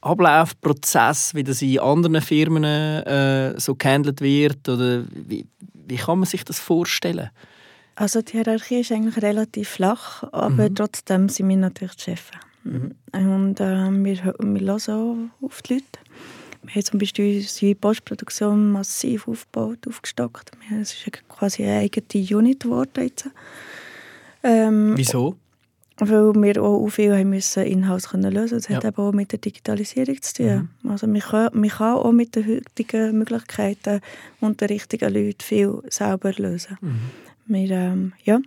Ablaufprozess, 0.00 1.34
wie 1.34 1.44
das 1.44 1.60
in 1.60 1.78
anderen 1.78 2.22
Firmen 2.22 2.64
äh, 2.64 3.60
so 3.60 3.74
gehandelt 3.74 4.22
wird? 4.22 4.66
Oder 4.66 5.04
wie, 5.10 5.46
wie 5.74 5.96
kann 5.96 6.20
man 6.20 6.26
sich 6.26 6.42
das 6.42 6.58
vorstellen? 6.58 7.28
Also 7.96 8.22
die 8.22 8.32
Hierarchie 8.32 8.80
ist 8.80 8.92
eigentlich 8.92 9.22
relativ 9.22 9.68
flach, 9.68 10.22
aber 10.32 10.72
trotzdem 10.72 11.28
sind 11.28 11.50
wir 11.50 11.56
natürlich 11.58 11.96
die 11.96 12.04
Chefs. 12.04 12.30
Und 12.64 13.60
äh, 13.60 13.90
wir, 13.90 14.34
wir 14.38 14.64
hören 14.86 15.30
auch 15.40 15.46
auf 15.46 15.60
die 15.60 15.74
Leute. 15.74 15.86
Wir 16.62 16.74
haben 16.74 16.84
zum 16.84 16.98
Beispiel 16.98 17.38
unsere 17.38 17.74
Postproduktion 17.74 18.72
massiv 18.72 19.28
aufgebaut, 19.28 19.86
aufgestockt. 19.86 20.52
Es 20.80 20.94
ist 20.94 21.28
quasi 21.28 21.64
eine 21.64 21.80
eigene 21.80 22.38
Unit 22.38 22.60
geworden 22.60 22.90
jetzt. 23.02 23.26
Ähm, 24.42 24.94
Wieso? 24.96 25.36
weil 26.02 26.32
wir 26.34 26.62
auch 26.62 26.88
viel 26.88 27.12
haben 27.14 27.28
müssen 27.30 27.62
in-house 27.62 28.08
können 28.08 28.32
lösen. 28.32 28.56
Das 28.58 28.70
hat 28.70 28.84
Ja. 28.84 28.88
eben 28.88 28.96
auch 28.96 29.12
mit 29.12 29.32
der 29.32 29.38
Digitalisierung 29.38 30.20
zu 30.22 30.34
tun. 30.34 30.70
Also 30.88 31.06
man 31.06 31.20
kann, 31.20 31.50
man 31.52 31.68
kann 31.68 31.96
auch 31.96 32.12
mit 32.12 32.34
den 32.36 32.46
heutigen 32.46 33.18
Möglichkeiten 33.18 34.00
und 34.40 34.60
den 34.62 34.68
richtigen 34.68 35.12
Leuten 35.12 35.42
viel 35.42 35.82
selber 35.88 36.32
lösen. 36.32 36.78
Wir, 37.46 37.70
ähm, 37.70 38.12
ja. 38.24 38.40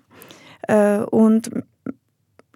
Äh, 0.68 1.04
und 1.06 1.52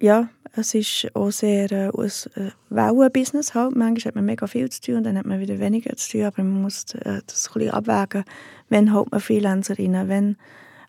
ja, 0.00 0.28
es 0.56 0.74
ist 0.74 1.14
auch 1.14 1.30
sehr 1.30 1.70
äh, 1.70 1.90
ein 1.90 2.10
äh, 2.34 2.50
Wellenbusiness 2.70 3.54
halt. 3.54 3.76
Manchmal 3.76 4.08
hat 4.10 4.14
man 4.16 4.24
mega 4.24 4.46
viel 4.46 4.68
zu 4.70 4.80
tun 4.80 4.96
und 4.96 5.04
dann 5.04 5.18
hat 5.18 5.26
man 5.26 5.38
wieder 5.40 5.58
weniger 5.60 5.94
zu 5.96 6.10
tun, 6.10 6.24
aber 6.24 6.42
man 6.42 6.62
muss 6.62 6.84
äh, 6.94 7.20
das 7.26 7.48
ein 7.48 7.54
bisschen 7.54 7.70
abwägen. 7.70 8.24
Wenn 8.68 8.92
holt 8.92 9.10
man 9.12 9.20
Freelancerinnen, 9.20 10.08
wenn 10.08 10.36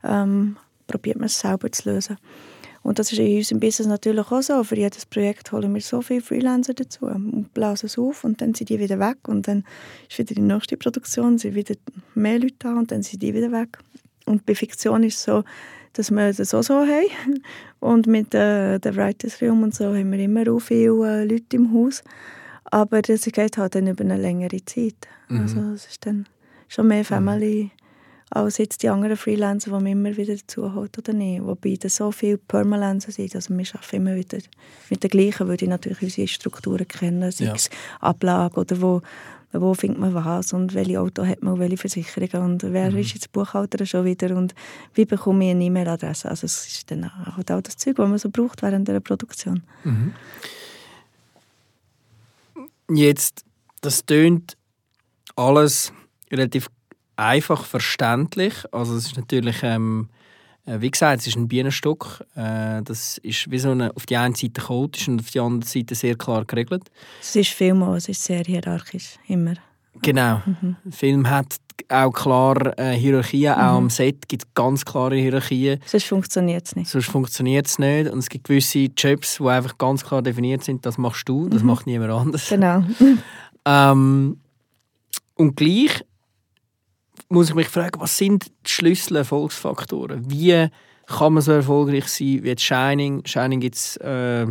ähm, 0.03 0.57
probiert 0.89 1.17
man 1.17 1.28
es 1.28 1.39
selber 1.39 1.71
zu 1.71 1.89
lösen. 1.89 2.17
Und 2.82 2.97
das 2.97 3.12
ist 3.12 3.19
in 3.19 3.38
unserem 3.38 3.60
Business 3.60 3.88
natürlich 3.88 4.32
auch 4.32 4.41
so. 4.41 4.63
Für 4.63 4.75
jedes 4.75 5.06
Projekt 5.06 5.52
holen 5.52 5.73
wir 5.73 5.82
so 5.82 6.02
viele 6.02 6.21
Freelancer 6.21 6.73
dazu 6.73 7.06
und 7.06 7.54
blasen 7.54 7.88
es 7.88 7.97
auf 7.97 8.23
und 8.23 8.41
dann 8.41 8.54
sind 8.54 8.69
die 8.69 8.80
wieder 8.80 8.99
weg 8.99 9.28
und 9.28 9.47
dann 9.47 9.63
ist 10.10 10.17
wieder 10.17 10.34
die 10.34 10.41
nächste 10.41 10.78
Produktion, 10.78 11.38
sind 11.38 11.56
wieder 11.56 11.75
mehr 12.15 12.39
Leute 12.39 12.56
da 12.60 12.73
und 12.73 12.91
dann 12.91 13.04
sind 13.04 13.21
die 13.21 13.34
wieder 13.34 13.52
weg. 13.52 13.78
Und 14.25 14.45
bei 14.45 14.56
Fiktion 14.56 15.04
ist 15.04 15.17
es 15.17 15.23
so, 15.23 15.43
dass 15.93 16.12
wir 16.12 16.34
das 16.34 16.54
auch 16.54 16.63
so 16.63 16.75
haben. 16.75 17.43
Und 17.80 18.08
mit 18.08 18.34
äh, 18.36 18.78
der 18.78 18.95
Writers 18.95 19.41
Room 19.41 19.63
und 19.63 19.73
so 19.73 19.86
haben 19.86 20.12
wir 20.12 20.19
immer 20.19 20.52
auch 20.52 20.60
viele 20.60 21.21
äh, 21.21 21.23
Leute 21.23 21.56
im 21.56 21.73
Haus. 21.73 22.04
Aber 22.65 23.02
das 23.02 23.23
geht 23.23 23.58
halt 23.58 23.73
dann 23.73 23.88
über 23.88 24.04
eine 24.04 24.17
längere 24.17 24.63
Zeit. 24.65 25.08
Also 25.30 25.62
es 25.73 25.88
ist 25.88 26.06
dann 26.06 26.28
schon 26.67 26.88
mehr 26.88 27.06
Family 27.06 27.71
als 28.31 28.57
jetzt 28.59 28.83
die 28.83 28.89
anderen 28.89 29.17
Freelancer, 29.17 29.71
die 29.71 29.73
man 29.83 29.87
immer 29.87 30.15
wieder 30.15 30.35
dazu 30.35 30.73
holt 30.73 30.97
oder 30.97 31.13
nicht. 31.13 31.43
Wobei 31.43 31.75
das 31.79 31.95
so 31.95 32.11
viele 32.11 32.37
Permalencer 32.37 33.11
sind. 33.11 33.35
Also 33.35 33.55
wir 33.57 33.65
arbeiten 33.73 33.95
immer 33.95 34.15
wieder 34.15 34.37
mit 34.89 35.03
den 35.03 35.09
gleichen, 35.09 35.47
weil 35.47 35.57
die 35.57 35.67
natürlich 35.67 36.01
unsere 36.03 36.27
Strukturen 36.27 36.87
kennen, 36.87 37.31
sei 37.31 37.45
Ja. 37.45 37.55
es 37.55 37.69
Ablage 37.99 38.59
oder 38.59 38.79
wo, 38.81 39.01
wo 39.51 39.73
findet 39.73 39.99
man 39.99 40.13
was 40.13 40.53
und 40.53 40.75
welche 40.75 40.99
Auto 41.01 41.25
hat 41.25 41.41
man 41.41 41.53
und 41.53 41.59
welche 41.59 41.77
Versicherungen 41.77 42.51
und 42.53 42.63
wer 42.71 42.93
ist 42.95 43.13
jetzt 43.13 43.31
Buchhalter 43.31 43.83
schon 43.87 44.05
wieder 44.05 44.35
und 44.37 44.53
wie 44.93 45.05
bekomme 45.05 45.45
ich 45.45 45.51
eine 45.51 45.63
E-Mail-Adresse. 45.63 46.29
Also 46.29 46.45
es 46.45 46.67
ist 46.67 46.91
dann 46.91 47.11
halt 47.35 47.51
auch 47.51 47.61
das 47.61 47.77
Zeug, 47.77 47.97
was 47.97 48.09
man 48.09 48.19
so 48.19 48.29
braucht 48.29 48.61
während 48.61 48.87
der 48.87 48.99
Produktion. 48.99 49.63
Jetzt, 52.91 53.43
das 53.81 54.05
tönt 54.05 54.55
alles 55.35 55.93
relativ 56.31 56.67
einfach 57.19 57.65
verständlich. 57.65 58.53
Also 58.71 58.95
es 58.95 59.08
ist 59.08 59.17
natürlich, 59.17 59.58
ähm, 59.63 60.10
äh, 60.65 60.79
wie 60.79 60.89
gesagt, 60.89 61.21
es 61.21 61.27
ist 61.27 61.36
ein 61.36 61.47
Bienenstock. 61.47 62.25
Äh, 62.36 62.82
das 62.84 63.17
ist 63.19 63.51
wie 63.51 63.60
so 63.60 63.71
eine, 63.71 63.95
auf 63.95 64.05
die 64.05 64.17
eine 64.17 64.36
Seite 64.36 64.62
chaotisch 64.62 65.08
und 65.08 65.19
auf 65.19 65.29
die 65.29 65.39
andere 65.39 65.69
Seite 65.69 65.95
sehr 65.95 66.15
klar 66.15 66.45
geregelt. 66.45 66.89
Es 67.21 67.36
ist 67.36 67.49
vielmal, 67.51 67.97
es 67.97 68.08
ist 68.08 68.23
sehr 68.23 68.43
hierarchisch, 68.43 69.17
immer. 69.27 69.55
Genau. 70.01 70.41
Der 70.62 70.91
Film 70.91 71.29
hat 71.29 71.58
auch 71.89 72.12
klar 72.12 72.77
äh, 72.77 72.93
Hierarchien. 72.93 73.53
Auch 73.53 73.77
am 73.77 73.89
Set 73.89 74.29
gibt 74.29 74.43
es 74.43 74.53
ganz 74.53 74.86
klare 74.86 75.15
Hierarchien. 75.15 75.79
Sonst 75.86 76.05
funktioniert 76.05 76.67
es 76.67 76.75
nicht. 76.75 76.89
Sonst 76.89 77.08
funktioniert 77.08 77.67
es 77.67 77.79
nicht. 77.79 78.10
Und 78.10 78.19
es 78.19 78.29
gibt 78.29 78.47
gewisse 78.47 78.88
Jobs, 78.95 79.38
die 79.38 79.47
einfach 79.47 79.77
ganz 79.77 80.05
klar 80.05 80.21
definiert 80.21 80.63
sind. 80.63 80.86
Das 80.86 80.97
machst 80.97 81.27
du, 81.27 81.49
das 81.49 81.63
macht 81.63 81.86
niemand 81.86 82.12
anders. 82.12 82.47
Genau. 82.47 82.84
Ähm, 83.65 84.39
und 85.36 85.58
gleich 85.58 86.03
muss 87.29 87.49
ich 87.49 87.55
mich 87.55 87.69
fragen, 87.69 87.99
was 87.99 88.17
sind 88.17 88.47
die 88.65 88.69
Schlüssel-Erfolgsfaktoren? 88.69 90.29
Wie 90.29 90.67
kann 91.05 91.33
man 91.33 91.41
so 91.41 91.51
erfolgreich 91.51 92.07
sein 92.07 92.43
wie 92.43 92.55
Shining? 92.57 93.25
Shining 93.25 93.59
gibt 93.59 93.75
es 93.75 93.97
äh, 93.97 94.45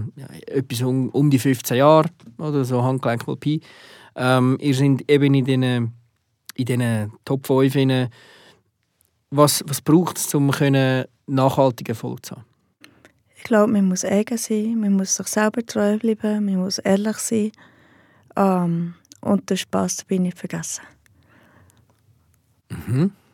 etwas 0.47 0.83
um, 0.83 1.09
um 1.11 1.31
die 1.31 1.39
15 1.39 1.77
Jahre, 1.77 2.09
oder 2.39 2.65
so 2.65 2.83
Handgelenk 2.83 3.27
mal 3.27 3.37
Pi. 3.37 3.61
Ähm, 4.17 4.57
ihr 4.61 4.75
seid 4.75 5.11
eben 5.11 5.35
in 5.35 5.45
diesen 5.45 5.99
in 6.59 6.65
diesen 6.65 7.13
Top 7.25 7.47
5 7.47 7.75
rein. 7.77 8.09
Was, 9.31 9.63
was 9.67 9.81
braucht 9.81 10.19
es, 10.19 10.35
um 10.35 10.51
nachhaltigen 11.27 11.93
Erfolg 11.93 12.27
zu 12.27 12.37
haben? 12.37 12.45
Ich 13.37 13.45
glaube, 13.45 13.73
man 13.73 13.87
muss 13.87 14.05
eigen 14.05 14.37
sein, 14.37 14.81
man 14.81 14.95
muss 14.95 15.15
sich 15.15 15.29
selber 15.29 15.65
treu 15.65 15.97
bleiben, 15.99 16.45
man 16.45 16.57
muss 16.57 16.79
ehrlich 16.79 17.19
sein. 17.19 17.53
Ähm, 18.37 18.95
und 19.21 19.49
den 19.49 19.57
Spass 19.57 19.99
dabei 19.99 20.19
nicht 20.19 20.39
vergessen. 20.39 20.83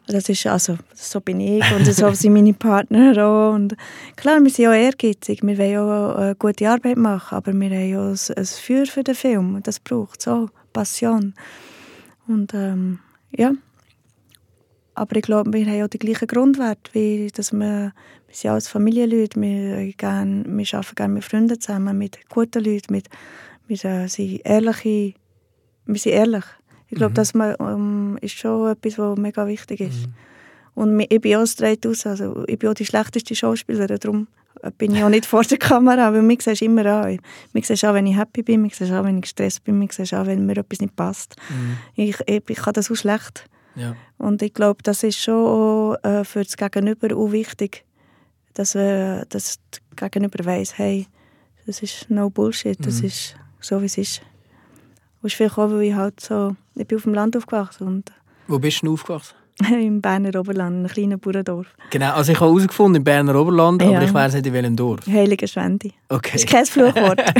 Das 0.06 0.28
ist 0.28 0.46
also, 0.46 0.76
so 0.92 1.20
bin 1.20 1.40
ich 1.40 1.64
und 1.72 1.86
so 1.86 2.12
sind 2.12 2.34
meine 2.34 2.52
Partner 2.52 3.16
auch. 3.24 3.54
Und 3.54 3.74
klar, 4.16 4.42
wir 4.42 4.50
sind 4.50 4.66
auch 4.66 4.72
ehrgeizig, 4.72 5.42
wir 5.42 5.56
wollen 5.56 5.78
auch 5.78 6.16
eine 6.16 6.34
gute 6.34 6.68
Arbeit 6.68 6.98
machen, 6.98 7.36
aber 7.36 7.52
wir 7.54 7.70
haben 7.70 7.96
auch 7.96 8.28
ein, 8.28 8.36
ein 8.36 8.44
Feuer 8.44 8.86
für 8.86 9.02
den 9.02 9.14
Film. 9.14 9.60
Das 9.62 9.80
braucht 9.80 10.20
es 10.20 10.28
auch, 10.28 10.48
Passion. 10.74 11.34
Und 12.26 12.52
ähm, 12.52 12.98
ja, 13.34 13.52
aber 14.94 15.16
ich 15.16 15.22
glaube, 15.22 15.52
wir 15.52 15.66
haben 15.66 15.82
auch 15.82 15.88
die 15.88 15.98
gleichen 15.98 16.28
Grundwerte, 16.28 16.92
wie 16.92 17.30
dass 17.34 17.52
wir, 17.52 17.92
wir 18.26 18.34
sind 18.34 18.50
alles 18.50 18.68
Familienleute, 18.68 19.40
wir, 19.40 19.92
gern, 19.94 20.44
wir 20.46 20.66
arbeiten 20.74 20.94
gerne 20.94 21.14
mit 21.14 21.24
Freunden 21.24 21.60
zusammen, 21.60 21.98
mit 21.98 22.18
guten 22.28 22.62
Leuten, 22.62 22.92
mit, 22.92 23.08
wir 23.66 23.84
äh, 23.84 24.08
sind 24.08 24.40
ehrliche, 24.44 25.14
wir 25.86 25.98
sind 25.98 26.12
ehrlich. 26.12 26.44
Ich 26.88 26.96
glaube, 26.98 27.14
das 27.14 27.34
ma- 27.34 27.56
ähm, 27.60 28.18
ist 28.20 28.36
schon 28.38 28.70
etwas, 28.70 28.98
was 28.98 29.16
mega 29.18 29.46
wichtig 29.46 29.80
ist. 29.80 30.08
Und 30.74 30.96
mi- 30.96 31.06
ich 31.08 31.20
bin 31.20 31.36
auch 31.36 31.46
straight 31.46 31.86
aus, 31.86 32.06
also 32.06 32.44
ich 32.46 32.58
bin 32.58 32.68
auch 32.70 32.74
die 32.74 32.84
schlechteste 32.86 33.34
Schauspielerin, 33.34 33.98
darum 34.00 34.26
bin 34.78 34.94
ich 34.94 35.02
auch 35.04 35.08
nicht 35.08 35.26
vor 35.32 35.42
der 35.42 35.58
Kamera, 35.58 36.12
weil 36.12 36.22
mich 36.22 36.42
siehst 36.42 36.62
immer 36.62 36.84
an. 36.86 37.18
Mich 37.52 37.66
siehst 37.66 37.84
auch, 37.84 37.94
wenn 37.94 38.06
ich 38.06 38.16
happy 38.16 38.42
bin, 38.42 38.62
mich 38.62 38.74
siehst 38.76 38.92
auch, 38.92 39.04
wenn 39.04 39.16
ich 39.16 39.22
gestresst 39.22 39.64
bin, 39.64 39.78
mich 39.78 39.92
siehst 39.92 40.14
auch, 40.14 40.26
wenn 40.26 40.46
mir 40.46 40.56
etwas 40.56 40.80
nicht 40.80 40.94
passt. 40.96 41.36
Ich, 41.94 42.16
ich, 42.26 42.42
ich 42.48 42.56
kann 42.56 42.72
das 42.74 42.90
auch 42.90 42.96
schlecht. 42.96 43.44
Ja. 43.76 43.96
Und 44.18 44.40
ich 44.42 44.54
glaube, 44.54 44.82
das 44.82 45.02
ist 45.02 45.18
schon 45.20 45.34
auch, 45.34 45.96
äh, 46.04 46.24
für 46.24 46.44
das 46.44 46.56
Gegenüber 46.56 47.16
auch 47.16 47.32
wichtig, 47.32 47.84
dass, 48.54 48.74
äh, 48.76 49.24
dass 49.28 49.58
das 49.70 49.80
Gegenüber 50.10 50.44
weiss, 50.44 50.78
hey, 50.78 51.06
das 51.66 51.82
ist 51.82 52.08
no 52.10 52.30
Bullshit, 52.30 52.78
das 52.86 53.00
ist 53.06 53.36
so, 53.60 53.80
wie 53.80 53.86
es 53.86 53.98
ist. 53.98 54.22
Und 55.24 55.28
ist 55.28 55.36
vielleicht 55.36 55.56
auch, 55.56 55.70
weil 55.70 55.84
ich 55.84 55.94
halt 55.94 56.20
so, 56.20 56.54
ich 56.74 56.86
bin 56.86 56.98
auf 56.98 57.04
dem 57.04 57.14
Land 57.14 57.34
aufgewachsen 57.34 57.86
und 57.86 58.12
Wo 58.46 58.58
bist 58.58 58.82
du 58.82 58.92
aufgewachsen? 58.92 59.34
im 59.70 60.02
Berner 60.02 60.38
Oberland, 60.38 60.74
in 60.74 60.84
einem 60.84 60.88
kleinen 60.92 61.18
Bauerndorf. 61.18 61.66
Genau, 61.88 62.12
also 62.12 62.30
ich 62.30 62.38
habe 62.38 62.50
herausgefunden, 62.50 62.96
im 62.96 63.04
Berner 63.04 63.34
Oberland, 63.34 63.80
Ja. 63.80 63.88
aber 63.96 64.02
ich 64.04 64.12
weiß 64.12 64.34
nicht 64.34 64.46
in 64.46 64.52
welchem 64.52 64.76
Dorf. 64.76 65.06
Heilige 65.06 65.48
Schwende. 65.48 65.92
Okay. 66.10 66.32
Das 66.34 66.42
ist 66.44 66.50
kein 66.50 66.66
Fluchwort. 66.66 67.20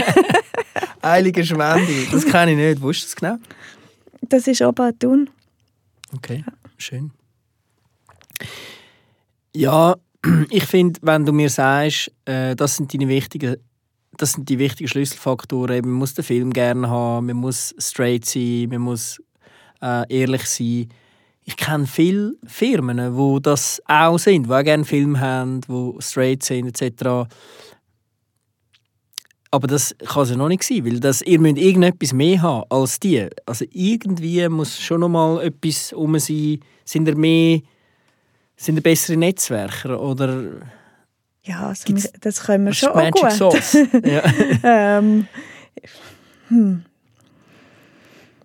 Heilige 1.02 1.44
Schwendi, 1.44 2.08
das 2.10 2.24
kenne 2.24 2.52
ich 2.52 2.56
nicht. 2.56 2.80
Wo 2.80 2.88
ist 2.88 3.04
das 3.04 3.14
genau? 3.14 3.36
das 4.22 4.46
ist 4.46 4.62
oben 4.62 4.98
Thun. 4.98 5.28
Okay, 6.16 6.42
schön. 6.78 7.10
Ja, 9.54 9.96
ich 10.48 10.64
finde, 10.64 11.00
wenn 11.02 11.26
du 11.26 11.32
mir 11.34 11.50
sagst, 11.50 12.10
äh, 12.24 12.56
das 12.56 12.76
sind 12.76 12.94
deine 12.94 13.08
wichtigen, 13.08 13.56
das 14.18 14.32
sind 14.32 14.48
die 14.48 14.58
wichtigen 14.58 14.88
Schlüsselfaktoren. 14.88 15.80
Man 15.82 15.94
muss 15.94 16.14
den 16.14 16.24
Film 16.24 16.52
gerne 16.52 16.88
haben, 16.88 17.26
man 17.26 17.36
muss 17.36 17.74
straight 17.78 18.24
sein, 18.24 18.68
man 18.70 18.82
muss 18.82 19.22
äh, 19.82 20.04
ehrlich 20.08 20.46
sein. 20.46 20.88
Ich 21.44 21.56
kenne 21.56 21.86
viele 21.86 22.34
Firmen, 22.46 23.16
wo 23.16 23.38
das 23.38 23.82
auch 23.86 24.18
sind, 24.18 24.46
die 24.46 24.52
auch 24.52 24.62
gerne 24.62 24.84
Film 24.84 25.20
haben, 25.20 25.60
die 25.60 25.92
straight 26.00 26.42
sind 26.42 26.80
etc. 26.80 27.28
Aber 29.50 29.66
das 29.68 29.94
kann 30.04 30.22
es 30.24 30.30
ja 30.30 30.36
noch 30.36 30.48
nicht 30.48 30.64
sein, 30.64 30.84
weil 30.84 30.98
das, 30.98 31.22
ihr 31.22 31.38
müsst 31.38 31.58
irgendetwas 31.58 32.12
mehr 32.12 32.42
haben 32.42 32.64
als 32.70 32.98
die. 32.98 33.28
Also 33.46 33.64
irgendwie 33.70 34.48
muss 34.48 34.80
schon 34.80 35.00
noch 35.00 35.08
mal 35.08 35.42
etwas 35.42 35.92
um 35.92 36.18
sein. 36.18 36.58
Sind 36.84 37.06
ihr 37.06 37.16
mehr, 37.16 37.60
sind 38.56 38.76
ihr 38.76 38.82
bessere 38.82 39.16
Netzwerker 39.16 40.00
oder 40.00 40.44
Ja, 41.44 41.68
also 41.68 41.82
Gibt's- 41.84 42.04
wir- 42.12 42.20
das 42.20 42.42
können 42.42 42.64
wir 42.66 42.72
schon 42.74 42.88
auch 42.90 42.94
Magic 42.96 43.14
gut. 43.22 43.32
Sauce? 43.32 43.72
ja. 44.04 44.22
ähm, 44.98 45.26
hm. 46.48 46.84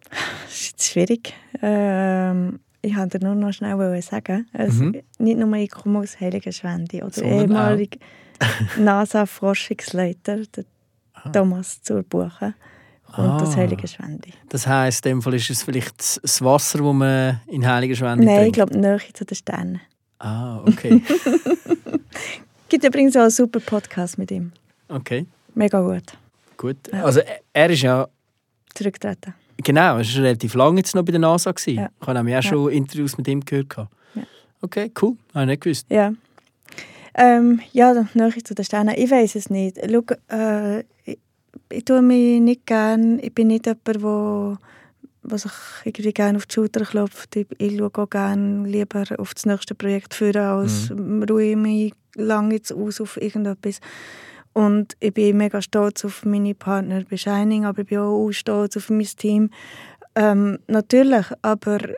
Das 0.09 0.51
ist 0.53 0.71
jetzt 0.71 0.89
schwierig. 0.91 1.33
Ähm, 1.61 2.59
ich 2.81 2.95
wollte 2.97 3.19
nur 3.23 3.35
noch 3.35 3.51
schnell 3.53 4.01
sagen, 4.01 4.47
also 4.53 4.83
Mhm. 4.83 5.01
nicht 5.19 5.37
nur 5.37 5.53
ich 5.53 5.69
komme 5.71 5.99
aus 5.99 6.19
Heiligenschwendi 6.19 7.03
oder 7.03 7.21
ehemalig 7.21 7.99
NASA-Forschungsleiter, 8.77 10.37
der 10.55 10.65
Thomas 11.33 11.81
Zurbuchen, 11.81 12.53
kommt 13.13 13.41
aus 13.41 13.53
Ah. 13.53 13.57
Heiligenschwendi. 13.57 14.33
Das 14.49 14.65
heisst, 14.65 15.05
in 15.05 15.13
dem 15.17 15.21
Fall 15.21 15.33
ist 15.35 15.49
es 15.49 15.63
vielleicht 15.63 15.99
das- 15.99 16.41
Wasser, 16.43 16.79
das 16.79 16.93
man 16.93 17.41
in 17.47 17.67
Heiligenschwendi 17.67 18.25
Nein, 18.25 18.35
ich 18.35 18.41
trinkt. 18.53 18.55
glaube, 18.55 18.77
Nähe 18.77 18.99
zu 19.13 19.25
den 19.25 19.35
Sternen. 19.35 19.81
Ah, 20.19 20.61
okay. 20.65 21.01
Es 22.69 22.71
gibt 22.71 22.83
übrigens 22.85 23.15
auch 23.17 23.21
einen 23.21 23.31
super 23.31 23.59
Podcast 23.59 24.19
mit 24.19 24.29
ihm. 24.29 24.51
okay, 24.89 25.25
Mega 25.55 25.81
gut. 25.81 26.03
gut. 26.55 26.77
Also 26.93 27.21
er- 27.53 27.69
ist 27.71 27.81
ja 27.81 28.07
Zurücktreten. 28.75 29.33
Genau, 29.57 29.97
er 29.97 30.05
war 30.05 30.23
relativ 30.23 30.53
lange 30.53 30.77
jetzt 30.77 30.93
noch 30.93 31.01
bei 31.03 31.11
der 31.11 31.19
NASA. 31.19 31.51
Ja. 31.65 31.89
Ich 31.99 32.07
habe 32.07 32.19
auch 32.19 32.27
Ja. 32.27 32.41
schon 32.43 32.71
Interviews 32.71 33.17
mit 33.17 33.27
ihm 33.27 33.43
gehört. 33.43 33.75
Ja. 34.13 34.21
Okay, 34.61 34.91
cool. 35.01 35.17
Habe 35.33 35.45
ich 35.45 35.47
nicht 35.49 35.61
gewusst. 35.63 35.87
Ja. 35.89 36.13
Ähm, 37.15 37.59
ja, 37.73 38.05
Nähe 38.13 38.43
zu 38.43 38.53
den 38.53 38.63
Sternen. 38.63 38.93
Ich 38.95 39.09
weiß 39.09 39.33
es 39.35 39.49
nicht. 39.49 39.79
Schau, 39.89 40.03
äh, 40.31 40.81
ich, 41.05 41.17
ich 41.71 41.85
tue 41.85 42.03
mich 42.03 42.39
nicht 42.39 42.67
gern. 42.67 43.17
Ich 43.19 43.33
bin 43.33 43.47
nicht 43.47 43.65
jemand, 43.65 44.03
wo, 44.03 44.57
wo 45.23 45.37
sich 45.37 45.51
irgendwie 45.85 46.13
gerne 46.13 46.37
auf 46.37 46.45
die 46.45 46.53
Schulter 46.53 46.85
klopft. 46.85 47.35
Ich, 47.35 47.47
ich 47.57 47.77
schaue 47.79 47.91
auch 47.95 48.09
gerne 48.11 48.67
lieber 48.67 49.03
auf 49.17 49.33
das 49.33 49.47
nächste 49.47 49.73
Projekt 49.73 50.13
führen, 50.13 50.37
als 50.45 50.91
ruhe 50.91 51.55
mich 51.55 51.93
lange 52.19 52.55
jetzt 52.55 52.71
aus 52.73 53.01
auf 53.01 53.17
irgendetwas. 53.21 53.79
Und 54.53 54.95
ich 54.99 55.13
bin 55.13 55.37
mega 55.37 55.61
stolz 55.61 56.03
auf 56.05 56.25
meine 56.25 56.55
Partner 56.55 57.03
bei 57.09 57.17
Shining, 57.17 57.65
aber 57.65 57.81
ich 57.81 57.87
bin 57.87 57.99
auch 57.99 58.31
stolz 58.31 58.75
auf 58.77 58.89
mein 58.89 59.05
Team. 59.05 59.51
Ähm, 60.15 60.59
natürlich, 60.67 61.27
aber 61.41 61.79
äh, 61.81 61.95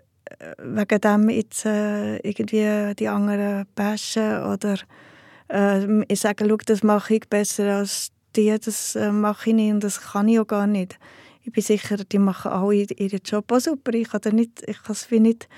wegen 0.60 1.02
dem 1.02 1.30
jetzt 1.30 1.66
äh, 1.66 2.18
irgendwie 2.18 2.94
die 2.96 3.08
anderen 3.08 3.66
bashen 3.74 4.44
oder 4.44 4.78
äh, 5.50 6.04
ich 6.12 6.20
sage, 6.20 6.46
schau, 6.48 6.58
das 6.58 6.84
mache 6.84 7.16
ich 7.16 7.30
besser 7.30 7.78
als 7.78 8.12
die, 8.36 8.56
das 8.58 8.96
äh, 8.96 9.12
mache 9.12 9.50
ich 9.50 9.56
nicht 9.56 9.74
und 9.74 9.84
das 9.84 10.00
kann 10.02 10.28
ich 10.28 10.40
auch 10.40 10.48
gar 10.48 10.68
nicht. 10.68 11.00
Ich 11.44 11.52
bin 11.52 11.64
sicher, 11.64 11.98
die 11.98 12.20
machen 12.20 12.52
alle 12.52 12.76
ihren 12.76 13.20
Job 13.26 13.52
auch 13.52 13.60
super. 13.60 13.94
Ich 13.94 14.10
kann 14.10 14.36
nicht, 14.36 14.62
ich 14.68 14.78
es 14.88 15.10
wie 15.10 15.20
nicht, 15.20 15.50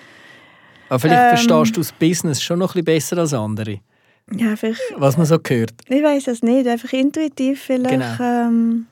Aber 0.89 0.99
vielleicht 0.99 1.22
Ähm. 1.22 1.38
verstehst 1.38 1.76
du 1.76 1.82
das 1.82 1.91
Business 1.91 2.41
schon 2.41 2.59
noch 2.59 2.76
ein 2.76 2.84
bisschen 2.84 3.16
besser 3.16 3.18
als 3.18 3.34
andere. 3.34 3.80
Ja, 4.32 4.52
einfach, 4.52 4.76
Was 4.98 5.18
man 5.18 5.26
so 5.26 5.38
hört. 5.48 5.74
ich 5.88 6.04
weiß 6.04 6.28
es 6.28 6.42
nicht, 6.44 6.68
einfach 6.68 6.94
intuitiv 6.94 7.62
vielleicht. 7.62 8.18
Genau. 8.18 8.48
Ähm, 8.48 8.88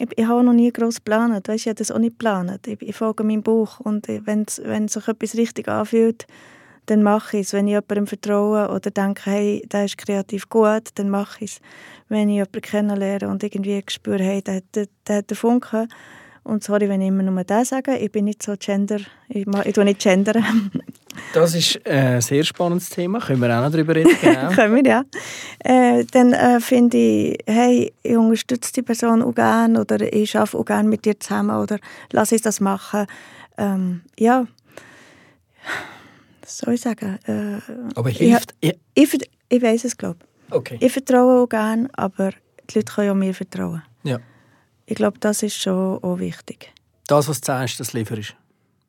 ich, 0.00 0.08
ich 0.16 0.26
habe 0.26 0.44
noch 0.44 0.52
nie 0.52 0.72
gross 0.72 0.96
geplant, 0.96 1.48
weißt, 1.48 1.60
ich 1.66 1.68
habe 1.68 1.76
das 1.76 1.90
auch 1.90 1.98
nicht 1.98 2.18
geplant. 2.18 2.66
Ich, 2.66 2.80
ich 2.82 2.96
folge 2.96 3.24
meinem 3.24 3.42
Buch 3.42 3.80
und 3.80 4.08
wenn 4.08 4.44
wenn 4.62 4.88
sich 4.88 5.08
etwas 5.08 5.36
richtig 5.36 5.68
anfühlt, 5.68 6.26
dann 6.86 7.02
mache 7.02 7.38
ich 7.38 7.46
es. 7.46 7.52
Wenn 7.52 7.66
ich 7.66 7.72
jemandem 7.72 8.06
vertraue 8.06 8.68
oder 8.68 8.90
denke, 8.90 9.30
hey, 9.30 9.66
der 9.70 9.86
ist 9.86 9.98
kreativ 9.98 10.48
gut, 10.48 10.90
dann 10.94 11.10
mache 11.10 11.44
ich 11.44 11.52
es. 11.52 11.60
Wenn 12.08 12.28
ich 12.28 12.36
jemanden 12.36 12.60
kennenlerne 12.60 13.28
und 13.28 13.42
irgendwie 13.42 13.82
spüre, 13.88 14.22
hey, 14.22 14.42
der, 14.42 14.62
der, 14.74 14.86
der 15.06 15.16
hat 15.16 15.30
den 15.30 15.36
Funken, 15.36 15.88
und 16.46 16.62
sorry, 16.64 16.88
wenn 16.88 17.00
ich 17.00 17.08
immer 17.08 17.22
nur 17.22 17.44
das 17.44 17.68
sage, 17.70 17.96
ich 17.98 18.10
bin 18.12 18.24
nicht 18.26 18.42
so 18.42 18.54
gender, 18.58 18.98
ich, 19.28 19.46
ma- 19.46 19.64
ich 19.64 19.74
tue 19.74 19.84
nicht 19.84 20.00
gendern. 20.00 20.70
Das 21.32 21.54
ist 21.54 21.80
ein 21.86 22.20
sehr 22.20 22.44
spannendes 22.44 22.90
Thema. 22.90 23.20
Können 23.20 23.40
wir 23.40 23.48
auch 23.58 23.62
noch 23.62 23.70
darüber 23.70 23.94
reden. 23.94 24.14
Genau. 24.20 24.50
Können 24.52 24.74
wir, 24.74 24.84
ja. 24.84 25.04
Äh, 25.60 26.04
dann 26.12 26.34
äh, 26.34 26.60
finde 26.60 26.98
ich, 26.98 27.38
hey, 27.46 27.90
ich 28.02 28.16
unterstütze 28.16 28.70
die 28.74 28.82
Person 28.82 29.22
auch 29.22 29.34
gerne 29.34 29.80
oder 29.80 30.12
ich 30.12 30.36
arbeite 30.36 30.58
auch 30.58 30.64
gerne 30.66 30.86
mit 30.90 31.06
dir 31.06 31.18
zusammen 31.18 31.56
oder 31.56 31.78
lass 32.12 32.32
uns 32.32 32.42
das 32.42 32.60
machen. 32.60 33.06
Ähm, 33.56 34.02
ja, 34.18 34.46
was 36.42 36.58
soll 36.58 36.74
ich 36.74 36.82
sagen? 36.82 37.18
Äh, 37.26 37.60
Aber 37.94 38.10
hilft... 38.10 38.54
Ja. 38.62 38.72
ich, 38.94 39.08
vert- 39.08 39.28
ich 39.48 39.62
weiß 39.62 39.84
es, 39.84 39.96
glaube 39.96 40.18
Okay. 40.50 40.76
ich. 40.78 40.86
Ich 40.86 40.92
vertraue 40.92 41.42
auch 41.42 41.48
gerne, 41.48 41.88
aber 41.94 42.30
die 42.70 42.78
Leute 42.78 42.92
können 42.92 43.10
auch 43.10 43.14
mir 43.14 43.34
vertrauen. 43.34 43.82
Ich 44.86 44.94
glaube, 44.96 45.18
das 45.18 45.42
ist 45.42 45.60
schon 45.60 46.02
auch 46.02 46.18
wichtig. 46.18 46.72
Das, 47.08 47.28
was 47.28 47.40
du 47.40 47.46
sagst, 47.46 47.80
das 47.80 47.92
lieferst. 47.92 48.36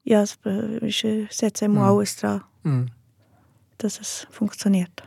Ja, 0.04 0.22
es 0.22 0.38
äh, 0.46 1.28
setzt 1.30 1.62
immer 1.62 1.82
Mhm. 1.82 1.98
alles 1.98 2.16
dran, 2.16 2.44
Mhm. 2.64 2.88
dass 3.78 4.00
es 4.00 4.28
funktioniert. 4.32 5.04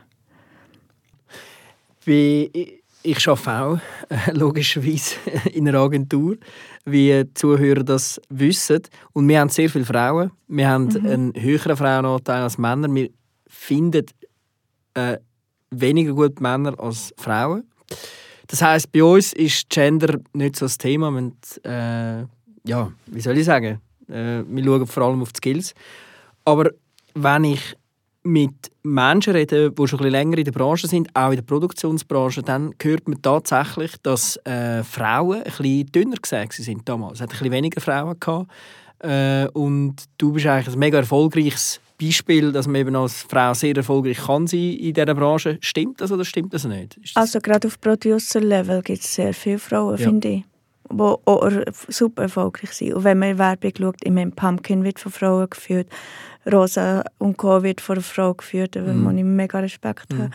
Wie, 2.03 2.49
ich, 2.53 2.83
ich 3.03 3.27
arbeite 3.27 3.63
auch 3.63 3.79
äh, 4.09 4.31
logischerweise 4.33 5.15
in 5.53 5.67
einer 5.67 5.79
Agentur, 5.79 6.37
wie 6.85 7.23
die 7.23 7.33
Zuhörer 7.33 7.83
das 7.83 8.19
wissen. 8.29 8.81
Und 9.13 9.27
wir 9.27 9.39
haben 9.39 9.49
sehr 9.49 9.69
viele 9.69 9.85
Frauen. 9.85 10.31
Wir 10.47 10.69
haben 10.69 10.89
einen 11.05 11.33
höheren 11.35 11.77
Frauenanteil 11.77 12.43
als 12.43 12.57
Männer. 12.57 12.93
Wir 12.93 13.09
finden 13.47 14.05
äh, 14.93 15.17
weniger 15.69 16.13
gut 16.13 16.39
Männer 16.41 16.79
als 16.79 17.13
Frauen. 17.17 17.63
Das 18.51 18.61
heißt, 18.61 18.91
bei 18.91 19.01
uns 19.01 19.31
ist 19.31 19.69
Gender 19.69 20.19
nicht 20.33 20.57
so 20.57 20.65
das 20.65 20.77
Thema. 20.77 21.09
Wir, 21.09 21.31
äh, 21.63 22.25
ja, 22.69 22.91
wie 23.05 23.21
soll 23.21 23.37
ich 23.37 23.45
sagen? 23.45 23.79
Äh, 24.09 24.43
wir 24.45 24.63
schauen 24.65 24.87
vor 24.87 25.03
allem 25.03 25.21
auf 25.21 25.31
die 25.31 25.37
Skills. 25.37 25.73
Aber 26.43 26.69
wenn 27.13 27.45
ich 27.45 27.77
mit 28.23 28.69
Menschen 28.83 29.33
rede, 29.33 29.71
die 29.71 29.87
schon 29.87 30.01
ein 30.01 30.11
länger 30.11 30.37
in 30.37 30.43
der 30.43 30.51
Branche 30.51 30.87
sind, 30.87 31.07
auch 31.15 31.29
in 31.29 31.37
der 31.37 31.43
Produktionsbranche, 31.43 32.43
dann 32.43 32.75
hört 32.81 33.07
man 33.07 33.21
tatsächlich, 33.21 33.93
dass 34.03 34.35
äh, 34.45 34.83
Frauen 34.83 35.37
ein 35.37 35.43
bisschen 35.43 35.85
dünner 35.85 36.17
gesät 36.17 36.51
sind 36.51 36.87
damals. 36.89 37.19
Es 37.19 37.21
hat 37.21 37.29
ein 37.29 37.37
bisschen 37.39 37.53
weniger 37.53 37.79
Frauen 37.79 38.19
gehabt. 38.19 38.51
Äh, 38.99 39.47
und 39.53 39.95
du 40.17 40.33
bist 40.33 40.45
eigentlich 40.45 40.75
ein 40.75 40.79
mega 40.79 40.97
erfolgreiches 40.97 41.79
Beispiel, 42.01 42.51
dass 42.51 42.67
man 42.67 42.75
eben 42.75 42.95
als 42.95 43.23
Frau 43.23 43.53
sehr 43.53 43.75
erfolgreich 43.75 44.17
kann 44.17 44.47
sein 44.47 44.59
in 44.73 44.93
dieser 44.93 45.13
Branche. 45.15 45.57
Stimmt 45.61 46.01
das 46.01 46.11
oder 46.11 46.25
stimmt 46.25 46.53
das 46.53 46.65
nicht? 46.65 46.97
Das 47.01 47.15
Also 47.15 47.39
gerade 47.39 47.67
auf 47.67 47.79
Producer-Level 47.79 48.81
gibt 48.81 48.99
es 49.01 49.13
sehr 49.15 49.33
viele 49.33 49.59
Frauen, 49.59 49.97
Ja. 49.97 50.05
finde 50.09 50.27
ich, 50.29 50.43
die 50.91 50.99
auch 51.01 51.43
er- 51.43 51.65
super 51.87 52.23
erfolgreich 52.23 52.71
sind. 52.73 52.93
Und 52.93 53.03
wenn 53.03 53.19
man 53.19 53.29
in 53.31 53.37
Werbung 53.39 53.71
schaut, 53.77 53.95
ich 54.03 54.11
meine, 54.11 54.31
Pumpkin 54.31 54.83
wird 54.83 54.99
von 54.99 55.11
Frauen 55.11 55.49
geführt, 55.49 55.87
Rosa 56.51 57.03
und 57.19 57.37
Co. 57.37 57.61
wird 57.63 57.81
von 57.81 57.97
einer 57.97 58.03
Frau 58.03 58.33
geführt, 58.33 58.75
da 58.75 58.81
Mhm. 58.81 59.03
muss 59.03 59.13
ich 59.15 59.23
mega 59.23 59.59
Respekt 59.59 60.13
haben. 60.13 60.31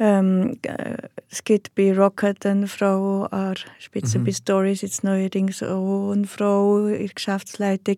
Ähm, 0.00 0.58
äh, 0.62 0.96
es 1.28 1.42
gibt 1.42 1.74
bei 1.74 1.92
Rocket 1.96 2.46
eine 2.46 2.68
Frau 2.68 3.24
an 3.24 3.54
Spitze, 3.80 4.20
Mhm. 4.20 4.24
bei 4.24 4.32
Stories 4.32 4.82
jetzt 4.82 5.02
neuerdings 5.02 5.60
auch 5.62 6.12
eine 6.12 6.24
Frau 6.26 6.86
in 6.86 6.98
der 6.98 7.08
Geschäftsleitung. 7.08 7.96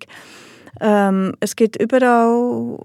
Ähm, 0.81 1.35
es 1.41 1.57
gibt 1.57 1.81
überall, 1.81 2.79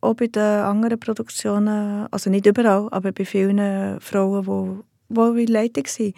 auch 0.00 0.14
bei 0.14 0.26
den 0.26 0.42
anderen 0.42 0.98
Produktionen, 0.98 2.06
also 2.10 2.30
nicht 2.30 2.46
überall, 2.46 2.88
aber 2.90 3.12
bei 3.12 3.24
vielen 3.24 4.00
Frauen, 4.00 4.82
die, 5.08 5.34
die 5.36 5.42
in 5.42 5.46
Leitung 5.48 5.86
sind. 5.86 6.14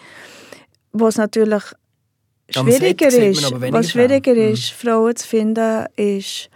Wo 0.92 1.08
es 1.08 1.16
natürlich 1.16 1.64
schwieriger 2.50 3.08
ist, 3.08 3.52
was 3.52 3.90
schwieriger 3.90 4.34
Frauen. 4.34 4.46
Mhm. 4.46 4.52
ist, 4.52 4.70
Frauen 4.70 5.16
zu 5.16 5.26
finden, 5.26 5.86
ist 5.96 6.50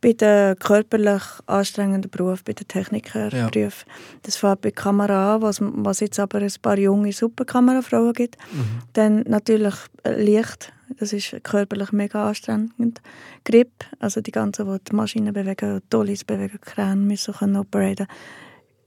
bei 0.00 0.12
den 0.14 0.58
körperlich 0.58 1.22
anstrengenden 1.46 2.10
Berufen, 2.10 2.42
bei 2.46 2.52
den 2.52 2.66
Technikerberufen. 2.66 3.90
Das 4.22 4.36
fängt 4.36 4.62
bei 4.62 4.70
Kamera 4.70 5.34
an, 5.36 5.42
was, 5.42 5.58
was 5.60 6.00
jetzt 6.00 6.18
aber 6.18 6.38
ein 6.38 6.52
paar 6.62 6.78
junge 6.78 7.12
Superkamerafrauen 7.12 8.14
gibt. 8.14 8.36
Mhm. 8.52 8.64
Dann 8.94 9.22
natürlich 9.26 9.74
äh, 10.04 10.22
Licht, 10.22 10.72
das 10.98 11.12
ist 11.12 11.36
körperlich 11.42 11.92
mega 11.92 12.28
anstrengend. 12.28 13.00
Grip, 13.44 13.70
also 13.98 14.20
die 14.20 14.32
ganzen, 14.32 14.66
die 14.66 14.84
die 14.90 14.96
Maschinen 14.96 15.34
bewegen, 15.34 15.82
Dollies 15.90 16.24
bewegen, 16.24 16.60
Kräne 16.60 16.96
müssen 16.96 17.34
können 17.34 17.56
operieren. 17.56 18.06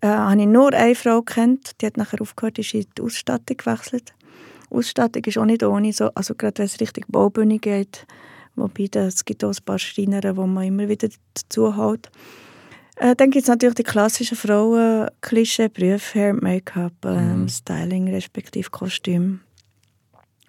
Äh, 0.01 0.07
habe 0.07 0.41
ich 0.41 0.47
nur 0.47 0.73
eine 0.73 0.95
Frau 0.95 1.21
kennt, 1.21 1.79
die 1.79 1.85
hat 1.85 1.97
nachher 1.97 2.21
aufgehört, 2.21 2.57
ist 2.57 2.73
in 2.73 2.85
die 2.97 3.01
Ausstattung 3.03 3.57
gewechselt. 3.57 4.13
Ausstattung 4.71 5.23
ist 5.25 5.37
auch 5.37 5.45
nicht 5.45 5.63
ohne, 5.63 5.93
so, 5.93 6.09
also 6.15 6.33
gerade 6.33 6.57
wenn 6.57 6.65
es 6.65 6.79
Richtung 6.79 7.05
Baubühne 7.07 7.59
geht, 7.59 8.07
wobei 8.55 8.89
es 8.93 9.25
gibt 9.25 9.43
auch 9.43 9.49
ein 9.49 9.65
paar 9.65 9.79
Schreiner, 9.79 10.35
wo 10.37 10.45
man 10.47 10.65
immer 10.65 10.87
wieder 10.89 11.09
dazu 11.33 11.75
hält. 11.77 12.09
Äh, 12.97 13.15
dann 13.15 13.31
gibt 13.31 13.43
es 13.43 13.49
natürlich 13.49 13.75
die 13.75 13.83
klassischen 13.83 14.37
Frauen, 14.37 15.07
Klischee-Berufe, 15.21 16.19
Hair, 16.19 16.33
Make-up, 16.35 16.93
ähm, 17.05 17.41
Mhm. 17.41 17.49
Styling 17.49 18.07
respektive 18.09 18.69
Kostüm. 18.69 19.39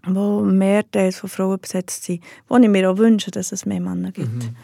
wo 0.06 0.42
mehr 0.42 0.84
Teils 0.90 1.18
von 1.20 1.30
Frauen 1.30 1.58
besetzt 1.58 2.04
sind, 2.04 2.22
wo 2.48 2.58
ich 2.58 2.68
mir 2.68 2.90
auch 2.90 2.98
wünsche, 2.98 3.30
dass 3.30 3.52
es 3.52 3.64
mehr 3.64 3.80
Männer 3.80 4.12
gibt. 4.12 4.34
Mhm. 4.34 4.56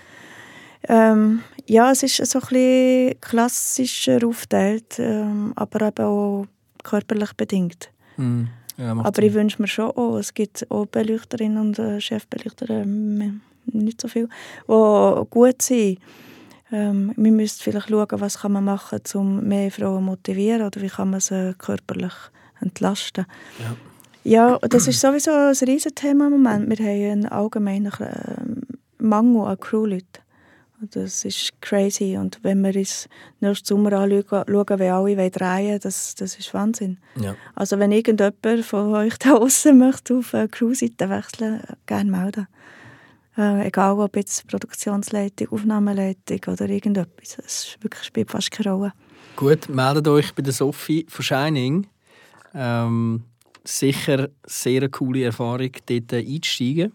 Ähm, 0.86 1.40
ja, 1.66 1.90
es 1.90 2.02
ist 2.02 2.16
so 2.16 2.40
ein 2.40 2.46
bisschen 2.48 3.20
klassischer 3.22 4.18
aufgeteilt, 4.26 4.98
ähm, 4.98 5.54
aber 5.56 5.88
eben 5.88 6.04
auch 6.04 6.46
körperlich 6.84 7.32
bedingt. 7.34 7.90
Mhm. 8.18 8.48
Ja, 8.80 8.92
Aber 8.92 9.12
Sinn. 9.14 9.24
ich 9.24 9.34
wünsche 9.34 9.60
mir 9.60 9.68
schon 9.68 9.90
auch, 9.90 10.16
es 10.16 10.32
gibt 10.32 10.66
auch 10.70 10.86
Beleuchterinnen 10.86 11.58
und 11.58 11.78
äh, 11.78 12.00
Chefbeleuchter, 12.00 12.70
ähm, 12.70 13.42
nicht 13.66 14.00
so 14.00 14.08
viel, 14.08 14.28
die 14.66 15.24
gut 15.30 15.60
sind. 15.60 15.98
Ähm, 16.72 17.12
wir 17.16 17.32
müssen 17.32 17.60
vielleicht 17.62 17.88
schauen, 17.88 18.06
was 18.12 18.38
kann 18.38 18.52
man 18.52 18.64
machen 18.64 18.98
kann, 19.02 19.20
um 19.20 19.44
mehr 19.46 19.70
Frauen 19.70 19.98
zu 19.98 20.04
motivieren 20.04 20.62
oder 20.62 20.80
wie 20.80 20.88
kann 20.88 21.10
man 21.10 21.20
sie 21.20 21.54
körperlich 21.58 22.14
entlasten. 22.60 23.26
Ja. 23.58 23.76
Ja, 24.22 24.58
das 24.58 24.86
ist 24.86 25.00
sowieso 25.00 25.30
ein 25.30 25.54
Riesenthema 25.54 26.26
im 26.26 26.32
Moment. 26.32 26.68
Wir 26.68 26.86
haben 26.86 27.10
einen 27.10 27.26
allgemeinen 27.26 27.92
ähm, 28.00 28.62
Mangel 28.98 29.46
an 29.46 29.58
Crewleuten. 29.58 30.22
Das 30.92 31.24
ist 31.24 31.60
crazy. 31.60 32.16
Und 32.16 32.38
wenn 32.42 32.62
wir 32.62 32.74
uns 32.74 33.08
nächsten 33.40 33.66
Sommer 33.66 33.92
anschauen, 33.92 34.44
schauen, 34.48 34.80
wie 34.80 34.88
alle 34.88 35.30
drehen 35.30 35.78
das, 35.80 36.14
das 36.14 36.36
ist 36.36 36.54
Wahnsinn. 36.54 36.98
Ja. 37.20 37.36
Also 37.54 37.78
wenn 37.78 37.92
irgendjemand 37.92 38.64
von 38.64 38.94
euch 38.94 39.18
da 39.18 39.34
draußen 39.34 39.76
möchte 39.76 40.16
auf 40.16 40.34
eine 40.34 40.48
Crewseite 40.48 41.10
wechseln, 41.10 41.62
gerne 41.86 42.10
melden. 42.10 42.46
Äh, 43.36 43.68
egal 43.68 43.98
ob 43.98 44.16
jetzt 44.16 44.46
Produktionsleitung, 44.48 45.48
Aufnahmeleitung 45.50 46.40
oder 46.46 46.68
irgendetwas. 46.68 47.38
Es 47.44 47.76
wirklich 47.80 48.04
spielt 48.04 48.30
fast 48.30 48.50
keine 48.50 48.72
Rolle. 48.72 48.92
Gut, 49.36 49.68
meldet 49.68 50.08
euch 50.08 50.34
bei 50.34 50.42
der 50.42 50.52
Sophie 50.52 51.06
von 51.08 51.24
Shining. 51.24 51.86
Ähm, 52.54 53.24
sicher 53.64 54.28
sehr 54.44 54.78
eine 54.78 54.90
coole 54.90 55.24
Erfahrung, 55.24 55.70
dort 55.86 56.12
einzusteigen. 56.12 56.92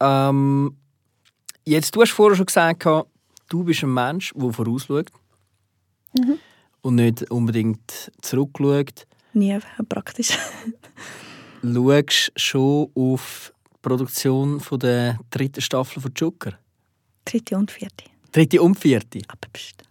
Ähm, 0.00 0.76
jetzt, 1.68 1.94
du 1.94 2.02
hast 2.02 2.12
vorher 2.12 2.36
schon 2.36 2.46
gesagt, 2.46 2.84
du 2.84 3.64
bist 3.64 3.82
ein 3.82 3.92
Mensch, 3.94 4.32
der 4.34 4.52
vorausschaut 4.52 5.10
und 6.82 6.94
nicht 6.94 7.30
unbedingt 7.30 8.10
zurückschaut. 8.22 9.06
Nie 9.34 9.58
praktisch. 9.88 10.30
Schaust 11.62 12.32
schon 12.36 12.90
auf 12.94 13.52
die 13.66 13.78
Produktion 13.82 14.60
von 14.60 14.78
der 14.78 15.18
dritten 15.30 15.60
Staffel 15.60 16.00
von 16.00 16.12
Joker? 16.14 16.58
Dritte 17.24 17.56
und 17.56 17.70
vierte. 17.70 18.04
Dritte 18.32 18.62
und 18.62 18.78
vierte. 18.78 19.20
Aber 19.28 19.48
pst. 19.52 19.82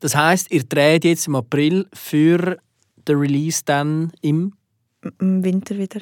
Das 0.00 0.14
heisst, 0.14 0.50
ihr 0.50 0.64
dreht 0.64 1.04
jetzt 1.04 1.26
im 1.26 1.34
April 1.34 1.86
für 1.92 2.58
den 2.96 3.18
Release 3.18 3.62
dann 3.64 4.12
im, 4.20 4.54
Im 5.18 5.42
Winter 5.44 5.76
wieder. 5.76 6.00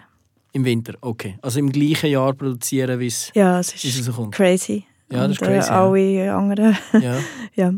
Im 0.56 0.64
Winter. 0.64 0.94
Okay. 1.00 1.38
Also 1.42 1.58
im 1.60 1.70
gleichen 1.70 2.10
Jahr 2.10 2.32
produzieren, 2.34 2.98
wie 2.98 3.06
es 3.06 3.30
Ja, 3.34 3.60
es 3.60 3.74
ist 3.74 4.10
crazy. 4.32 4.84
Ja, 5.10 5.28
das 5.28 5.32
ist 5.36 5.42
Und, 5.42 5.48
crazy, 5.48 5.68
Äh, 5.70 5.72
ja. 5.72 5.82
alle 5.86 6.34
anderen. 6.34 6.78
Ja. 7.00 7.18
ja. 7.54 7.72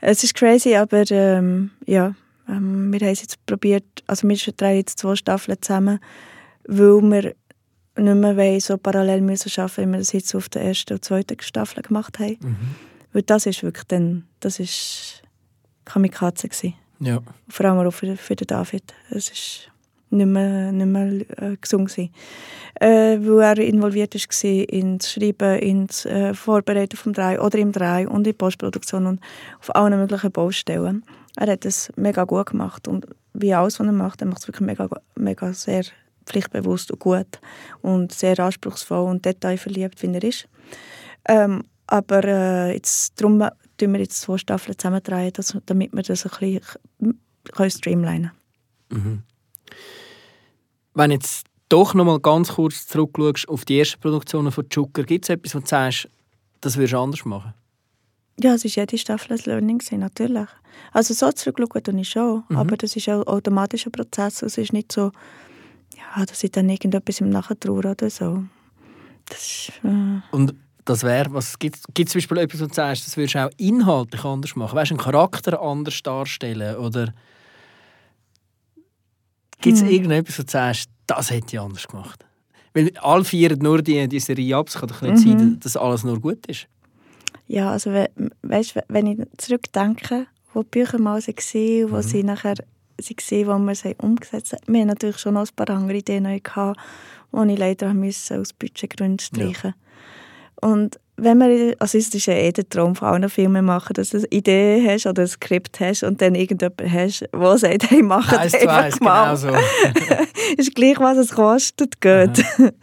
Es 0.00 0.22
ist 0.22 0.34
crazy, 0.34 0.74
aber 0.74 1.04
ähm, 1.10 1.70
ja, 1.86 2.14
ähm, 2.48 2.92
wir 2.92 3.00
haben 3.00 3.12
es 3.12 3.22
jetzt 3.22 3.46
probiert. 3.46 3.84
Also 4.06 4.28
wir 4.28 4.36
drehen 4.36 4.76
jetzt 4.76 4.98
zwei 4.98 5.16
Staffeln 5.16 5.56
zusammen, 5.62 5.98
weil 6.66 7.00
wir 7.02 7.34
nicht 7.96 8.14
mehr 8.16 8.36
wollen, 8.36 8.60
so 8.60 8.76
parallel 8.76 9.20
müssen 9.22 9.50
arbeiten, 9.60 9.88
wie 9.88 9.92
wir 9.92 9.98
das 9.98 10.12
jetzt 10.12 10.34
auf 10.34 10.48
der 10.48 10.62
ersten 10.62 10.94
und 10.94 11.04
zweiten 11.04 11.40
Staffel 11.40 11.82
gemacht 11.82 12.18
haben. 12.18 12.36
Mhm. 12.40 12.56
Weil 13.12 13.22
das 13.22 13.46
ist 13.46 13.62
wirklich 13.62 13.84
dann, 13.84 14.24
das 14.40 14.58
ist 14.58 15.22
Kamikaze 15.84 16.48
gewesen. 16.48 16.74
ja. 17.00 17.20
Vor 17.48 17.66
allem 17.66 17.86
auch 17.86 17.92
für, 17.92 18.16
für 18.16 18.34
den 18.34 18.46
David. 18.48 18.92
Es 19.10 19.28
ist 19.30 19.70
nicht 20.10 20.26
mehr, 20.26 20.72
nicht 20.72 20.86
mehr 20.86 21.06
äh, 21.42 21.56
gesund 21.60 21.88
gewesen. 21.88 22.12
Äh, 22.80 23.18
weil 23.20 23.58
er 23.58 23.58
involviert 23.58 24.14
war 24.14 24.44
in 24.68 24.98
das 24.98 25.12
Schreiben, 25.12 25.58
in 25.58 25.86
das 25.86 26.06
äh, 26.06 26.34
Vorbereiten 26.34 26.96
vom 26.96 27.12
Drei 27.12 27.40
oder 27.40 27.58
im 27.58 27.72
Drei 27.72 28.08
und 28.08 28.18
in 28.18 28.24
die 28.24 28.32
Postproduktion 28.32 29.06
und 29.06 29.20
auf 29.60 29.74
allen 29.74 29.98
möglichen 29.98 30.32
Baustellen. 30.32 31.04
Er 31.36 31.52
hat 31.52 31.64
es 31.64 31.92
mega 31.96 32.24
gut 32.24 32.46
gemacht 32.46 32.88
und 32.88 33.06
wie 33.32 33.54
alles, 33.54 33.80
was 33.80 33.86
er 33.86 33.92
macht, 33.92 34.20
er 34.20 34.28
macht 34.28 34.42
es 34.42 34.48
wirklich 34.48 34.66
mega, 34.66 34.88
mega 35.16 35.52
sehr 35.52 35.84
pflichtbewusst 36.26 36.90
und 36.90 37.00
gut 37.00 37.40
und 37.82 38.12
sehr 38.12 38.38
anspruchsvoll 38.38 39.08
und 39.08 39.24
detailverliebt, 39.24 40.02
wie 40.02 40.14
er 40.14 40.24
ist. 40.24 40.48
Ähm, 41.28 41.64
aber 41.86 42.24
äh, 42.24 42.72
jetzt, 42.74 43.20
darum 43.20 43.44
tun 43.76 43.92
wir 43.92 44.00
jetzt 44.00 44.20
zwei 44.20 44.38
Staffeln 44.38 44.76
dass, 45.32 45.56
damit 45.66 45.92
wir 45.92 46.02
das 46.02 46.24
ein 46.24 46.30
bisschen 46.30 47.18
können 47.52 47.70
streamlinen 47.70 48.32
Mhm. 48.90 49.22
Wenn 50.94 51.10
jetzt 51.10 51.46
doch 51.68 51.94
noch 51.94 52.04
mal 52.04 52.20
ganz 52.20 52.52
kurz 52.54 52.86
zurückschaust 52.86 53.48
auf 53.48 53.64
die 53.64 53.78
ersten 53.80 54.00
Produktionen 54.00 54.52
von 54.52 54.66
Joker, 54.70 55.02
gibt 55.02 55.24
es 55.24 55.28
etwas, 55.30 55.54
wo 55.54 55.58
du 55.60 55.66
sagst, 55.66 56.08
das 56.60 56.76
würdest 56.76 56.92
du 56.94 56.98
anders 56.98 57.24
machen? 57.24 57.54
Ja, 58.40 58.54
es 58.54 58.64
war 58.64 58.70
jede 58.70 58.98
Staffel 58.98 59.32
ein 59.32 59.40
Learning, 59.44 59.80
natürlich. 59.92 60.48
Also 60.92 61.14
so 61.14 61.30
zurückschauen 61.32 61.82
tue 61.82 62.00
ich 62.00 62.08
schon, 62.08 62.44
Mhm. 62.48 62.56
aber 62.56 62.76
das 62.76 62.96
ist 62.96 63.08
auch 63.08 63.20
ein 63.20 63.26
automatischer 63.28 63.90
Prozess. 63.90 64.42
Es 64.42 64.58
ist 64.58 64.72
nicht 64.72 64.90
so, 64.92 65.12
ja, 65.96 66.24
dass 66.24 66.42
ich 66.42 66.50
dann 66.50 66.68
irgendetwas 66.68 67.20
im 67.20 67.30
Nachtraue 67.30 67.78
oder 67.78 68.10
so. 68.10 68.44
Das 69.28 69.38
ist, 69.38 69.72
äh, 69.84 70.20
Und 70.32 70.54
das 70.84 71.02
wäre, 71.02 71.32
was 71.32 71.58
gibt 71.58 71.76
es 71.76 71.82
zum 72.12 72.18
Beispiel 72.18 72.38
etwas, 72.38 72.60
wo 72.60 72.66
du 72.66 72.74
sagst, 72.74 73.06
das 73.06 73.16
würdest 73.16 73.36
du 73.36 73.46
auch 73.46 73.50
inhaltlich 73.56 74.24
anders 74.24 74.54
machen? 74.56 74.76
Weißt 74.76 74.90
du, 74.90 74.94
einen 74.96 75.02
Charakter 75.04 75.60
anders 75.62 76.02
darstellen? 76.02 76.76
Oder 76.76 77.14
gibt 79.64 79.76
es 79.76 79.82
Hm. 79.82 79.88
irgendetwas, 79.90 80.38
wo 80.38 80.42
du 80.42 80.50
sagst, 80.50 80.90
das 81.06 81.30
hätte 81.30 81.56
ich 81.56 81.60
anders 81.60 81.88
gemacht? 81.88 82.24
Weil 82.74 82.92
alle 82.98 83.24
feiern 83.24 83.58
nur 83.60 83.82
die, 83.82 84.06
die 84.08 84.20
Serie 84.20 84.56
ab. 84.56 84.68
Es 84.68 84.74
kann 84.74 84.88
doch 84.88 85.00
nicht 85.02 85.26
Mhm. 85.26 85.38
sein, 85.38 85.60
dass 85.60 85.76
alles 85.76 86.04
nur 86.04 86.20
gut 86.20 86.46
ist. 86.46 86.66
ja, 87.46 87.70
also 87.72 87.90
we, 87.92 88.08
weißt, 88.42 88.76
wenn 88.88 89.06
ich 89.06 89.18
zurückdenke, 89.38 90.26
wo 90.52 90.62
die 90.62 90.68
Bücher 90.70 90.98
mal 90.98 91.20
waren, 91.20 91.90
wo 91.90 91.96
Mhm. 91.96 92.02
sie 92.02 92.22
nachher 92.22 92.54
waren, 92.56 93.46
wo 93.46 93.66
wir 93.66 93.74
sie 93.74 93.94
umgesetzt 93.98 94.52
haben. 94.52 94.72
Wir 94.72 94.80
hatten 94.80 94.88
natürlich 94.88 95.18
schon 95.18 95.34
noch 95.34 95.46
ein 95.48 95.54
paar 95.56 95.70
andere 95.70 95.98
Ideen, 95.98 96.24
gehabt, 96.42 96.80
die 97.32 97.52
ich 97.52 97.58
leider 97.58 97.94
aus 98.40 98.52
Budgetgründen 98.52 99.18
streichen 99.18 99.74
Und 100.60 100.98
wenn 101.16 101.38
man, 101.38 101.74
also 101.78 101.96
es 101.96 102.12
ist 102.12 102.26
ja 102.26 102.34
eh 102.34 102.50
der 102.52 102.68
Traum 102.68 102.96
von 102.96 103.08
allen 103.08 103.28
Filmen 103.28 103.64
machen, 103.64 103.94
dass 103.94 104.10
du 104.10 104.18
eine 104.18 104.26
Idee 104.30 104.84
hast 104.88 105.06
oder 105.06 105.22
ein 105.22 105.28
Skript 105.28 105.78
hast 105.80 106.02
und 106.02 106.20
dann 106.20 106.34
irgendjemand 106.34 106.82
hast, 106.92 107.24
der 107.32 107.58
sagt, 107.58 107.90
hey, 107.90 108.02
mach 108.02 108.32
es 108.44 108.52
zu 108.52 108.60
einfach 108.68 108.82
eins, 108.84 109.00
mal. 109.00 109.36
genau 109.36 109.36
so. 109.36 110.56
ist 110.56 110.74
gleich, 110.74 110.98
was 110.98 111.18
es 111.18 111.32
kostet, 111.32 112.00
geht. 112.00 112.44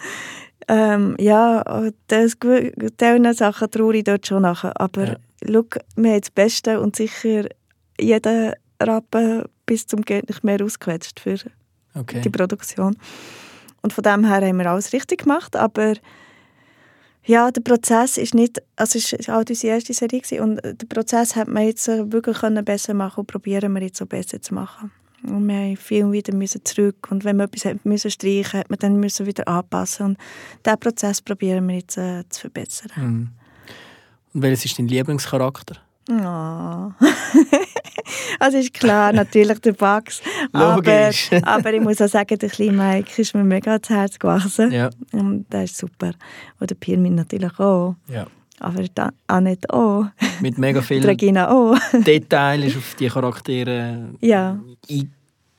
ähm, 0.68 1.16
ja, 1.20 1.90
das 2.08 2.38
diese 2.40 3.34
Sachen 3.34 3.72
traue 3.72 3.98
ich 3.98 4.04
dort 4.06 4.26
schon 4.28 4.44
nachher. 4.44 4.80
Aber 4.80 5.06
Ja. 5.08 5.16
schau, 5.46 5.66
wir 5.98 6.12
haben 6.12 6.22
das 6.22 6.32
Beste 6.32 6.80
und 6.80 6.96
sicher 6.96 7.46
jeden 8.00 8.54
Rappen 8.82 9.44
bis 9.66 9.88
zum 9.88 10.02
geht 10.02 10.30
nicht 10.30 10.44
mehr 10.44 10.64
ausgequetscht 10.64 11.20
für 11.20 11.36
Okay. 11.94 12.22
die 12.22 12.30
Produktion. 12.30 12.96
Und 13.82 13.92
von 13.92 14.04
dem 14.04 14.24
her 14.26 14.48
haben 14.48 14.58
wir 14.58 14.68
alles 14.72 14.94
richtig 14.94 15.24
gemacht, 15.24 15.56
aber 15.58 15.96
ja, 17.26 17.52
der 17.52 17.62
Prozess 17.62 18.18
ist 18.18 18.34
nicht, 18.34 18.62
also 18.76 18.98
es 18.98 19.28
war 19.28 19.38
auch 19.38 19.44
unsere 19.48 19.74
erste 19.74 19.94
Serie 19.94 20.22
gewesen, 20.22 20.40
und 20.40 20.62
der 20.64 20.88
Prozess 20.88 21.36
hat 21.36 21.48
man 21.48 21.64
jetzt 21.64 21.88
wirklich 21.88 22.38
können 22.40 22.66
besser 22.66 22.94
machen 22.94 23.22
und 23.22 23.28
probieren 23.28 23.74
wir 23.74 23.82
jetzt 23.82 23.98
so 23.98 24.06
besser 24.06 24.42
zu 24.42 24.54
machen. 24.54 24.92
Und 25.24 25.48
wir 25.48 25.56
haben 25.56 25.78
viel 25.78 26.12
wieder 26.12 26.34
müssen 26.34 26.66
zurück 26.66 27.12
und 27.12 27.24
wenn 27.24 27.38
wir 27.38 27.44
etwas 27.44 27.66
hat 27.66 27.86
müssen 27.86 28.10
streichen, 28.10 28.62
hat 28.62 28.72
man 28.72 28.80
dann 28.80 29.00
müssen 29.00 29.28
wieder 29.28 29.48
anpassen 29.48 30.06
und 30.08 30.18
diesen 30.66 30.80
Prozess 30.80 31.22
probieren 31.22 31.68
wir 31.68 31.76
jetzt 31.76 31.98
äh, 31.98 32.24
zu 32.30 32.42
verbessern. 32.42 32.92
Mhm. 32.96 33.30
Und 34.34 34.42
welches 34.42 34.66
ist 34.66 34.80
dein 34.80 34.88
Lieblingscharakter? 34.88 35.76
Oh. 36.10 36.14
also 38.40 38.58
ist 38.58 38.74
klar, 38.74 39.14
natürlich 39.14 39.60
der 39.60 39.74
Bugs. 39.74 40.22
Aber, 40.52 41.12
aber 41.44 41.74
ich 41.74 41.82
muss 41.82 42.02
auch 42.02 42.08
sagen, 42.08 42.38
der 42.38 42.50
kleine 42.50 42.72
Mike 42.72 43.22
ist 43.22 43.36
mir 43.36 43.44
mega 43.44 43.72
ans 43.72 43.90
Herz 43.90 44.20
gewachsen. 44.20 44.72
Ja. 44.72 44.90
Und 45.12 45.46
der 45.52 45.66
ist 45.66 45.78
super. 45.78 46.12
Und 46.60 46.70
der 46.70 46.76
Pirmin 46.76 47.16
natürlich 47.16 47.60
auch. 47.60 47.96
ja. 48.08 48.26
Aber 48.60 48.84
die 48.84 49.02
Annette 49.26 49.74
auch. 49.74 50.06
Mit 50.40 50.60
mega 50.60 50.84
vielen 50.84 51.04
Regina 51.10 51.50
auch. 51.50 51.76
Details 51.94 52.66
ist 52.66 52.78
auf 52.78 52.96
die 53.00 53.08
Charaktere 53.08 54.10
ja. 54.20 54.60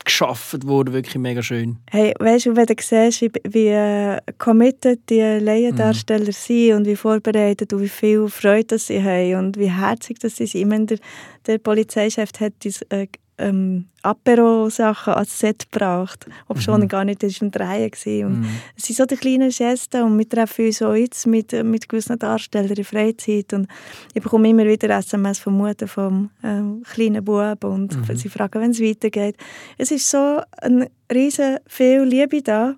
Eingeschafft 0.05 0.67
worden, 0.67 0.93
wirklich 0.93 1.17
mega 1.17 1.43
schön. 1.43 1.79
Hey, 1.91 2.15
weißt 2.19 2.47
du, 2.47 2.57
wenn 2.57 2.67
du 2.67 2.75
siehst, 2.81 3.23
wie, 3.23 3.33
wie 3.49 3.69
äh, 3.69 4.19
committed 4.39 5.01
die 5.09 5.21
Laiendarsteller 5.21 6.27
Mhm. 6.27 6.33
sind 6.33 6.75
und 6.75 6.87
wie 6.87 6.97
vorbereitet 6.97 7.73
und 7.73 7.83
wie 7.83 7.89
viel 7.89 8.29
Freude 8.29 8.65
das 8.65 8.87
sie 8.89 9.03
haben 9.03 9.37
und 9.37 9.59
wie 9.59 9.71
herzig 9.71 10.19
das 10.19 10.37
sie 10.37 10.47
sind. 10.47 10.61
Ich 10.63 10.67
meine, 10.67 10.87
der, 10.87 10.99
der 11.47 11.59
Polizeichef 11.59 12.31
hat 12.41 12.53
diese 12.63 12.85
äh, 12.91 13.07
ähm, 13.39 13.87
Apero-Sachen 14.03 15.14
als 15.14 15.39
Set 15.39 15.70
gebraucht, 15.70 16.26
obwohl 16.49 16.76
Mhm. 16.76 16.83
er 16.83 16.89
gar 16.89 17.05
nicht 17.05 17.22
im 17.22 17.51
Drehen 17.51 17.91
war. 17.91 18.26
Und 18.26 18.41
Mhm. 18.41 18.47
Es 18.76 18.85
sind 18.85 18.97
so 18.97 19.07
die 19.07 19.16
kleinen 19.16 19.51
Gesten 19.51 20.03
und 20.03 20.18
wir 20.18 20.28
treffen 20.28 20.66
uns 20.66 20.83
auch 20.83 20.95
jetzt 20.95 21.26
mit, 21.26 21.53
mit 21.64 21.89
gewissen 21.89 22.18
Darstellern 22.18 22.72
in 22.72 22.85
Freizeit 22.85 23.53
und 23.53 23.68
ich 24.14 24.22
bekomme 24.22 24.49
immer 24.49 24.64
wieder 24.64 24.91
SMS 24.97 25.39
von 25.39 25.55
Mutter 25.55 25.89
vom 25.89 26.30
ähm, 26.45 26.83
kleinen 26.93 27.24
Bub 27.24 27.64
und 27.64 27.97
sie 28.14 28.28
fragen, 28.28 28.61
wenn 28.61 28.70
es 28.72 28.80
weitergeht. 28.80 29.37
Es 29.78 29.91
ist 29.91 30.09
so 30.11 30.41
ein 30.61 30.87
riesen 31.12 31.59
viel 31.66 32.03
Liebe 32.03 32.43
da 32.43 32.74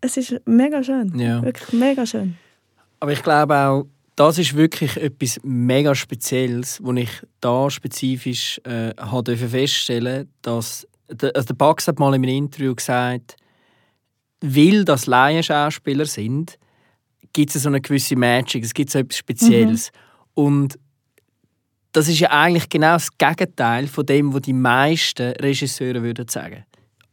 Es 0.00 0.16
ist 0.16 0.34
mega 0.46 0.82
schön. 0.82 1.16
Ja. 1.18 1.40
Wirklich 1.42 1.72
mega 1.80 2.04
schön. 2.04 2.34
Aber 2.98 3.12
ich 3.12 3.22
glaube 3.22 3.54
auch, 3.56 3.86
das 4.16 4.38
ist 4.38 4.54
wirklich 4.54 4.96
etwas 4.96 5.40
mega 5.42 5.94
Spezielles, 5.94 6.80
wo 6.82 6.92
ich 6.92 7.10
da 7.40 7.70
spezifisch 7.70 8.60
äh, 8.64 8.94
habe 8.98 9.36
feststellen 9.36 10.30
dass 10.42 10.86
der, 11.10 11.34
also 11.34 11.48
der 11.48 11.54
Bax 11.54 11.88
hat 11.88 11.98
mal 11.98 12.14
in 12.14 12.22
einem 12.22 12.36
Interview 12.36 12.74
gesagt, 12.74 13.36
weil 14.40 14.84
das 14.84 15.06
Laienschauspieler 15.06 16.06
sind, 16.06 16.58
gibt 17.32 17.54
es 17.54 17.62
so 17.62 17.68
eine 17.68 17.80
gewisse 17.80 18.16
Magic, 18.16 18.64
es 18.64 18.74
gibt 18.74 18.90
so 18.90 18.98
etwas 18.98 19.18
Spezielles. 19.18 19.90
Und 20.34 20.78
das 21.92 22.08
ist 22.08 22.20
ja 22.20 22.30
eigentlich 22.30 22.68
genau 22.68 22.94
das 22.94 23.16
Gegenteil 23.16 23.86
von 23.86 24.06
dem, 24.06 24.32
was 24.32 24.42
die 24.42 24.52
meisten 24.52 25.32
Regisseure 25.32 26.02
würden 26.02 26.28
sagen. 26.28 26.64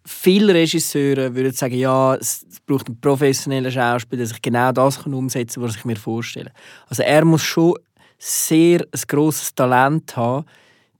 Viele 0.05 0.53
Regisseure 0.53 1.35
würden 1.35 1.53
sagen, 1.53 1.75
ja, 1.75 2.15
es 2.15 2.45
braucht 2.65 2.87
einen 2.87 2.99
professionellen 2.99 3.71
Schauspieler, 3.71 4.23
dass 4.23 4.31
ich 4.31 4.41
genau 4.41 4.71
das 4.71 5.03
kann 5.03 5.13
umsetzen 5.13 5.61
kann, 5.61 5.69
was 5.69 5.75
ich 5.75 5.85
mir 5.85 5.95
vorstelle. 5.97 6.51
Also 6.87 7.03
er 7.03 7.25
muss 7.25 7.43
schon 7.43 7.75
sehr 8.17 8.81
ein 8.81 9.01
grosses 9.07 9.53
Talent 9.53 10.15
haben, 10.15 10.45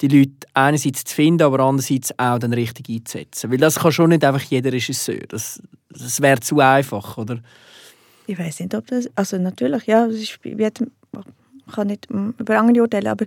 die 0.02 0.08
Leute 0.08 0.48
einerseits 0.54 1.04
zu 1.04 1.16
finden, 1.16 1.44
aber 1.44 1.60
andererseits 1.60 2.18
auch 2.18 2.40
dann 2.40 2.54
richtig 2.54 2.90
einzusetzen. 2.90 3.52
Weil 3.52 3.58
das 3.58 3.80
kann 3.80 3.92
schon 3.92 4.10
nicht 4.10 4.24
einfach 4.24 4.42
jeder 4.44 4.72
Regisseur. 4.72 5.26
Das, 5.28 5.62
das 5.90 6.22
wäre 6.22 6.40
zu 6.40 6.60
einfach, 6.60 7.18
oder? 7.18 7.40
Ich 8.28 8.38
weiß 8.38 8.60
nicht, 8.62 8.76
ob 8.76 8.88
das. 8.88 9.10
Also 9.16 9.38
natürlich, 9.38 9.86
ja, 9.88 10.06
es 10.06 10.16
ist, 10.16 10.40
ich 11.70 11.76
kann 11.76 11.88
nicht 11.88 12.10
mm, 12.12 12.32
über 12.40 12.60
andere 12.60 12.82
urteilen, 12.82 13.08
aber 13.08 13.26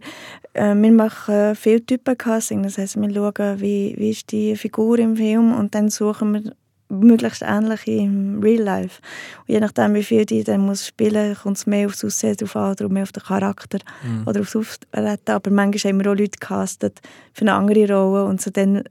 äh, 0.55 0.75
wir 0.75 0.93
machen 0.93 1.55
viel 1.57 1.81
Typencasting. 1.81 2.63
Das 2.63 2.79
heisst, 2.79 2.97
wir 3.01 3.13
schauen, 3.13 3.61
wie, 3.61 3.95
wie 3.97 4.11
ist 4.11 4.31
die 4.33 4.57
Figur 4.57 4.99
im 4.99 5.17
Film 5.17 5.53
und 5.55 5.75
dann 5.75 5.89
suchen 5.89 6.33
wir 6.33 6.53
möglichst 6.89 7.43
ähnliche 7.43 7.91
im 7.93 8.41
Real 8.43 8.63
Life. 8.63 9.01
Und 9.47 9.55
je 9.55 9.61
nachdem, 9.61 9.95
wie 9.95 10.03
viel 10.03 10.27
die 10.27 10.45
dann 10.45 10.61
muss 10.61 10.87
spielen, 10.87 11.35
kommt 11.43 11.57
es 11.57 11.67
mehr 11.67 11.87
aufs 11.87 12.05
Aussehen 12.05 12.37
drauf 12.37 12.55
an 12.55 12.73
oder 12.73 12.89
mehr 12.91 13.05
auf 13.05 13.13
den 13.13 13.23
Charakter 13.23 13.79
oder 14.27 14.41
aufs 14.43 14.55
Auftreten. 14.55 15.19
Aber 15.31 15.51
manchmal 15.51 15.93
haben 15.93 16.05
wir 16.05 16.11
auch 16.13 16.17
Leute 16.17 16.39
gecastet 16.39 17.01
für 17.33 17.43
eine 17.43 17.55
andere 17.55 17.91
Rolle 17.95 18.25
und 18.27 18.43
so 18.43 18.51
dann 18.51 18.83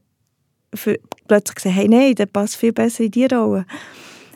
für, 0.73 0.97
plötzlich 1.27 1.55
gesagt, 1.55 1.75
hey, 1.75 1.87
nein, 1.87 2.15
der 2.15 2.25
passt 2.25 2.55
viel 2.55 2.73
besser 2.73 3.03
in 3.03 3.11
diese 3.11 3.35
Rolle. 3.35 3.65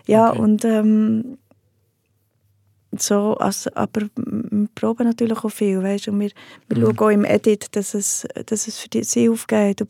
Ja, 0.06 0.30
Okay. 0.30 0.40
und 0.40 0.66
ähm, 0.66 1.38
so, 3.02 3.36
also, 3.36 3.70
aber 3.76 4.02
wir 4.16 4.68
proben 4.76 5.08
natürlich 5.08 5.44
auch 5.44 5.50
viel, 5.50 5.82
weißt? 5.82 6.08
und 6.10 6.20
wir, 6.20 6.32
wir 6.70 6.82
schauen 6.82 7.00
auch 7.00 7.10
im 7.10 7.26
Edit, 7.26 7.76
dass 7.76 7.94
es, 7.94 8.28
dass 8.46 8.68
es 8.68 8.80
für 8.80 8.90
die, 8.90 9.04
sie 9.04 9.30
aufgeht. 9.30 9.86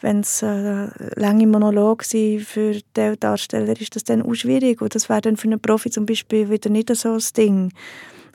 Wenn 0.00 0.20
es 0.20 0.42
äh, 0.42 0.88
lange 1.16 1.46
Monologe 1.46 2.04
sind 2.04 2.42
für 2.42 2.72
die 2.72 3.16
Darsteller, 3.18 3.80
ist 3.80 3.96
das 3.96 4.04
dann 4.04 4.22
auch 4.22 4.34
schwierig 4.34 4.80
und 4.80 4.94
das 4.94 5.08
wäre 5.08 5.22
dann 5.22 5.36
für 5.36 5.48
einen 5.48 5.60
Profi 5.60 5.90
zum 5.90 6.06
Beispiel 6.06 6.50
wieder 6.50 6.70
nicht 6.70 6.94
so 6.94 7.12
ein 7.12 7.22
Ding. 7.36 7.72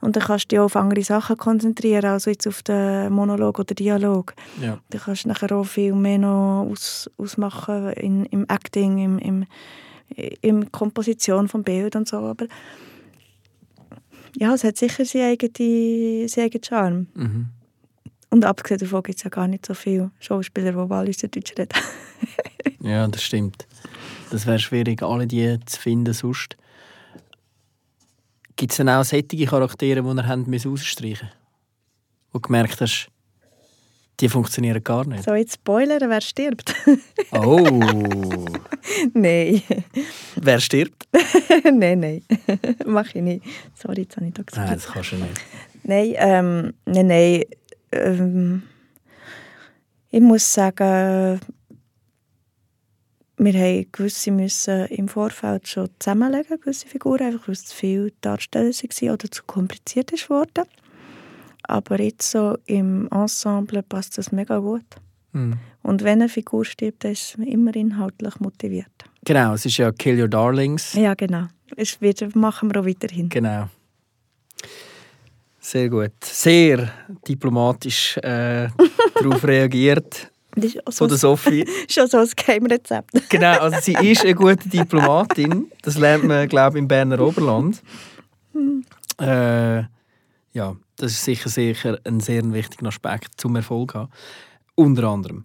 Und 0.03 0.17
dann 0.17 0.23
kannst 0.23 0.45
du 0.45 0.47
dich 0.49 0.59
auch 0.59 0.65
auf 0.65 0.75
andere 0.75 1.01
Sachen 1.01 1.37
konzentrieren, 1.37 2.03
also 2.03 2.29
jetzt 2.29 2.45
auf 2.45 2.61
den 2.61 3.13
Monolog 3.13 3.57
oder 3.59 3.73
Dialog. 3.73 4.33
Ja. 4.61 4.77
Da 4.89 4.97
kannst 4.97 5.23
du 5.23 5.29
nachher 5.29 5.53
auch 5.53 5.63
viel 5.63 5.93
mehr 5.93 6.17
noch 6.17 6.67
aus, 6.69 7.09
ausmachen 7.17 7.93
in, 7.93 8.25
im 8.25 8.45
Acting, 8.49 8.97
im, 8.97 9.17
im, 9.19 9.45
in 10.41 10.69
Komposition 10.73 11.47
vom 11.47 11.63
Bild 11.63 11.95
und 11.95 12.09
so. 12.09 12.17
Aber 12.17 12.47
ja, 14.35 14.53
es 14.53 14.63
hat 14.63 14.77
sicher 14.77 15.05
seinen 15.05 15.31
eigenen, 15.31 16.27
seinen 16.27 16.45
eigenen 16.45 16.63
Charme. 16.63 17.07
Mhm. 17.13 17.49
Und 18.29 18.45
abgesehen 18.45 18.79
davon 18.79 19.03
gibt 19.03 19.19
es 19.19 19.23
ja 19.23 19.29
gar 19.29 19.47
nicht 19.47 19.65
so 19.65 19.73
viele 19.73 20.11
Schauspieler, 20.19 20.71
die 20.71 20.89
Walliser 20.89 21.27
Deutsch 21.27 21.53
reden. 21.57 21.69
Ja, 22.79 23.07
das 23.07 23.23
stimmt. 23.23 23.65
Das 24.29 24.45
wäre 24.45 24.59
schwierig, 24.59 25.01
alle 25.03 25.25
die 25.25 25.57
zu 25.65 25.79
finden 25.79 26.13
sonst. 26.13 26.57
Gibt 28.57 28.73
es 28.73 28.77
denn 28.77 28.89
auch 28.89 29.05
solche 29.05 29.45
Charaktere, 29.45 30.03
die 30.03 30.07
ihr 30.07 30.27
habt 30.27 30.47
müssen 30.47 30.73
ausstreichen 30.73 31.29
Wo 32.33 32.39
du 32.39 32.41
gemerkt 32.41 32.81
hast, 32.81 33.09
die 34.19 34.29
funktionieren 34.29 34.83
gar 34.83 35.05
nicht? 35.07 35.23
so, 35.23 35.33
jetzt 35.33 35.55
spoilern, 35.55 36.09
wer 36.09 36.21
stirbt? 36.21 36.75
Oh! 37.31 37.59
nein. 39.13 39.61
Wer 40.35 40.59
stirbt? 40.59 41.07
nein, 41.63 41.99
nein. 41.99 42.21
Mach 42.85 43.07
ich 43.07 43.21
nicht. 43.21 43.45
Sorry, 43.75 44.01
jetzt 44.01 44.15
habe 44.17 44.27
ich 44.27 44.33
da 44.33 44.43
gesagt. 44.43 44.67
Nein, 44.67 44.75
das 44.75 44.87
kannst 44.87 45.11
du 45.11 45.15
nicht. 45.17 45.41
Nein, 45.83 46.13
ähm, 46.17 46.73
nein, 46.85 47.07
nein. 47.07 47.43
Ähm, 47.91 48.63
ich 50.09 50.21
muss 50.21 50.53
sagen, 50.53 51.39
wir 53.37 53.53
haben 53.53 53.91
gewisse 53.91 54.31
müssen 54.31 54.85
im 54.87 55.07
Vorfeld 55.07 55.67
schon 55.67 55.89
zusammenlegen, 55.99 56.59
gewisse 56.59 56.87
Figuren, 56.87 57.27
einfach 57.27 57.47
weil 57.47 57.53
es 57.53 57.65
zu 57.65 57.75
viele 57.75 58.11
Darsteller 58.21 58.69
waren 58.69 59.09
oder 59.09 59.31
zu 59.31 59.43
kompliziert 59.43 60.11
ist 60.11 60.29
worden. 60.29 60.65
Aber 61.63 61.99
jetzt 62.01 62.31
so 62.31 62.57
im 62.65 63.07
Ensemble 63.11 63.83
passt 63.83 64.17
das 64.17 64.31
mega 64.31 64.59
gut. 64.59 64.85
Hm. 65.33 65.57
Und 65.81 66.03
wenn 66.03 66.21
eine 66.21 66.29
Figur 66.29 66.63
stirbt, 66.65 67.03
dann 67.03 67.11
ist 67.11 67.37
man 67.37 67.47
immer 67.47 67.75
inhaltlich 67.75 68.39
motiviert. 68.39 68.91
Genau, 69.25 69.53
es 69.53 69.65
ist 69.65 69.77
ja 69.77 69.91
Kill 69.91 70.21
Your 70.21 70.27
Darlings. 70.27 70.93
Ja, 70.93 71.13
genau. 71.13 71.47
Es 71.75 71.99
wird, 72.01 72.35
machen 72.35 72.73
wir 72.73 72.81
auch 72.81 72.85
weiterhin. 72.85 73.29
Genau. 73.29 73.67
Sehr 75.59 75.89
gut. 75.89 76.11
Sehr 76.21 76.91
diplomatisch 77.27 78.17
äh, 78.17 78.67
darauf 79.15 79.43
reagiert 79.45 80.29
Das 80.55 80.65
ist 80.65 80.81
so, 80.85 80.91
von 80.91 81.07
der 81.07 81.17
Sophie. 81.17 81.65
schon 81.89 82.07
so 82.07 82.17
ein 82.17 82.29
Geheimrezept. 82.35 83.29
Genau, 83.29 83.59
also 83.59 83.77
sie 83.81 83.93
ist 83.93 84.23
eine 84.23 84.35
gute 84.35 84.67
Diplomatin. 84.67 85.71
Das 85.81 85.97
lernt 85.97 86.25
man, 86.25 86.47
glaube 86.49 86.77
ich, 86.77 86.81
im 86.81 86.87
Berner 86.87 87.19
Oberland. 87.21 87.81
Äh, 89.19 89.83
ja, 90.53 90.75
das 91.03 91.11
ist 91.11 91.25
sicher, 91.25 91.49
sicher 91.49 91.99
ein 92.05 92.21
sehr 92.21 92.51
wichtiger 92.53 92.87
Aspekt 92.87 93.33
zum 93.39 93.57
Erfolg 93.57 93.93
haben. 93.93 94.09
Unter 94.75 95.03
anderem. 95.03 95.43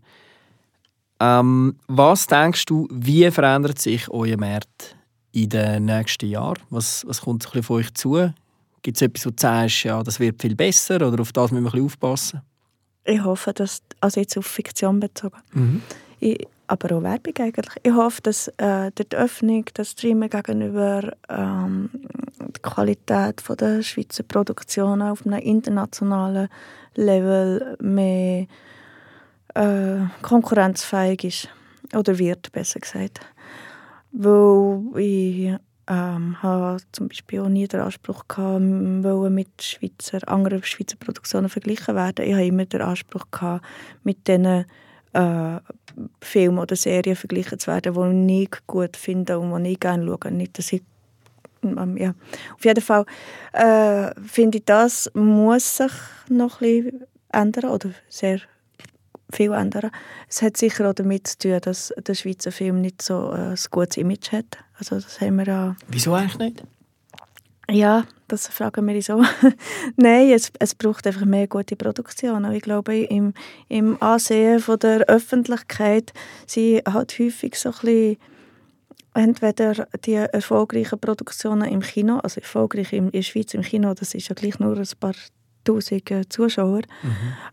Ähm, 1.20 1.76
was 1.88 2.28
denkst 2.28 2.64
du, 2.66 2.86
wie 2.92 3.28
verändert 3.30 3.80
sich 3.80 4.08
euer 4.08 4.36
Markt 4.36 4.96
in 5.32 5.48
den 5.48 5.86
nächsten 5.86 6.28
Jahren? 6.28 6.58
Was, 6.70 7.04
was 7.08 7.22
kommt 7.22 7.42
so 7.42 7.48
ein 7.48 7.52
bisschen 7.52 7.62
von 7.64 7.76
euch 7.76 7.92
zu? 7.94 8.32
Gibt 8.82 8.96
es 8.96 9.02
etwas, 9.02 9.26
wo 9.26 9.30
du 9.30 9.36
sagst, 9.36 9.82
ja, 9.82 10.00
das 10.02 10.20
wird 10.20 10.40
viel 10.40 10.54
besser 10.54 10.96
oder 10.96 11.20
auf 11.20 11.32
das 11.32 11.50
müssen 11.50 11.64
wir 11.64 11.70
ein 11.70 11.72
bisschen 11.72 11.86
aufpassen? 11.86 12.42
Ich 13.04 13.24
hoffe, 13.24 13.52
dass, 13.52 13.82
also 14.00 14.20
jetzt 14.20 14.38
auf 14.38 14.46
Fiktion 14.46 15.00
bezogen, 15.00 15.82
ich, 16.20 16.46
aber 16.68 16.96
auch 16.96 17.02
Werbung 17.02 17.34
eigentlich. 17.38 17.74
Ich 17.82 17.92
hoffe, 17.92 18.20
dass 18.22 18.48
äh, 18.58 18.92
durch 18.94 19.08
die 19.08 19.16
Öffnung, 19.16 19.64
das 19.74 19.92
Streamen 19.92 20.28
gegenüber 20.28 21.12
ähm, 21.28 21.90
die 22.48 22.62
Qualität 22.62 23.40
von 23.40 23.56
der 23.56 23.82
Schweizer 23.82 24.22
Produktionen 24.22 25.02
auf 25.02 25.26
einem 25.26 25.40
internationalen 25.40 26.48
Level 26.94 27.76
mehr 27.80 28.46
äh, 29.54 29.98
konkurrenzfähig 30.22 31.24
ist. 31.24 31.48
Oder 31.94 32.18
wird, 32.18 32.52
besser 32.52 32.80
gesagt. 32.80 33.20
Weil 34.12 35.00
ich 35.00 35.54
ähm, 35.88 36.42
habe 36.42 36.78
zum 36.92 37.08
Beispiel 37.08 37.40
auch 37.40 37.48
nie 37.48 37.66
den 37.66 37.80
Anspruch 37.80 38.24
gehabt, 38.28 38.60
mit 38.60 39.62
Schweizer, 39.62 40.26
anderen 40.28 40.62
Schweizer 40.62 40.96
Produktionen 40.96 41.48
verglichen 41.48 41.94
werden. 41.94 42.26
Ich 42.26 42.34
habe 42.34 42.46
immer 42.46 42.66
den 42.66 42.82
Anspruch 42.82 43.26
gehabt, 43.30 43.64
mit 44.04 44.26
diesen 44.28 44.66
äh, 45.14 45.60
Filmen 46.20 46.58
oder 46.58 46.76
Serien 46.76 47.16
verglichen 47.16 47.58
zu 47.58 47.68
werden, 47.68 48.28
die 48.28 48.42
ich 48.44 48.66
gut 48.66 48.96
finde 48.96 49.38
und 49.38 49.64
die 49.64 49.72
ich 49.72 49.80
gerne 49.80 50.06
schaue. 50.06 50.32
Nicht, 50.32 50.58
dass 50.58 50.72
ich, 50.72 50.82
ja. 51.96 52.14
Auf 52.54 52.64
jeden 52.64 52.80
Fall 52.80 53.04
äh, 53.52 54.12
finde 54.20 54.58
ich, 54.58 54.64
das 54.64 55.10
muss 55.14 55.76
sich 55.76 55.92
noch 56.28 56.60
ein 56.60 56.84
bisschen 56.84 57.04
ändern 57.32 57.70
oder 57.70 57.90
sehr 58.08 58.40
viel 59.30 59.52
ändern. 59.52 59.90
Es 60.28 60.42
hat 60.42 60.56
sicher 60.56 60.88
auch 60.88 60.94
damit 60.94 61.26
zu 61.26 61.38
tun, 61.38 61.58
dass 61.60 61.92
der 61.96 62.14
Schweizer 62.14 62.52
Film 62.52 62.80
nicht 62.80 63.02
so 63.02 63.30
äh, 63.32 63.50
ein 63.50 63.58
gutes 63.70 63.96
Image 63.96 64.32
hat. 64.32 64.58
Also 64.78 64.96
das 64.96 65.20
haben 65.20 65.36
wir 65.36 65.46
ja 65.46 65.76
Wieso 65.88 66.14
eigentlich 66.14 66.38
nicht? 66.38 66.64
ja, 67.70 68.04
das 68.28 68.48
fragen 68.48 68.86
wir 68.86 69.02
so. 69.02 69.22
Nein, 69.96 70.30
es, 70.30 70.52
es 70.58 70.74
braucht 70.74 71.06
einfach 71.06 71.24
mehr 71.24 71.46
gute 71.46 71.76
Produktionen. 71.76 72.52
Ich 72.52 72.62
glaube, 72.62 72.96
im, 72.96 73.34
im 73.68 74.00
Ansehen 74.02 74.60
von 74.60 74.78
der 74.78 75.00
Öffentlichkeit 75.08 76.12
sind 76.46 76.82
halt 76.86 77.18
häufig 77.18 77.56
so 77.56 77.70
ein 77.70 77.74
bisschen 77.80 78.16
entweder 79.18 79.88
die 80.04 80.14
erfolgreichen 80.14 80.98
Produktionen 81.00 81.68
im 81.68 81.80
Kino, 81.80 82.18
also 82.18 82.40
erfolgreich 82.40 82.92
in 82.92 83.10
der 83.10 83.22
Schweiz 83.22 83.52
im 83.52 83.62
Kino, 83.62 83.92
das 83.92 84.14
ist 84.14 84.28
ja 84.28 84.34
gleich 84.34 84.60
nur 84.60 84.76
ein 84.76 84.88
paar 85.00 85.14
tausend 85.64 86.32
Zuschauer, 86.32 86.82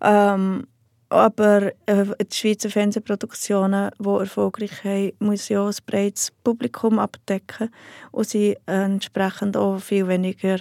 ähm, 0.01 0.67
aber 1.09 1.71
äh, 1.87 2.05
die 2.19 2.35
Schweizer 2.35 2.69
Fernsehproduktionen, 2.69 3.89
die 3.97 4.09
erfolgreich 4.09 4.83
haben, 4.83 5.11
müssen 5.19 5.53
ja 5.53 5.65
ein 5.65 5.73
breites 5.85 6.31
Publikum 6.43 6.99
abdecken 6.99 7.69
und 8.11 8.27
sie 8.27 8.57
entsprechend 8.67 9.57
auch 9.57 9.79
viel 9.79 10.07
weniger 10.07 10.57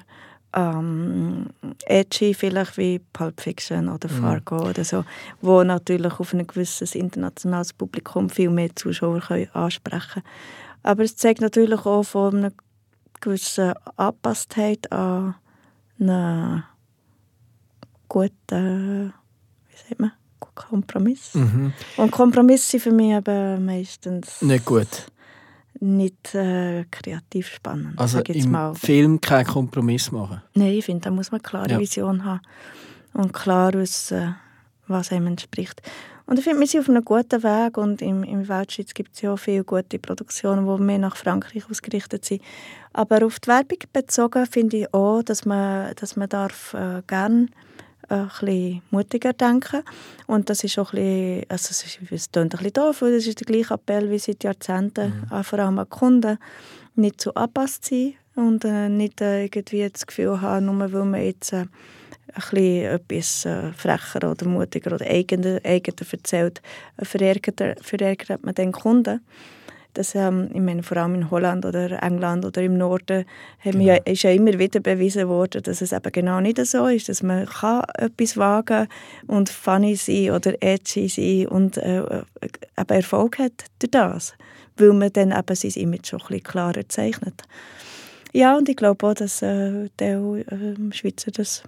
ähm, 0.55 1.49
edgy, 1.87 2.33
vielleicht 2.33 2.79
wie 2.79 3.01
Pulp 3.13 3.41
Fiction 3.41 3.89
oder 3.89 4.09
Fargo 4.09 4.69
oder 4.71 4.85
so, 4.85 5.05
wo 5.41 5.65
natürlich 5.65 6.19
auf 6.21 6.33
ein 6.33 6.47
gewisses 6.47 6.95
internationales 6.95 7.73
Publikum 7.73 8.31
viel 8.31 8.51
mehr 8.51 8.75
Zuschauer 8.75 9.21
können 9.21 9.51
ansprechen 9.53 10.23
Aber 10.85 11.03
es 11.03 11.16
zeigt 11.16 11.41
natürlich 11.41 11.85
auch 11.85 12.05
von 12.05 12.37
einem 12.37 12.53
gewissen 13.20 13.72
Angepasstheit 13.97 14.93
an 14.93 15.35
einen 15.99 16.62
guten, 18.09 19.12
wie 19.68 19.76
sagt 19.89 20.01
man, 20.01 20.12
Kompromiss. 20.55 21.35
Mhm. 21.35 21.72
Und 21.97 22.11
Kompromisse 22.12 22.70
sind 22.72 22.80
für 22.80 22.93
mich 22.93 23.12
eben 23.12 23.64
meistens 23.64 24.41
Nicht 24.43 24.64
gut. 24.64 25.07
nicht 25.80 26.32
äh, 26.35 26.85
kreativ 26.91 27.49
spannend. 27.49 27.99
Also 27.99 28.20
im 28.20 28.51
mal. 28.51 28.74
Film 28.74 29.20
keinen 29.20 29.47
Kompromiss 29.47 30.12
machen. 30.12 30.43
Nein, 30.55 30.72
ich 30.72 30.85
finde, 30.85 31.03
da 31.05 31.11
muss 31.11 31.32
man 31.32 31.41
eine 31.41 31.49
klare 31.49 31.70
Ja. 31.70 31.78
Vision 31.80 32.24
haben 32.24 32.41
und 33.14 33.32
klar 33.32 33.72
wissen, 33.72 34.37
was 34.87 35.11
einem 35.11 35.26
entspricht. 35.28 35.82
Und 36.27 36.39
ich 36.39 36.45
finde, 36.45 36.61
wir 36.61 36.66
sind 36.66 36.81
auf 36.81 36.89
einem 36.89 37.05
guten 37.05 37.43
Weg 37.43 37.77
und 37.77 38.01
im, 38.01 38.25
im 38.25 38.49
Weltschutz 38.49 38.95
gibt 38.95 39.14
es 39.14 39.20
ja 39.20 39.33
auch 39.33 39.39
viele 39.39 39.62
gute 39.62 39.99
Produktionen, 39.99 40.66
die 40.66 40.83
mehr 40.83 40.99
nach 40.99 41.16
Frankreich 41.16 41.68
ausgerichtet 41.70 42.25
sind. 42.25 42.43
Aber 42.95 43.27
auf 43.27 43.41
die 43.41 43.49
Werbung 43.49 43.79
bezogen 43.93 44.47
finde 44.47 44.79
ich 44.79 44.95
auch, 44.95 45.22
dass 45.22 45.45
man, 45.45 45.95
dass 45.97 46.16
man 46.16 46.29
darf 46.29 46.72
äh, 46.75 47.03
gerne 47.07 47.49
ein 48.09 48.29
bisschen 48.41 48.83
mutiger 48.91 49.33
denken. 49.33 49.83
Und 50.27 50.49
das 50.49 50.64
ist 50.64 50.79
auch 50.79 50.93
ein 50.93 51.01
bisschen, 51.01 51.51
also 51.51 51.68
es, 51.70 51.85
ist, 51.85 51.99
es 52.11 52.31
klingt 52.31 52.37
ein 52.37 52.49
bisschen 52.49 52.72
doof, 52.72 53.03
weil 53.03 53.14
das 53.14 53.27
ist 53.27 53.41
der 53.41 53.47
gleiche 53.47 53.75
Appell 53.75 54.11
wie 54.11 54.18
seit 54.18 54.45
Jahrzehnten, 54.45 55.29
äh, 55.31 55.43
vor 55.43 55.59
allem 55.59 55.79
an 55.79 55.89
Kunden, 55.89 56.39
nicht 56.95 57.20
zu 57.20 57.35
angepasst 57.35 57.85
sein 57.87 58.14
und 58.35 58.64
äh, 58.64 58.89
nicht 58.89 59.20
äh, 59.20 59.45
irgendwie 59.45 59.89
das 59.91 60.07
Gefühl 60.07 60.41
haben, 60.41 60.66
nur 60.66 60.93
weil 60.93 61.05
man 61.05 61.22
jetzt 61.22 61.53
äh, 61.53 61.66
ein 62.33 62.41
bisschen 62.51 62.85
etwas 62.85 63.45
äh, 63.45 63.72
frecher 63.72 64.31
oder 64.31 64.47
mutiger 64.47 64.95
oder 64.95 65.07
eigener, 65.07 65.61
eigener 65.64 65.97
erzählt, 66.11 66.62
äh, 66.97 67.05
verärgert, 67.05 67.61
er- 67.61 67.77
verärgert 67.81 68.45
man 68.45 68.55
den 68.55 68.72
Kunden. 68.72 69.20
Das, 69.93 70.16
ähm, 70.16 70.51
ich 70.53 70.61
meine, 70.61 70.83
vor 70.83 70.97
allem 70.97 71.14
in 71.14 71.31
Holland 71.31 71.64
oder 71.64 72.03
England 72.03 72.45
oder 72.45 72.61
im 72.62 72.77
Norden 72.77 73.25
haben 73.64 73.79
wir 73.79 73.95
ja, 73.95 73.95
ist 74.05 74.25
ja 74.25 74.33
immer 74.33 74.59
wieder 74.59 74.81
bewiesen 74.81 75.29
worden, 75.29 75.62
dass 75.62 75.81
es 75.83 75.93
eben 75.93 76.11
genau 76.11 76.41
nicht 76.41 76.59
so 76.66 76.89
ist, 76.89 77.09
dass 77.09 77.22
man 77.22 77.47
kann 77.47 77.85
etwas 77.99 78.37
wagen 78.37 78.89
und 79.29 79.49
funny 79.49 79.95
sein 79.95 80.33
oder 80.33 80.61
edgy 80.61 81.09
sein 81.09 81.47
und 81.47 81.77
äh, 81.77 82.01
äh, 82.01 82.22
eben 82.77 82.89
Erfolg 82.91 83.39
hat 83.39 83.53
durch 83.79 83.93
das, 83.93 84.35
weil 84.77 84.93
man 84.95 85.12
dann 85.12 85.31
eben 85.31 85.55
sein 85.55 85.70
Image 85.81 86.09
schon 86.09 86.20
ein 86.22 86.27
bisschen 86.27 86.43
klarer 86.43 86.89
zeichnet. 86.89 87.43
Ja, 88.33 88.57
und 88.57 88.68
ich 88.68 88.75
glaube 88.75 89.07
auch, 89.07 89.14
dass 89.14 89.43
äh, 89.43 89.91
die 90.01 90.05
äh, 90.07 90.75
Schweizer 90.93 91.31
das 91.31 91.62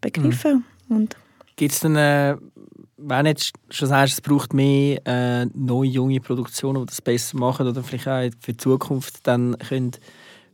begreifen. 0.00 0.64
Und 0.88 1.16
Gibt 1.56 1.72
es 1.72 1.80
denn, 1.80 1.96
äh, 1.96 2.36
wenn 2.96 3.26
jetzt 3.26 3.52
schon 3.70 3.88
sagst, 3.88 4.14
es 4.14 4.20
braucht 4.20 4.52
mehr 4.54 5.00
äh, 5.06 5.46
neue, 5.54 5.88
junge 5.88 6.20
Produktionen, 6.20 6.82
die 6.82 6.86
das 6.86 7.02
besser 7.02 7.36
machen 7.36 7.66
oder 7.66 7.82
vielleicht 7.82 8.08
auch 8.08 8.30
für 8.40 8.52
die 8.52 8.56
Zukunft 8.56 9.26
dann 9.26 9.56
können 9.58 9.92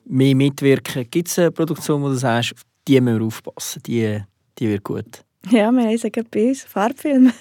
mehr 0.06 0.34
mitwirken 0.34 1.08
Gibt 1.10 1.28
es 1.28 1.38
eine 1.38 1.50
Produktion, 1.50 2.02
wo 2.02 2.08
du 2.08 2.14
sagst, 2.14 2.52
auf 2.54 2.62
die 2.86 3.00
müssen 3.00 3.20
wir 3.20 3.26
aufpassen, 3.26 3.82
die, 3.86 4.20
die 4.58 4.68
wird 4.68 4.84
gut? 4.84 5.24
ja, 5.50 5.70
wir 5.70 5.84
haben 5.84 5.98
sogar 5.98 6.24
bei 6.30 6.48
uns 6.48 6.62
Farbfilme. 6.62 7.32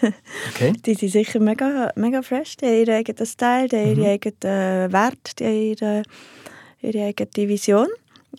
Okay. 0.53 0.73
Die 0.85 0.93
sind 0.95 1.09
sicher 1.09 1.39
mega, 1.39 1.91
mega 1.95 2.21
fresh. 2.21 2.57
Die 2.57 2.65
haben 2.65 2.79
ihren 2.79 2.95
eigenen 2.95 3.25
Style, 3.25 3.67
die 3.67 3.77
haben 3.77 3.97
ihren 3.97 4.05
eigenen 4.05 4.93
Wert, 4.93 5.39
die 5.39 5.45
haben 5.45 5.53
ihre, 5.53 6.03
ihre 6.81 7.05
eigene 7.07 7.49
Vision. 7.49 7.87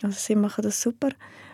Also 0.01 0.17
sie 0.19 0.35
machen 0.35 0.63
das 0.63 0.81
super. 0.81 1.09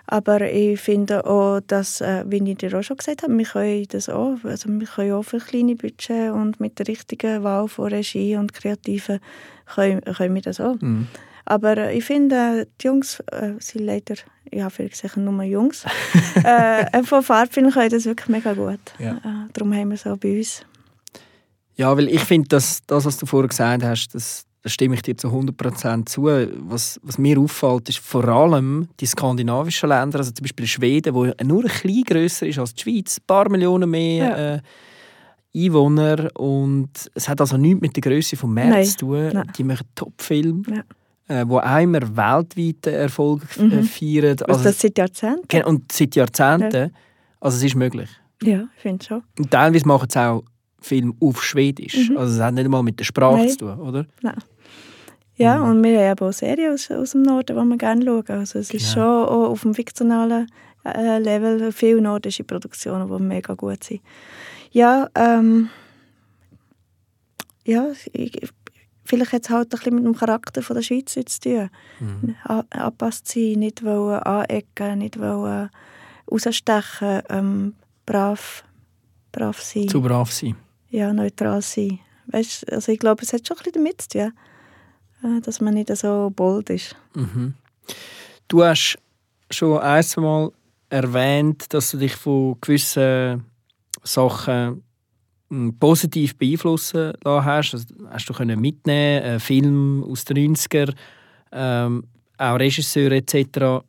Aber 0.07 0.41
ich 0.41 0.79
finde 0.79 1.25
auch, 1.25 1.61
dass, 1.65 2.01
äh, 2.01 2.23
wie 2.27 2.43
ich 2.49 2.57
dir 2.57 2.77
auch 2.77 2.83
schon 2.83 2.97
gesagt 2.97 3.23
habe, 3.23 3.37
wir 3.37 3.45
können 3.45 3.85
das 3.89 4.09
auch. 4.09 4.37
Also 4.43 4.69
wir 4.69 4.87
können 4.87 5.13
auch 5.13 5.23
für 5.23 5.39
kleine 5.39 5.75
Budget 5.75 6.31
und 6.31 6.59
mit 6.59 6.79
der 6.79 6.87
richtigen 6.87 7.43
Wahl 7.43 7.67
von 7.67 7.87
Regie 7.87 8.35
und 8.35 8.53
Kreativen 8.53 9.19
können, 9.65 10.01
können 10.01 10.35
wir 10.35 10.41
das 10.41 10.59
auch. 10.59 10.75
Mhm. 10.81 11.07
Aber 11.45 11.77
äh, 11.77 11.97
ich 11.97 12.05
finde, 12.05 12.67
die 12.81 12.87
Jungs 12.87 13.19
äh, 13.31 13.53
sind 13.59 13.85
leider, 13.85 14.15
ja, 14.51 14.69
vielleicht 14.69 15.01
gesagt 15.01 15.17
nur 15.17 15.43
Jungs, 15.43 15.85
äh, 16.43 17.03
von 17.03 17.23
Farbfilm 17.23 17.71
können 17.71 17.89
das 17.89 18.05
wirklich 18.05 18.29
mega 18.29 18.53
gut. 18.53 18.79
Ja. 18.99 19.17
Äh, 19.17 19.49
darum 19.53 19.73
haben 19.73 19.89
wir 19.89 19.95
es 19.95 20.05
auch 20.05 20.17
bei 20.17 20.37
uns. 20.37 20.65
Ja, 21.75 21.95
weil 21.95 22.09
ich 22.09 22.21
finde, 22.21 22.49
dass 22.49 22.81
das, 22.85 23.05
was 23.05 23.17
du 23.17 23.25
vorher 23.25 23.47
gesagt 23.47 23.83
hast, 23.83 24.13
das, 24.13 24.45
da 24.63 24.69
stimme 24.69 24.93
ich 24.95 25.01
dir 25.01 25.17
zu 25.17 25.29
100% 25.29 26.05
zu. 26.05 26.23
Was, 26.69 26.99
was 27.03 27.17
mir 27.17 27.39
auffällt, 27.39 27.89
ist 27.89 27.97
vor 27.99 28.27
allem 28.27 28.87
die 28.99 29.05
skandinavischen 29.07 29.89
Länder, 29.89 30.19
also 30.19 30.31
zum 30.31 30.43
Beispiel 30.43 30.67
Schweden, 30.67 31.13
wo 31.15 31.25
nur 31.43 31.63
ein 31.63 31.69
bisschen 31.69 32.03
grösser 32.03 32.45
ist 32.47 32.59
als 32.59 32.73
die 32.75 32.81
Schweiz, 32.83 33.17
ein 33.17 33.23
paar 33.25 33.49
Millionen 33.49 33.89
mehr 33.89 34.25
Ja. 34.25 34.55
äh, 34.55 34.61
Einwohner 35.53 36.29
und 36.37 36.89
es 37.13 37.27
hat 37.27 37.41
also 37.41 37.57
nichts 37.57 37.81
mit 37.81 37.95
der 37.95 38.01
Größe 38.01 38.37
vom 38.37 38.53
März 38.53 38.91
zu 38.93 38.99
tun. 39.07 39.29
nein. 39.33 39.51
Die 39.57 39.63
machen 39.65 39.85
Top-Filme, 39.95 40.63
Ja. 41.27 41.41
äh, 41.41 41.47
wo 41.47 41.57
einmal 41.57 42.03
weltweiten 42.15 42.93
Erfolg 42.93 43.41
äh, 43.57 43.63
Mhm. 43.63 43.83
feiern. 43.83 44.37
Also 44.47 44.63
das 44.63 44.79
seit 44.79 44.97
Jahrzehnten? 44.97 45.63
Und 45.63 45.91
seit 45.91 46.15
Jahrzehnten. 46.15 46.91
Also 47.41 47.57
es 47.57 47.63
ist 47.63 47.75
möglich. 47.75 48.09
Ja, 48.43 48.63
ich 48.75 48.81
finde 48.81 49.03
schon. 49.05 49.23
Und 49.37 49.51
teilweise 49.51 49.85
machen 49.87 50.09
sie 50.09 50.19
auch 50.19 50.43
Filme 50.81 51.13
auf 51.19 51.43
Schwedisch. 51.43 52.09
Mhm. 52.09 52.17
Also 52.17 52.35
es 52.35 52.41
hat 52.41 52.53
nicht 52.55 52.65
einmal 52.65 52.83
mit 52.83 52.99
der 52.99 53.05
Sprache 53.05 53.37
Nein. 53.37 53.49
zu 53.49 53.57
tun, 53.59 53.79
oder? 53.79 54.05
Ja, 55.37 55.57
Mhm. 55.57 55.69
und 55.69 55.83
wir 55.83 55.99
haben 55.99 56.11
aber 56.11 56.29
auch 56.29 56.33
Serien 56.33 56.73
aus, 56.73 56.91
aus 56.91 57.11
dem 57.11 57.21
Norden, 57.23 57.55
die 57.57 57.63
wir 57.65 57.77
gerne 57.77 58.03
schauen. 58.05 58.23
Also 58.39 58.59
es 58.59 58.71
ist 58.71 58.91
schon 58.91 59.01
Genau. 59.01 59.23
auch 59.25 59.49
auf 59.51 59.61
dem 59.61 59.73
fiktionalen 59.73 60.47
äh, 60.83 61.19
Level 61.19 61.71
viele 61.71 62.01
nordische 62.01 62.43
Produktionen, 62.43 63.07
die 63.15 63.23
mega 63.23 63.53
gut 63.53 63.83
sind. 63.83 64.01
Ja, 64.71 65.07
ähm, 65.15 65.69
ja 67.65 67.87
ich, 68.13 68.33
vielleicht 69.05 69.33
hat 69.33 69.43
es 69.43 69.49
halt 69.49 69.67
ein 69.73 69.77
bisschen 69.77 69.95
mit 69.95 70.05
dem 70.05 70.15
Charakter 70.15 70.61
von 70.61 70.75
der 70.75 70.83
Schweizer 70.83 71.25
zu 71.25 71.39
tun. 71.39 71.69
Mhm. 71.99 72.35
A- 72.45 72.63
Angepasst 72.69 73.27
sein, 73.27 73.53
nicht 73.59 73.83
wollen 73.83 74.19
anecken, 74.23 74.99
nicht 74.99 75.19
wollen 75.19 75.69
rausstechen, 76.31 77.21
ähm, 77.29 77.75
brav, 78.05 78.63
brav 79.31 79.61
sein. 79.61 79.87
Zu 79.87 80.01
brav 80.01 80.31
sein. 80.31 80.55
Ja, 80.91 81.13
neutral 81.13 81.61
sein. 81.61 81.99
Weißt, 82.27 82.71
also 82.71 82.91
ich 82.91 82.99
glaube, 82.99 83.23
es 83.23 83.33
hat 83.33 83.47
schon 83.47 83.57
bisschen 83.57 83.73
damit 83.73 84.01
zu 84.01 84.09
tun, 84.09 84.33
äh, 85.23 85.41
dass 85.41 85.59
man 85.61 85.73
nicht 85.73 85.95
so 85.95 86.31
bold 86.35 86.69
ist. 86.69 86.95
Mhm. 87.15 87.55
Du 88.47 88.63
hast 88.63 88.97
schon 89.49 89.79
ein, 89.79 90.03
zwei 90.03 90.21
Mal 90.21 90.51
erwähnt, 90.89 91.73
dass 91.73 91.91
du 91.91 91.97
dich 91.97 92.15
von 92.15 92.57
gewissen 92.61 93.45
Sachen 94.03 94.83
mm, 95.49 95.69
positiv 95.79 96.37
beeinflussen 96.37 97.13
lassen 97.23 97.45
hast. 97.45 97.73
Also, 97.73 97.85
hast 98.09 98.29
du 98.29 98.33
können 98.33 98.59
mitnehmen, 98.59 99.23
einen 99.23 99.39
Film 99.39 100.03
aus 100.03 100.25
den 100.25 100.55
90er, 100.55 100.93
ähm, 101.51 102.03
auch 102.37 102.59
Regisseure 102.59 103.15
etc. 103.15 103.85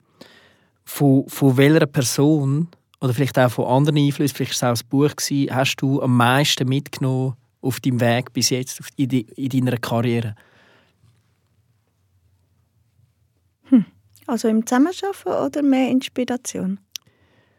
Von, 0.85 1.29
von 1.29 1.57
welcher 1.57 1.87
Person 1.87 2.69
oder 3.03 3.13
vielleicht 3.13 3.39
auch 3.39 3.51
von 3.51 3.67
anderen 3.67 3.99
Einflüssen, 3.99 4.37
vielleicht 4.37 4.63
war 4.63 4.73
es 4.73 4.81
auch 4.81 4.85
ein 4.85 4.89
Buch, 4.89 5.17
gewesen, 5.17 5.55
hast 5.55 5.77
du 5.77 6.01
am 6.01 6.17
meisten 6.17 6.69
mitgenommen 6.69 7.35
auf 7.61 7.81
deinem 7.81 8.01
Weg 8.01 8.33
bis 8.33 8.51
jetzt, 8.51 8.81
in, 8.97 9.09
die, 9.09 9.23
in 9.37 9.49
deiner 9.49 9.77
Karriere? 9.77 10.37
Also 14.27 14.49
im 14.49 14.65
Zusammenarbeiten 14.65 15.47
oder 15.47 15.63
mehr 15.63 15.91
Inspiration? 15.91 16.79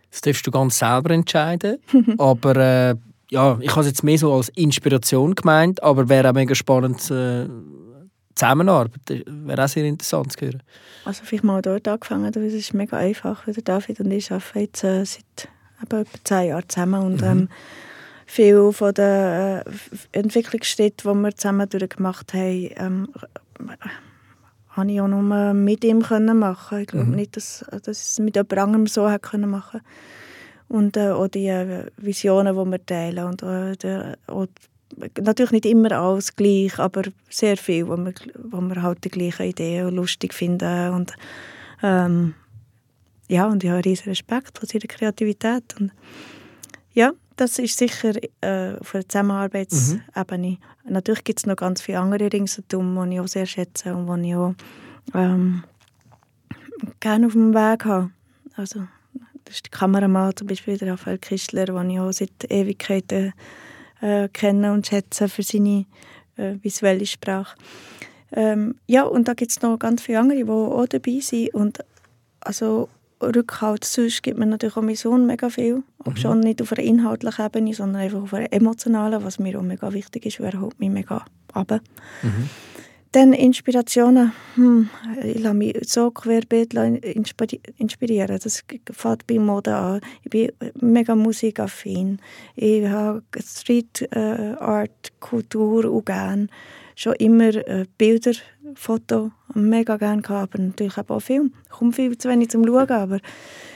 Das 0.10 0.22
darfst 0.22 0.48
du 0.48 0.52
ganz 0.52 0.80
selber 0.80 1.12
entscheiden. 1.12 1.78
aber 2.18 2.56
äh, 2.56 2.96
ja, 3.30 3.58
ich 3.60 3.72
habe 3.72 3.82
es 3.82 3.88
jetzt 3.88 4.04
mehr 4.04 4.18
so 4.18 4.34
als 4.34 4.50
Inspiration 4.50 5.36
gemeint, 5.36 5.84
aber 5.84 6.08
wäre 6.08 6.30
auch 6.30 6.34
mega 6.34 6.56
spannend 6.56 7.12
äh, 7.12 7.48
Zusammenarbeit. 8.36 9.10
äh, 9.10 9.24
Wäre 9.28 9.64
auch 9.64 9.68
sehr 9.68 9.86
interessant 9.86 10.32
zu 10.34 10.46
hören. 10.46 10.64
Also 11.06 11.24
vielleicht 11.24 11.44
mal 11.44 11.62
dort 11.62 11.88
angefangen, 11.88 12.34
weil 12.34 12.46
es 12.46 12.54
ist 12.54 12.74
mega 12.74 12.98
einfach. 12.98 13.48
weil 13.48 13.54
David 13.56 14.00
und 14.00 14.12
ich 14.12 14.32
arbeiten 14.32 14.60
jetzt 14.60 14.84
äh, 14.84 15.06
seit 15.06 15.50
eben 15.82 16.02
etwa 16.02 16.04
zehn 16.24 16.48
Jahren 16.50 16.70
zusammen 16.70 17.04
und 17.04 17.22
ähm, 17.22 17.50
viel 18.26 18.72
von 18.72 18.94
den 18.94 19.06
äh, 19.06 19.64
Entwicklungsschritten, 20.12 21.12
die 21.12 21.20
wir 21.24 21.36
zusammen 21.36 21.70
durchgemacht 21.70 22.34
haben, 22.34 22.70
ähm, 22.76 23.08
habe 24.70 24.92
ich 24.92 25.02
auch 25.02 25.08
nur 25.08 25.54
mit 25.54 25.84
ihm 25.84 26.02
können 26.02 26.40
machen. 26.40 26.80
Ich 26.80 26.88
glaube 26.88 27.12
nicht, 27.12 27.38
dass, 27.38 27.64
dass 27.70 28.02
ich 28.02 28.08
es 28.08 28.20
mit 28.20 28.36
jemand 28.36 28.58
anderem 28.58 28.88
so 28.88 29.10
hätte 29.10 29.30
können 29.30 29.50
machen. 29.50 29.82
Und 30.68 30.98
äh, 30.98 31.12
auch 31.12 31.28
die 31.28 31.48
äh, 31.48 31.86
Visionen, 31.98 32.56
die 32.56 32.72
wir 32.72 32.86
teilen 32.86 33.26
und 33.26 33.44
äh, 33.44 33.76
der, 33.76 34.18
auch 34.28 34.48
natürlich 35.20 35.52
nicht 35.52 35.66
immer 35.66 35.92
alles 35.92 36.36
gleich, 36.36 36.78
aber 36.80 37.04
sehr 37.30 37.58
viel, 37.58 37.88
wo 37.88 37.98
wir, 37.98 38.14
wo 38.38 38.62
wir 38.62 38.82
halt 38.82 39.04
die 39.04 39.10
gleichen 39.10 39.48
Ideen 39.48 39.96
lustig 39.96 40.34
finden 40.34 40.94
und 40.94 41.14
ähm, 41.82 42.36
ja, 43.28 43.48
und 43.48 43.64
ich 43.64 43.70
habe 43.70 43.84
riesen 43.84 44.10
Respekt 44.10 44.58
vor 44.58 44.68
seiner 44.68 44.88
Kreativität 44.88 45.76
und 45.80 45.92
ja, 46.94 47.12
das 47.36 47.58
ist 47.58 47.78
sicher 47.78 48.14
äh, 48.42 48.76
auf 48.80 48.92
der 48.92 49.08
Zusammenarbeitsebene. 49.08 50.58
Natürlich 50.86 51.24
gibt 51.24 51.40
es 51.40 51.46
noch 51.46 51.56
ganz 51.56 51.82
viele 51.82 52.00
andere 52.00 52.32
Ringsherum, 52.32 53.10
die 53.10 53.16
ich 53.16 53.20
auch 53.22 53.28
sehr 53.28 53.46
schätze 53.46 53.96
und 53.96 54.22
die 54.22 54.30
ich 54.30 54.36
auch 54.36 54.54
ähm, 55.16 55.64
gerne 57.00 57.28
auf 57.28 57.34
dem 57.34 57.54
Weg 57.54 57.86
habe. 57.86 58.12
Also, 58.56 58.88
das 59.46 59.56
ist 59.56 59.66
der 59.66 59.72
Kameramann, 59.72 60.36
zum 60.36 60.48
Beispiel 60.48 60.78
der 60.78 60.94
Raphael 60.94 61.18
Kistler, 61.18 61.66
den 61.66 61.90
ich 61.90 62.00
auch 62.00 62.12
seit 62.12 62.32
Ewigkeiten 62.50 63.30
äh, 63.30 63.32
kenne 64.34 64.74
und 64.74 64.88
schätze 64.88 65.30
für 65.30 65.44
seine 65.44 65.86
äh, 66.38 66.56
visuelle 66.62 67.06
Sprache. 67.06 67.56
Ähm, 68.32 68.76
ja, 68.88 69.04
und 69.04 69.28
da 69.28 69.34
gibt 69.34 69.52
es 69.52 69.62
noch 69.62 69.78
ganz 69.78 70.02
viele 70.02 70.20
andere, 70.20 70.44
die 70.44 70.50
auch 70.50 70.88
dabei 70.88 71.20
sind. 71.20 71.54
Und 71.54 71.80
also 72.42 72.90
Rückhalt 73.22 73.86
sonst 73.86 74.24
gibt 74.24 74.38
mir 74.38 74.46
natürlich 74.46 74.76
auch 74.76 74.82
mein 74.82 74.96
Sohn 74.96 75.26
mega 75.26 75.50
viel. 75.50 75.84
Mhm. 76.06 76.18
Schon 76.18 76.40
nicht 76.40 76.62
auf 76.62 76.74
einer 76.74 76.84
inhaltlichen 76.84 77.46
Ebene, 77.46 77.74
sondern 77.74 78.02
einfach 78.02 78.22
auf 78.22 78.34
einer 78.34 78.52
emotionalen, 78.52 79.24
was 79.24 79.40
mir 79.40 79.58
auch 79.58 79.64
mega 79.64 79.94
wichtig 79.94 80.26
ist, 80.26 80.40
weil 80.40 80.54
er 80.54 80.62
holt 80.62 80.80
mich 80.80 80.90
mega 80.90 81.26
ab. 81.54 81.80
Mhm. 82.22 82.50
Dann 83.14 83.32
Inspirationen. 83.32 84.32
Hm, 84.56 84.90
ich 85.24 85.40
lasse 85.40 85.54
mich 85.54 85.78
so 85.88 86.10
querbeet 86.10 86.74
inspirieren. 87.78 88.40
Das 88.42 88.64
fängt 88.92 89.28
bei 89.28 89.38
Mode 89.38 89.76
an. 89.76 90.02
Ich 90.24 90.32
bin 90.32 90.52
mega 90.82 91.14
musikaffin. 91.14 92.18
Ich 92.56 92.88
habe 92.88 93.22
Street 93.40 94.10
äh, 94.12 94.56
Art, 94.60 95.14
Kultur 95.20 95.86
auch 95.86 96.04
gerne. 96.04 96.48
Schon 96.96 97.14
immer 97.18 97.54
äh, 97.54 97.86
Bilder, 98.00 98.34
Fotos 98.74 99.30
mega 99.54 99.98
gerne 99.98 100.24
gehabt, 100.24 100.56
aber 100.56 100.64
natürlich 100.64 100.98
auch 100.98 101.20
Film. 101.20 101.54
Ich 101.66 101.70
komme 101.70 101.94
viel 101.94 102.18
zu 102.18 102.30
wenig 102.30 102.50
zum 102.50 102.66
Schauen, 102.66 102.90
aber 102.90 103.20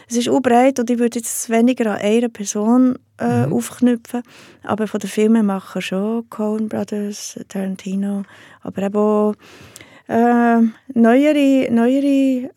es 0.09 0.17
ist 0.17 0.29
auch 0.29 0.39
breit 0.39 0.79
und 0.79 0.89
ich 0.89 0.99
würde 0.99 1.19
jetzt 1.19 1.49
weniger 1.49 1.91
an 1.91 2.01
einer 2.01 2.29
Person 2.29 2.97
äh, 3.19 3.45
mhm. 3.45 3.53
aufknüpfen, 3.53 4.23
aber 4.63 4.87
von 4.87 4.99
den 4.99 5.09
Filmemachern 5.09 5.81
schon, 5.81 6.29
Coen 6.29 6.69
Brothers, 6.69 7.39
Tarantino, 7.49 8.23
aber 8.61 8.83
eben 8.83 8.95
auch 8.95 9.33
äh, 10.07 10.61
neuere, 10.93 11.67
neuere 11.69 12.49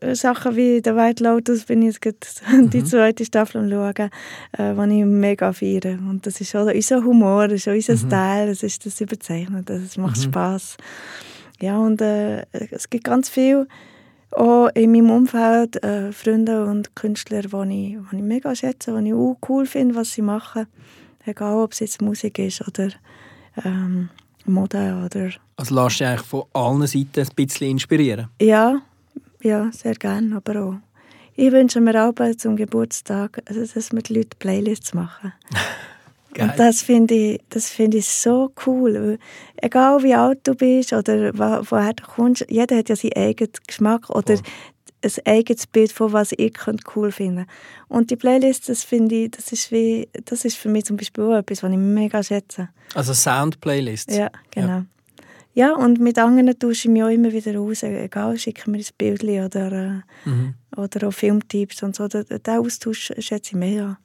äh, 0.00 0.14
Sachen 0.14 0.56
wie 0.56 0.80
«The 0.82 0.94
White 0.94 1.22
Lotus» 1.22 1.64
bin 1.64 1.82
ich 1.82 1.98
jetzt 2.02 2.42
mhm. 2.52 2.70
die 2.70 2.82
zweite 2.84 3.24
Staffel 3.26 3.58
am 3.58 3.68
schauen, 3.68 4.10
äh, 4.52 4.88
die 4.88 5.00
ich 5.00 5.04
mega 5.04 5.52
feiere. 5.52 5.98
Und 6.08 6.26
das 6.26 6.40
ist 6.40 6.56
auch 6.56 6.66
unser 6.66 7.04
Humor, 7.04 7.48
das 7.48 7.66
ist 7.66 7.68
auch 7.68 7.74
unser 7.74 7.92
mhm. 7.92 8.08
Style, 8.08 8.46
das 8.46 8.62
ist 8.62 8.86
das 8.86 9.00
überzeichnet, 9.00 9.68
das 9.68 9.98
macht 9.98 10.16
mhm. 10.16 10.22
Spass. 10.22 10.76
Ja, 11.60 11.78
und 11.78 12.00
äh, 12.00 12.46
es 12.70 12.88
gibt 12.88 13.04
ganz 13.04 13.28
viel 13.28 13.66
auch 14.32 14.68
in 14.74 14.92
meinem 14.92 15.10
Umfeld 15.10 15.82
äh, 15.82 16.12
Freunde 16.12 16.64
und 16.64 16.94
Künstler, 16.94 17.42
die 17.42 17.46
ich, 17.46 17.98
die 18.10 18.16
ich 18.16 18.22
mega 18.22 18.54
schätze, 18.54 18.98
die 19.00 19.08
ich 19.08 19.14
auch 19.14 19.36
cool 19.48 19.66
finde, 19.66 19.94
was 19.94 20.12
sie 20.12 20.22
machen. 20.22 20.66
Egal, 21.24 21.62
ob 21.62 21.72
es 21.72 21.80
jetzt 21.80 22.02
Musik 22.02 22.38
ist 22.38 22.66
oder 22.66 22.88
ähm, 23.64 24.08
Mode 24.44 25.02
oder... 25.04 25.30
Also 25.56 25.74
lässt 25.74 26.00
du 26.00 26.06
eigentlich 26.06 26.26
von 26.26 26.44
allen 26.52 26.86
Seiten 26.86 27.20
ein 27.20 27.28
bisschen 27.36 27.70
inspirieren? 27.70 28.28
Ja, 28.40 28.80
ja, 29.42 29.70
sehr 29.72 29.94
gerne, 29.94 30.36
aber 30.36 30.62
auch. 30.62 30.74
Ich 31.34 31.50
wünsche 31.50 31.80
mir 31.80 32.04
auch 32.04 32.14
zum 32.36 32.56
Geburtstag, 32.56 33.42
also, 33.46 33.60
dass 33.60 33.92
wir 33.92 34.02
die 34.02 34.14
Leute 34.14 34.36
Playlists 34.38 34.94
machen. 34.94 35.32
Geil. 36.34 36.48
Und 36.48 36.58
das 36.58 36.82
finde 36.82 37.14
ich, 37.14 37.40
find 37.64 37.94
ich 37.94 38.08
so 38.08 38.52
cool. 38.66 39.18
Egal 39.56 40.02
wie 40.02 40.14
alt 40.14 40.40
du 40.44 40.54
bist 40.54 40.92
oder 40.92 41.32
woher 41.34 41.92
du 41.92 42.04
kommst, 42.04 42.46
jeder 42.48 42.78
hat 42.78 42.88
ja 42.88 42.96
seinen 42.96 43.16
eigenen 43.16 43.52
Geschmack 43.66 44.08
oder 44.08 44.34
oh. 44.34 44.40
ein 45.02 45.12
eigenes 45.26 45.66
Bild 45.66 45.92
von 45.92 46.12
was 46.12 46.32
ich 46.32 46.54
cool 46.96 47.12
finde. 47.12 47.46
Und 47.88 48.10
die 48.10 48.16
Playlist, 48.16 48.68
das 48.68 48.82
finde 48.82 49.14
ich, 49.16 49.30
das 49.32 49.52
ist, 49.52 49.70
wie, 49.72 50.08
das 50.24 50.44
ist 50.44 50.56
für 50.56 50.70
mich 50.70 50.86
zum 50.86 50.96
Beispiel 50.96 51.24
auch 51.24 51.36
etwas, 51.36 51.62
was 51.62 51.70
ich 51.70 51.76
mega 51.76 52.22
schätze. 52.22 52.70
Also 52.94 53.12
Sound-Playlists? 53.12 54.16
Ja, 54.16 54.30
genau. 54.50 54.84
Ja. 55.54 55.66
ja. 55.68 55.74
und 55.74 56.00
mit 56.00 56.18
anderen 56.18 56.58
tausche 56.58 56.88
ich 56.88 56.92
mich 56.92 57.02
auch 57.02 57.08
immer 57.08 57.32
wieder 57.32 57.54
raus. 57.56 57.82
Egal, 57.82 58.38
schicken 58.38 58.70
mir 58.70 58.78
ein 58.78 58.84
Bild 58.96 59.22
oder, 59.22 59.72
äh, 59.72 60.28
mhm. 60.28 60.54
oder 60.76 61.08
auch 61.08 61.12
Filmtipps 61.12 61.82
und 61.82 61.94
so. 61.94 62.08
Den, 62.08 62.24
Austausch 62.46 63.12
schätze 63.18 63.50
ich 63.50 63.52
mehr. 63.52 63.98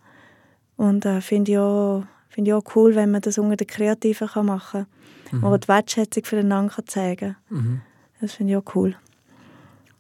Und 0.76 1.06
äh, 1.06 1.22
finde 1.22 1.52
ich 1.52 1.58
auch 1.58 2.04
finde 2.38 2.52
ich 2.52 2.54
auch 2.54 2.76
cool, 2.76 2.94
wenn 2.94 3.10
man 3.10 3.22
das 3.22 3.40
unter 3.40 3.56
den 3.56 3.66
Kreativen 3.66 4.28
kann 4.28 4.46
machen 4.46 4.86
kann. 5.32 5.40
Mhm. 5.40 5.44
Oder 5.44 5.58
die 5.58 5.68
Wertschätzung 5.68 6.24
füreinander 6.24 6.72
kann 6.72 6.86
zeigen 6.86 7.36
kann. 7.50 7.58
Mhm. 7.58 7.82
Das 8.22 8.34
finde 8.34 8.54
ich 8.54 8.58
auch 8.58 8.76
cool. 8.76 8.96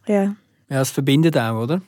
Ja. 0.05 0.35
Ja, 0.69 0.81
es 0.81 0.91
verbindet 0.91 1.35
auch, 1.35 1.63
oder? 1.63 1.81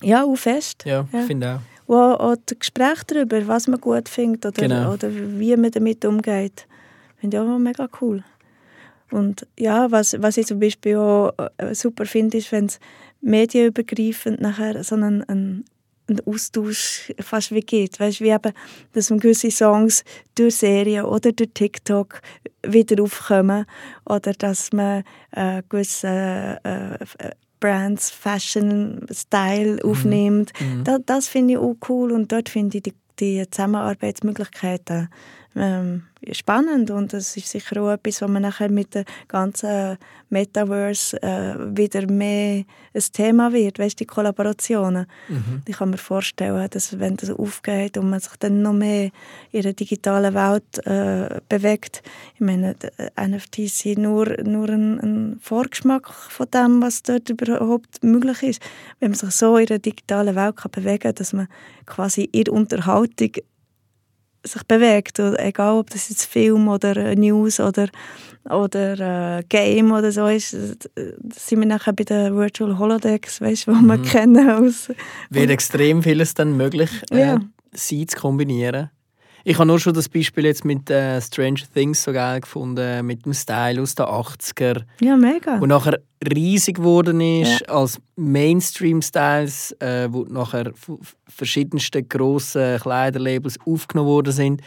Ja, 0.00 0.22
auch 0.22 0.36
fest. 0.36 0.84
Ja, 0.86 1.08
ja. 1.12 1.22
finde 1.22 1.56
auch. 1.56 1.60
Wo 1.88 1.96
auch 1.96 2.36
das 2.46 2.60
Gespräch 2.60 3.02
darüber, 3.08 3.44
was 3.48 3.66
man 3.66 3.80
gut 3.80 4.08
findet 4.08 4.46
oder, 4.46 4.68
genau. 4.68 4.92
oder 4.92 5.10
wie 5.12 5.56
man 5.56 5.72
damit 5.72 6.04
umgeht, 6.04 6.68
finde 7.16 7.36
ich 7.36 7.42
auch 7.42 7.58
mega 7.58 7.88
cool. 8.00 8.22
Und 9.10 9.48
ja, 9.58 9.90
was, 9.90 10.14
was 10.22 10.36
ich 10.36 10.46
zum 10.46 10.60
Beispiel 10.60 10.96
auch 10.96 11.32
äh, 11.56 11.74
super 11.74 12.06
finde, 12.06 12.38
ist, 12.38 12.52
wenn 12.52 12.66
es 12.66 12.78
medienübergreifend 13.20 14.40
nachher 14.40 14.84
so 14.84 14.94
einen, 14.94 15.24
einen 15.24 15.64
ein 16.08 16.20
Austausch 16.26 17.12
fast 17.20 17.52
wie 17.52 17.60
geht. 17.60 18.00
Weißt, 18.00 18.20
wie 18.20 18.30
eben, 18.30 18.52
dass 18.92 19.10
man 19.10 19.18
gewisse 19.18 19.50
Songs 19.50 20.04
durch 20.34 20.56
Serien 20.56 21.04
oder 21.04 21.32
durch 21.32 21.50
TikTok 21.54 22.20
wieder 22.66 23.02
aufkommen 23.02 23.66
oder 24.04 24.32
dass 24.32 24.72
man 24.72 25.04
äh, 25.32 25.62
gewisse 25.68 26.58
äh, 26.62 27.30
Brands, 27.60 28.10
Fashion, 28.10 29.06
Style 29.10 29.80
mhm. 29.82 29.90
aufnimmt. 29.90 30.52
Mhm. 30.60 30.84
Das, 30.84 31.00
das 31.06 31.28
finde 31.28 31.54
ich 31.54 31.58
auch 31.58 31.76
cool 31.88 32.12
und 32.12 32.32
dort 32.32 32.48
finde 32.48 32.78
ich 32.78 32.82
die, 32.84 32.94
die 33.18 33.50
Zusammenarbeitsmöglichkeiten 33.50 35.08
ähm, 35.56 36.04
spannend 36.32 36.90
und 36.90 37.12
das 37.12 37.36
ist 37.36 37.48
sicher 37.48 37.82
auch 37.82 37.92
etwas, 37.92 38.20
was 38.22 38.28
man 38.28 38.42
nachher 38.42 38.70
mit 38.70 38.94
der 38.94 39.04
ganzen 39.28 39.98
Metaverse 40.30 41.22
äh, 41.22 41.54
wieder 41.76 42.10
mehr 42.10 42.64
ein 42.94 43.02
Thema 43.12 43.52
wird, 43.52 43.78
weißt 43.78 44.00
die 44.00 44.06
Kollaborationen. 44.06 45.06
Mhm. 45.28 45.62
Ich 45.66 45.76
kann 45.76 45.90
mir 45.90 45.98
vorstellen, 45.98 46.68
dass 46.70 46.98
wenn 46.98 47.16
das 47.16 47.30
aufgeht 47.30 47.96
und 47.96 48.10
man 48.10 48.20
sich 48.20 48.36
dann 48.38 48.62
noch 48.62 48.72
mehr 48.72 49.10
in 49.52 49.62
der 49.62 49.72
digitalen 49.72 50.34
Welt 50.34 50.86
äh, 50.86 51.40
bewegt, 51.48 52.02
ich 52.34 52.40
meine, 52.40 52.74
NFTs 53.18 53.78
sind 53.78 53.98
nur, 54.02 54.26
nur 54.42 54.68
ein, 54.68 55.00
ein, 55.00 55.38
Vorgeschmack 55.40 56.12
von 56.12 56.46
dem, 56.52 56.82
was 56.82 57.02
dort 57.02 57.30
überhaupt 57.30 58.02
möglich 58.02 58.42
ist. 58.42 58.62
Wenn 59.00 59.10
man 59.10 59.18
sich 59.18 59.30
so 59.30 59.56
in 59.56 59.66
der 59.66 59.78
digitalen 59.78 60.34
Welt 60.34 60.56
kann 60.56 60.70
bewegen 60.70 61.00
kann, 61.00 61.14
dass 61.14 61.32
man 61.32 61.48
quasi 61.86 62.24
in 62.24 62.48
Unterhaltung 62.48 63.32
sich 64.44 64.62
bewegt. 64.64 65.18
Egal, 65.18 65.78
ob 65.78 65.90
das 65.90 66.08
jetzt 66.08 66.24
Film 66.24 66.68
oder 66.68 67.14
News 67.14 67.60
oder, 67.60 67.88
oder 68.44 69.38
äh, 69.38 69.42
Game 69.48 69.92
oder 69.92 70.12
so 70.12 70.26
ist, 70.26 70.54
da 70.94 71.02
sind 71.34 71.60
wir 71.60 71.66
nachher 71.66 71.92
bei 71.92 72.04
den 72.04 72.34
Virtual 72.36 72.78
Holodecks, 72.78 73.40
weißt, 73.40 73.66
die 73.66 73.70
mhm. 73.70 73.86
wir 73.86 74.02
kennen. 74.02 74.50
Aus, 74.50 74.90
Wird 75.30 75.50
extrem 75.50 76.02
vieles 76.02 76.34
dann 76.34 76.56
möglich, 76.56 76.90
äh, 77.10 77.20
ja. 77.20 77.40
sie 77.72 78.06
zu 78.06 78.16
kombinieren. 78.16 78.90
Ich 79.44 79.56
habe 79.58 79.66
nur 79.66 79.78
schon 79.78 79.94
das 79.94 80.08
Beispiel 80.08 80.44
jetzt 80.44 80.64
mit 80.64 80.90
äh, 80.90 81.20
Stranger 81.20 81.62
Things 81.72 82.02
so 82.02 82.12
geil 82.12 82.40
gefunden, 82.40 83.06
mit 83.06 83.24
dem 83.24 83.32
Style 83.32 83.80
aus 83.80 83.94
den 83.94 84.06
80er. 84.06 84.82
Ja, 85.00 85.16
mega. 85.16 85.60
Wo 85.60 85.66
nachher 85.66 86.00
riesig 86.34 86.76
geworden 86.76 87.20
ist 87.20 87.60
ja. 87.60 87.68
als 87.68 87.98
Mainstream-Styles, 88.16 89.72
äh, 89.80 90.08
wo 90.10 90.24
nachher 90.24 90.72
verschiedenste 91.28 92.02
grosse 92.02 92.78
Kleiderlabels 92.82 93.58
aufgenommen 93.64 94.08
worden 94.08 94.32
sind. 94.32 94.62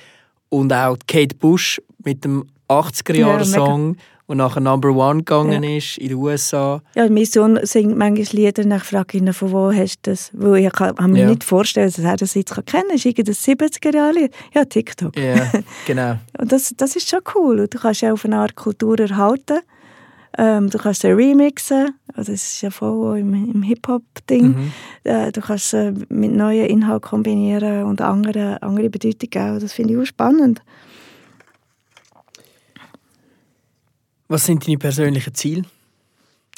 Und 0.49 0.73
auch 0.73 0.97
Kate 1.07 1.35
Bush 1.35 1.81
mit 2.03 2.23
dem 2.23 2.45
80er-Jahre-Song. 2.69 3.95
Ja, 3.95 4.01
und 4.31 4.37
nachher 4.37 4.61
Number 4.61 4.91
One 4.91 5.19
gegangen 5.19 5.61
ja. 5.61 5.77
ist 5.77 5.97
in 5.97 6.07
den 6.07 6.17
USA. 6.17 6.81
Ja, 6.95 7.09
mein 7.09 7.25
Sohn 7.25 7.59
singt 7.63 7.97
manchmal 7.97 8.27
Lieder 8.31 8.63
und 8.63 8.71
ich 8.71 8.83
frage 8.83 9.17
ihn, 9.17 9.33
von 9.33 9.51
wo 9.51 9.73
hast 9.73 9.99
du 10.03 10.11
das? 10.11 10.31
Weil 10.33 10.65
ich 10.65 10.71
kann, 10.71 10.95
kann 10.95 11.11
mir 11.11 11.23
ja. 11.23 11.27
nicht 11.27 11.43
vorstellen, 11.43 11.87
dass 11.87 11.99
er 11.99 12.15
das 12.15 12.33
jetzt 12.35 12.55
kennen 12.55 12.87
kann. 12.87 12.95
Ist 12.95 13.05
irgendein 13.05 13.35
70er-Jahre-Lied? 13.35 14.33
Ja, 14.55 14.63
TikTok. 14.63 15.17
Ja, 15.17 15.51
genau. 15.85 16.15
und 16.39 16.49
das, 16.49 16.73
das 16.77 16.95
ist 16.95 17.09
schon 17.09 17.19
cool. 17.35 17.59
Und 17.59 17.73
du 17.73 17.77
kannst 17.77 18.01
ja 18.01 18.13
auf 18.13 18.23
eine 18.23 18.37
Art 18.37 18.55
Kultur 18.55 18.97
erhalten. 18.97 19.59
Ähm, 20.37 20.69
du 20.69 20.77
kannst 20.77 21.01
sie 21.01 21.09
remixen, 21.09 21.93
also 22.13 22.31
das 22.31 22.41
ist 22.41 22.61
ja 22.61 22.69
voll 22.69 23.19
im, 23.19 23.33
im 23.33 23.63
Hip-Hop-Ding. 23.63 24.47
Mhm. 24.47 24.71
Äh, 25.03 25.33
du 25.33 25.41
kannst 25.41 25.71
sie 25.71 25.93
mit 26.07 26.31
neuen 26.31 26.67
Inhalten 26.67 27.01
kombinieren 27.01 27.83
und 27.83 27.99
andere, 27.99 28.61
andere 28.61 28.89
Bedeutung 28.89 29.29
geben. 29.29 29.59
Das 29.59 29.73
finde 29.73 29.93
ich 29.93 29.99
auch 29.99 30.05
spannend. 30.05 30.61
Was 34.31 34.45
sind 34.45 34.65
deine 34.65 34.77
persönlichen 34.77 35.33
Ziele? 35.33 35.63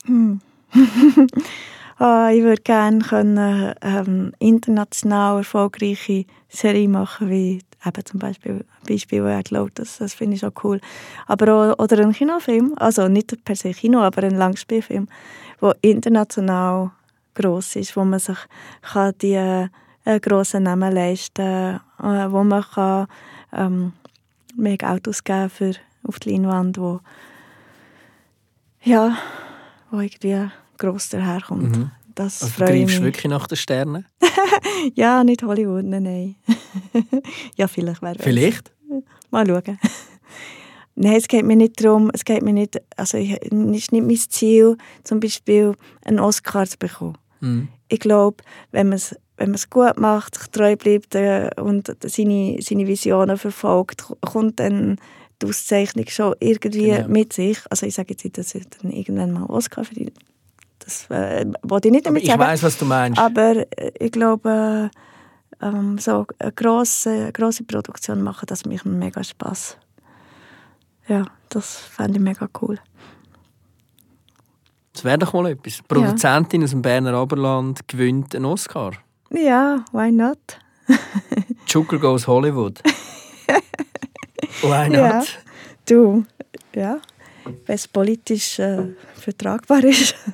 Hm. 0.06 0.40
oh, 0.76 2.28
ich 2.32 2.44
würde 2.44 2.62
gerne 2.62 3.00
können, 3.00 3.74
ähm, 3.82 4.32
international 4.38 5.40
erfolgreiche 5.40 6.26
Serien 6.50 6.92
machen, 6.92 7.32
wie 7.32 7.64
eben 7.84 8.06
zum 8.06 8.20
Beispiel 8.20 8.64
Beispiel 8.88 9.24
Red 9.24 9.50
Lotus, 9.50 9.98
das 9.98 10.14
finde 10.14 10.36
ich 10.36 10.46
auch 10.46 10.52
cool. 10.64 10.82
Aber 11.26 11.52
auch, 11.52 11.80
oder 11.84 11.98
ein 11.98 12.14
Kinofilm, 12.14 12.76
also 12.76 13.08
nicht 13.08 13.44
per 13.44 13.56
se 13.56 13.72
Kino, 13.72 14.02
aber 14.02 14.22
ein 14.22 14.36
Langspielfilm, 14.36 15.08
der 15.60 15.76
international 15.82 16.92
groß 17.34 17.78
ist, 17.78 17.98
wo 17.98 18.06
man 18.06 18.20
sich 18.20 18.38
kann 18.84 19.16
die 19.20 19.34
äh, 19.34 20.20
grossen 20.22 20.62
Namen 20.62 20.94
leisten 20.94 21.80
kann, 21.98 22.16
äh, 22.16 22.32
wo 22.32 22.44
man 22.44 22.64
kann, 22.72 23.08
ähm, 23.52 23.94
mehr 24.56 24.78
Geld 24.78 25.08
ausgeben 25.08 25.50
für 25.50 25.74
auf 26.08 26.20
die 26.20 26.34
Leinwand, 26.34 26.78
wo 26.78 27.00
ja, 28.84 29.18
wo 29.92 30.00
irgendwie 30.00 30.50
gross 30.78 31.10
daherkommt. 31.10 31.78
Mhm. 31.78 31.92
Das 32.16 32.44
also 32.44 32.54
freue 32.54 32.86
du 32.86 33.04
wirklich 33.04 33.26
nach 33.26 33.48
den 33.48 33.56
Sternen? 33.56 34.06
ja, 34.94 35.24
nicht 35.24 35.42
Hollywood, 35.42 35.86
nein. 35.86 36.04
nein. 36.04 36.36
ja, 37.56 37.68
vielleicht 37.68 38.02
wäre 38.02 38.16
Vielleicht? 38.20 38.72
Mal 39.32 39.48
schauen. 39.48 39.80
Nein, 40.96 41.16
es 41.16 41.28
geht 41.28 41.44
mir 41.44 41.56
nicht 41.56 41.84
darum, 41.84 42.12
es 42.14 42.24
geht 42.24 42.44
mir 42.44 42.54
nicht, 42.54 42.80
also 42.98 43.18
ich, 43.18 43.32
es 43.32 43.52
ist 43.52 43.92
nicht 43.92 44.06
mein 44.06 44.16
Ziel, 44.16 44.78
zum 45.04 45.20
Beispiel 45.20 45.74
einen 46.06 46.20
Oscar 46.20 46.68
zu 46.68 46.78
bekommen. 46.78 47.18
Mhm. 47.40 47.70
Ich 47.88 48.00
glaube, 48.00 48.44
wenn 48.72 48.90
man 48.90 48.98
es 48.98 49.16
wenn 49.38 49.50
man 49.50 49.56
es 49.56 49.70
gut 49.70 49.98
macht, 49.98 50.54
treu 50.54 50.76
bleibt 50.76 51.16
äh, 51.16 51.50
und 51.60 51.92
seine, 52.04 52.58
seine 52.62 52.88
Visionen 52.88 53.38
verfolgt, 53.38 54.06
kommt 54.22 54.60
dann 54.60 54.98
die 55.44 55.50
Auszeichnung 55.50 56.06
schon 56.08 56.36
irgendwie 56.40 56.88
Genau. 56.92 57.08
mit 57.08 57.34
sich. 57.34 57.60
Also 57.70 57.86
ich 57.86 57.94
sage 57.96 58.10
jetzt 58.12 58.24
nicht, 58.24 58.38
dass 58.38 58.56
ich 58.56 58.66
dann 58.70 58.92
irgendwann 58.92 59.32
mal 59.32 59.46
Oscar 59.46 59.84
verdiene. 59.84 60.12
Das 60.80 61.10
äh, 61.10 61.46
wollte 61.62 61.88
ich 61.88 61.92
nicht 61.94 62.06
damit 62.06 62.24
ich 62.24 62.30
sagen. 62.30 62.42
weiß, 62.42 62.64
was 62.64 62.78
du 62.78 62.86
meinst. 62.86 63.20
Aber 63.20 63.66
äh, 63.78 63.92
ich 64.00 64.12
glaube, 64.12 64.90
äh, 65.62 65.66
ähm, 65.66 65.98
so 65.98 66.26
eine 66.40 66.52
grosse, 66.52 67.32
grosse 67.32 67.64
Produktion 67.64 68.22
machen, 68.22 68.46
das 68.48 68.66
macht 68.66 68.86
mir 68.86 68.92
mega 68.94 69.24
Spass. 69.24 69.78
Ja, 71.08 71.26
das 71.50 71.78
fände 71.78 72.18
ich 72.18 72.24
mega 72.24 72.48
cool. 72.62 72.80
Das 74.94 75.04
wäre 75.04 75.18
doch 75.18 75.34
mal 75.34 75.48
etwas. 75.52 75.78
Die 75.78 75.82
Produzentin 75.88 76.64
aus 76.64 76.70
dem 76.72 76.82
Berner 76.82 77.22
Oberland 77.22 77.88
gewinnt 77.88 78.36
einen 78.36 78.46
Oscar. 78.46 78.92
Ja, 79.32 79.84
why 79.92 80.12
not? 80.12 80.38
Sugar 81.66 82.00
Goes 82.00 82.28
Hollywood. 82.28 82.82
Why 84.62 84.90
not? 84.90 84.98
Ja. 84.98 85.24
Du, 85.86 86.26
ja, 86.74 87.00
wenn 87.44 87.76
es 87.76 87.88
politisch 87.88 88.60
äh, 88.60 88.88
vertragbar 89.16 89.84
ist. 89.84 90.16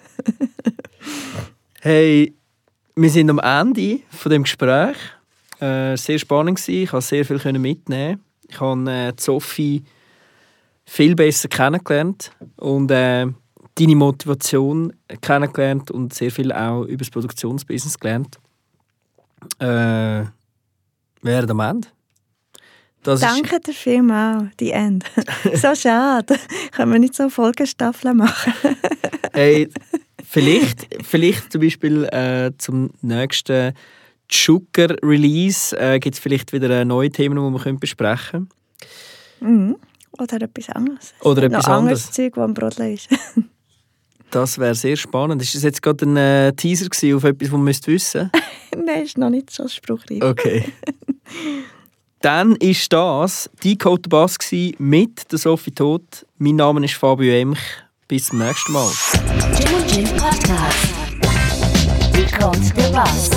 Hey, 1.81 2.35
wir 2.93 3.09
sind 3.09 3.29
am 3.29 3.39
Ende 3.39 4.01
von 4.09 4.29
dem 4.29 4.43
Gespräch. 4.43 4.97
Äh, 5.61 5.95
sehr 5.95 6.19
spannend 6.19 6.57
gewesen. 6.57 6.83
Ich 6.83 6.89
konnte 6.89 7.05
sehr 7.05 7.23
viel 7.23 7.39
können 7.39 7.61
mitnehmen. 7.61 8.21
Ich 8.49 8.59
habe 8.59 8.91
äh, 8.91 9.13
Sophie 9.17 9.85
viel 10.83 11.15
besser 11.15 11.47
kennengelernt 11.47 12.33
und 12.57 12.91
äh, 12.91 13.27
deine 13.75 13.95
Motivation 13.95 14.91
kennengelernt 15.21 15.89
und 15.89 16.13
sehr 16.13 16.31
viel 16.31 16.51
auch 16.51 16.83
über 16.83 16.97
das 16.97 17.09
Produktionsbusiness 17.11 17.97
gelernt. 17.97 18.37
Äh, 19.59 20.25
während 21.21 21.51
am 21.51 21.59
Ende. 21.61 21.87
Das 23.03 23.21
ist- 23.21 23.27
Danke 23.29 23.59
dir 23.61 23.73
vielmals, 23.73 24.49
die 24.59 24.71
End. 24.71 25.05
so 25.55 25.73
schade. 25.75 26.35
Können 26.71 26.91
wir 26.93 26.99
nicht 26.99 27.15
so 27.15 27.29
Folgestaffeln 27.29 28.17
machen? 28.17 28.53
Hey, 29.31 29.69
vielleicht, 30.27 30.87
vielleicht 31.05 31.51
zum 31.51 31.61
Beispiel 31.61 32.03
äh, 32.05 32.51
zum 32.57 32.89
nächsten 33.01 33.73
Sugar 34.29 34.89
Release 35.03 35.77
äh, 35.77 35.99
gibt 35.99 36.15
es 36.15 36.19
vielleicht 36.19 36.51
wieder 36.51 36.69
äh, 36.71 36.83
neue 36.83 37.09
Themen, 37.11 37.35
die 37.37 37.41
wir 37.57 37.59
können 37.63 37.79
besprechen 37.79 38.49
Mhm. 39.39 39.77
Oder 40.19 40.41
etwas 40.41 40.69
anderes. 40.75 41.13
Oder 41.21 41.43
Noch 41.43 41.59
etwas 41.59 41.65
anderes 41.67 42.01
anderes. 42.07 42.11
Zeug, 42.11 42.33
das 42.33 42.43
am 42.43 42.53
Brodeln 42.53 42.93
ist. 42.95 43.07
Das 44.31 44.59
wäre 44.59 44.75
sehr 44.75 44.95
spannend. 44.95 45.41
Ist 45.41 45.55
das 45.55 45.63
jetzt 45.63 45.81
gerade 45.81 46.05
ein 46.05 46.17
äh, 46.17 46.53
Teaser 46.53 46.87
auf 47.15 47.23
etwas, 47.23 47.51
was 47.51 47.57
man 47.57 47.67
wissen 47.87 48.29
Nein, 48.77 49.03
ist 49.03 49.17
noch 49.17 49.29
nicht 49.31 49.49
so 49.49 49.67
spruchreich. 49.67 50.21
Okay. 50.23 50.65
Dann 52.21 52.55
ist 52.57 52.91
das 52.91 53.49
Decode 53.63 54.01
the 54.03 54.09
Bass 54.09 54.37
mit 54.77 55.31
der 55.31 55.39
Sophie 55.39 55.71
Tod. 55.71 56.25
Mein 56.37 56.57
Name 56.57 56.83
ist 56.83 56.95
Fabio 56.95 57.31
Emch. 57.31 57.59
Bis 58.09 58.25
zum 58.25 58.39
nächsten 58.39 58.73
Mal. 58.73 58.91
Jim 59.57 59.73
und 59.73 59.95
Jim 59.95 60.05
Podcast. 60.17 60.89
Decode 62.13 62.59
the 62.75 62.91
Bus. 62.91 63.29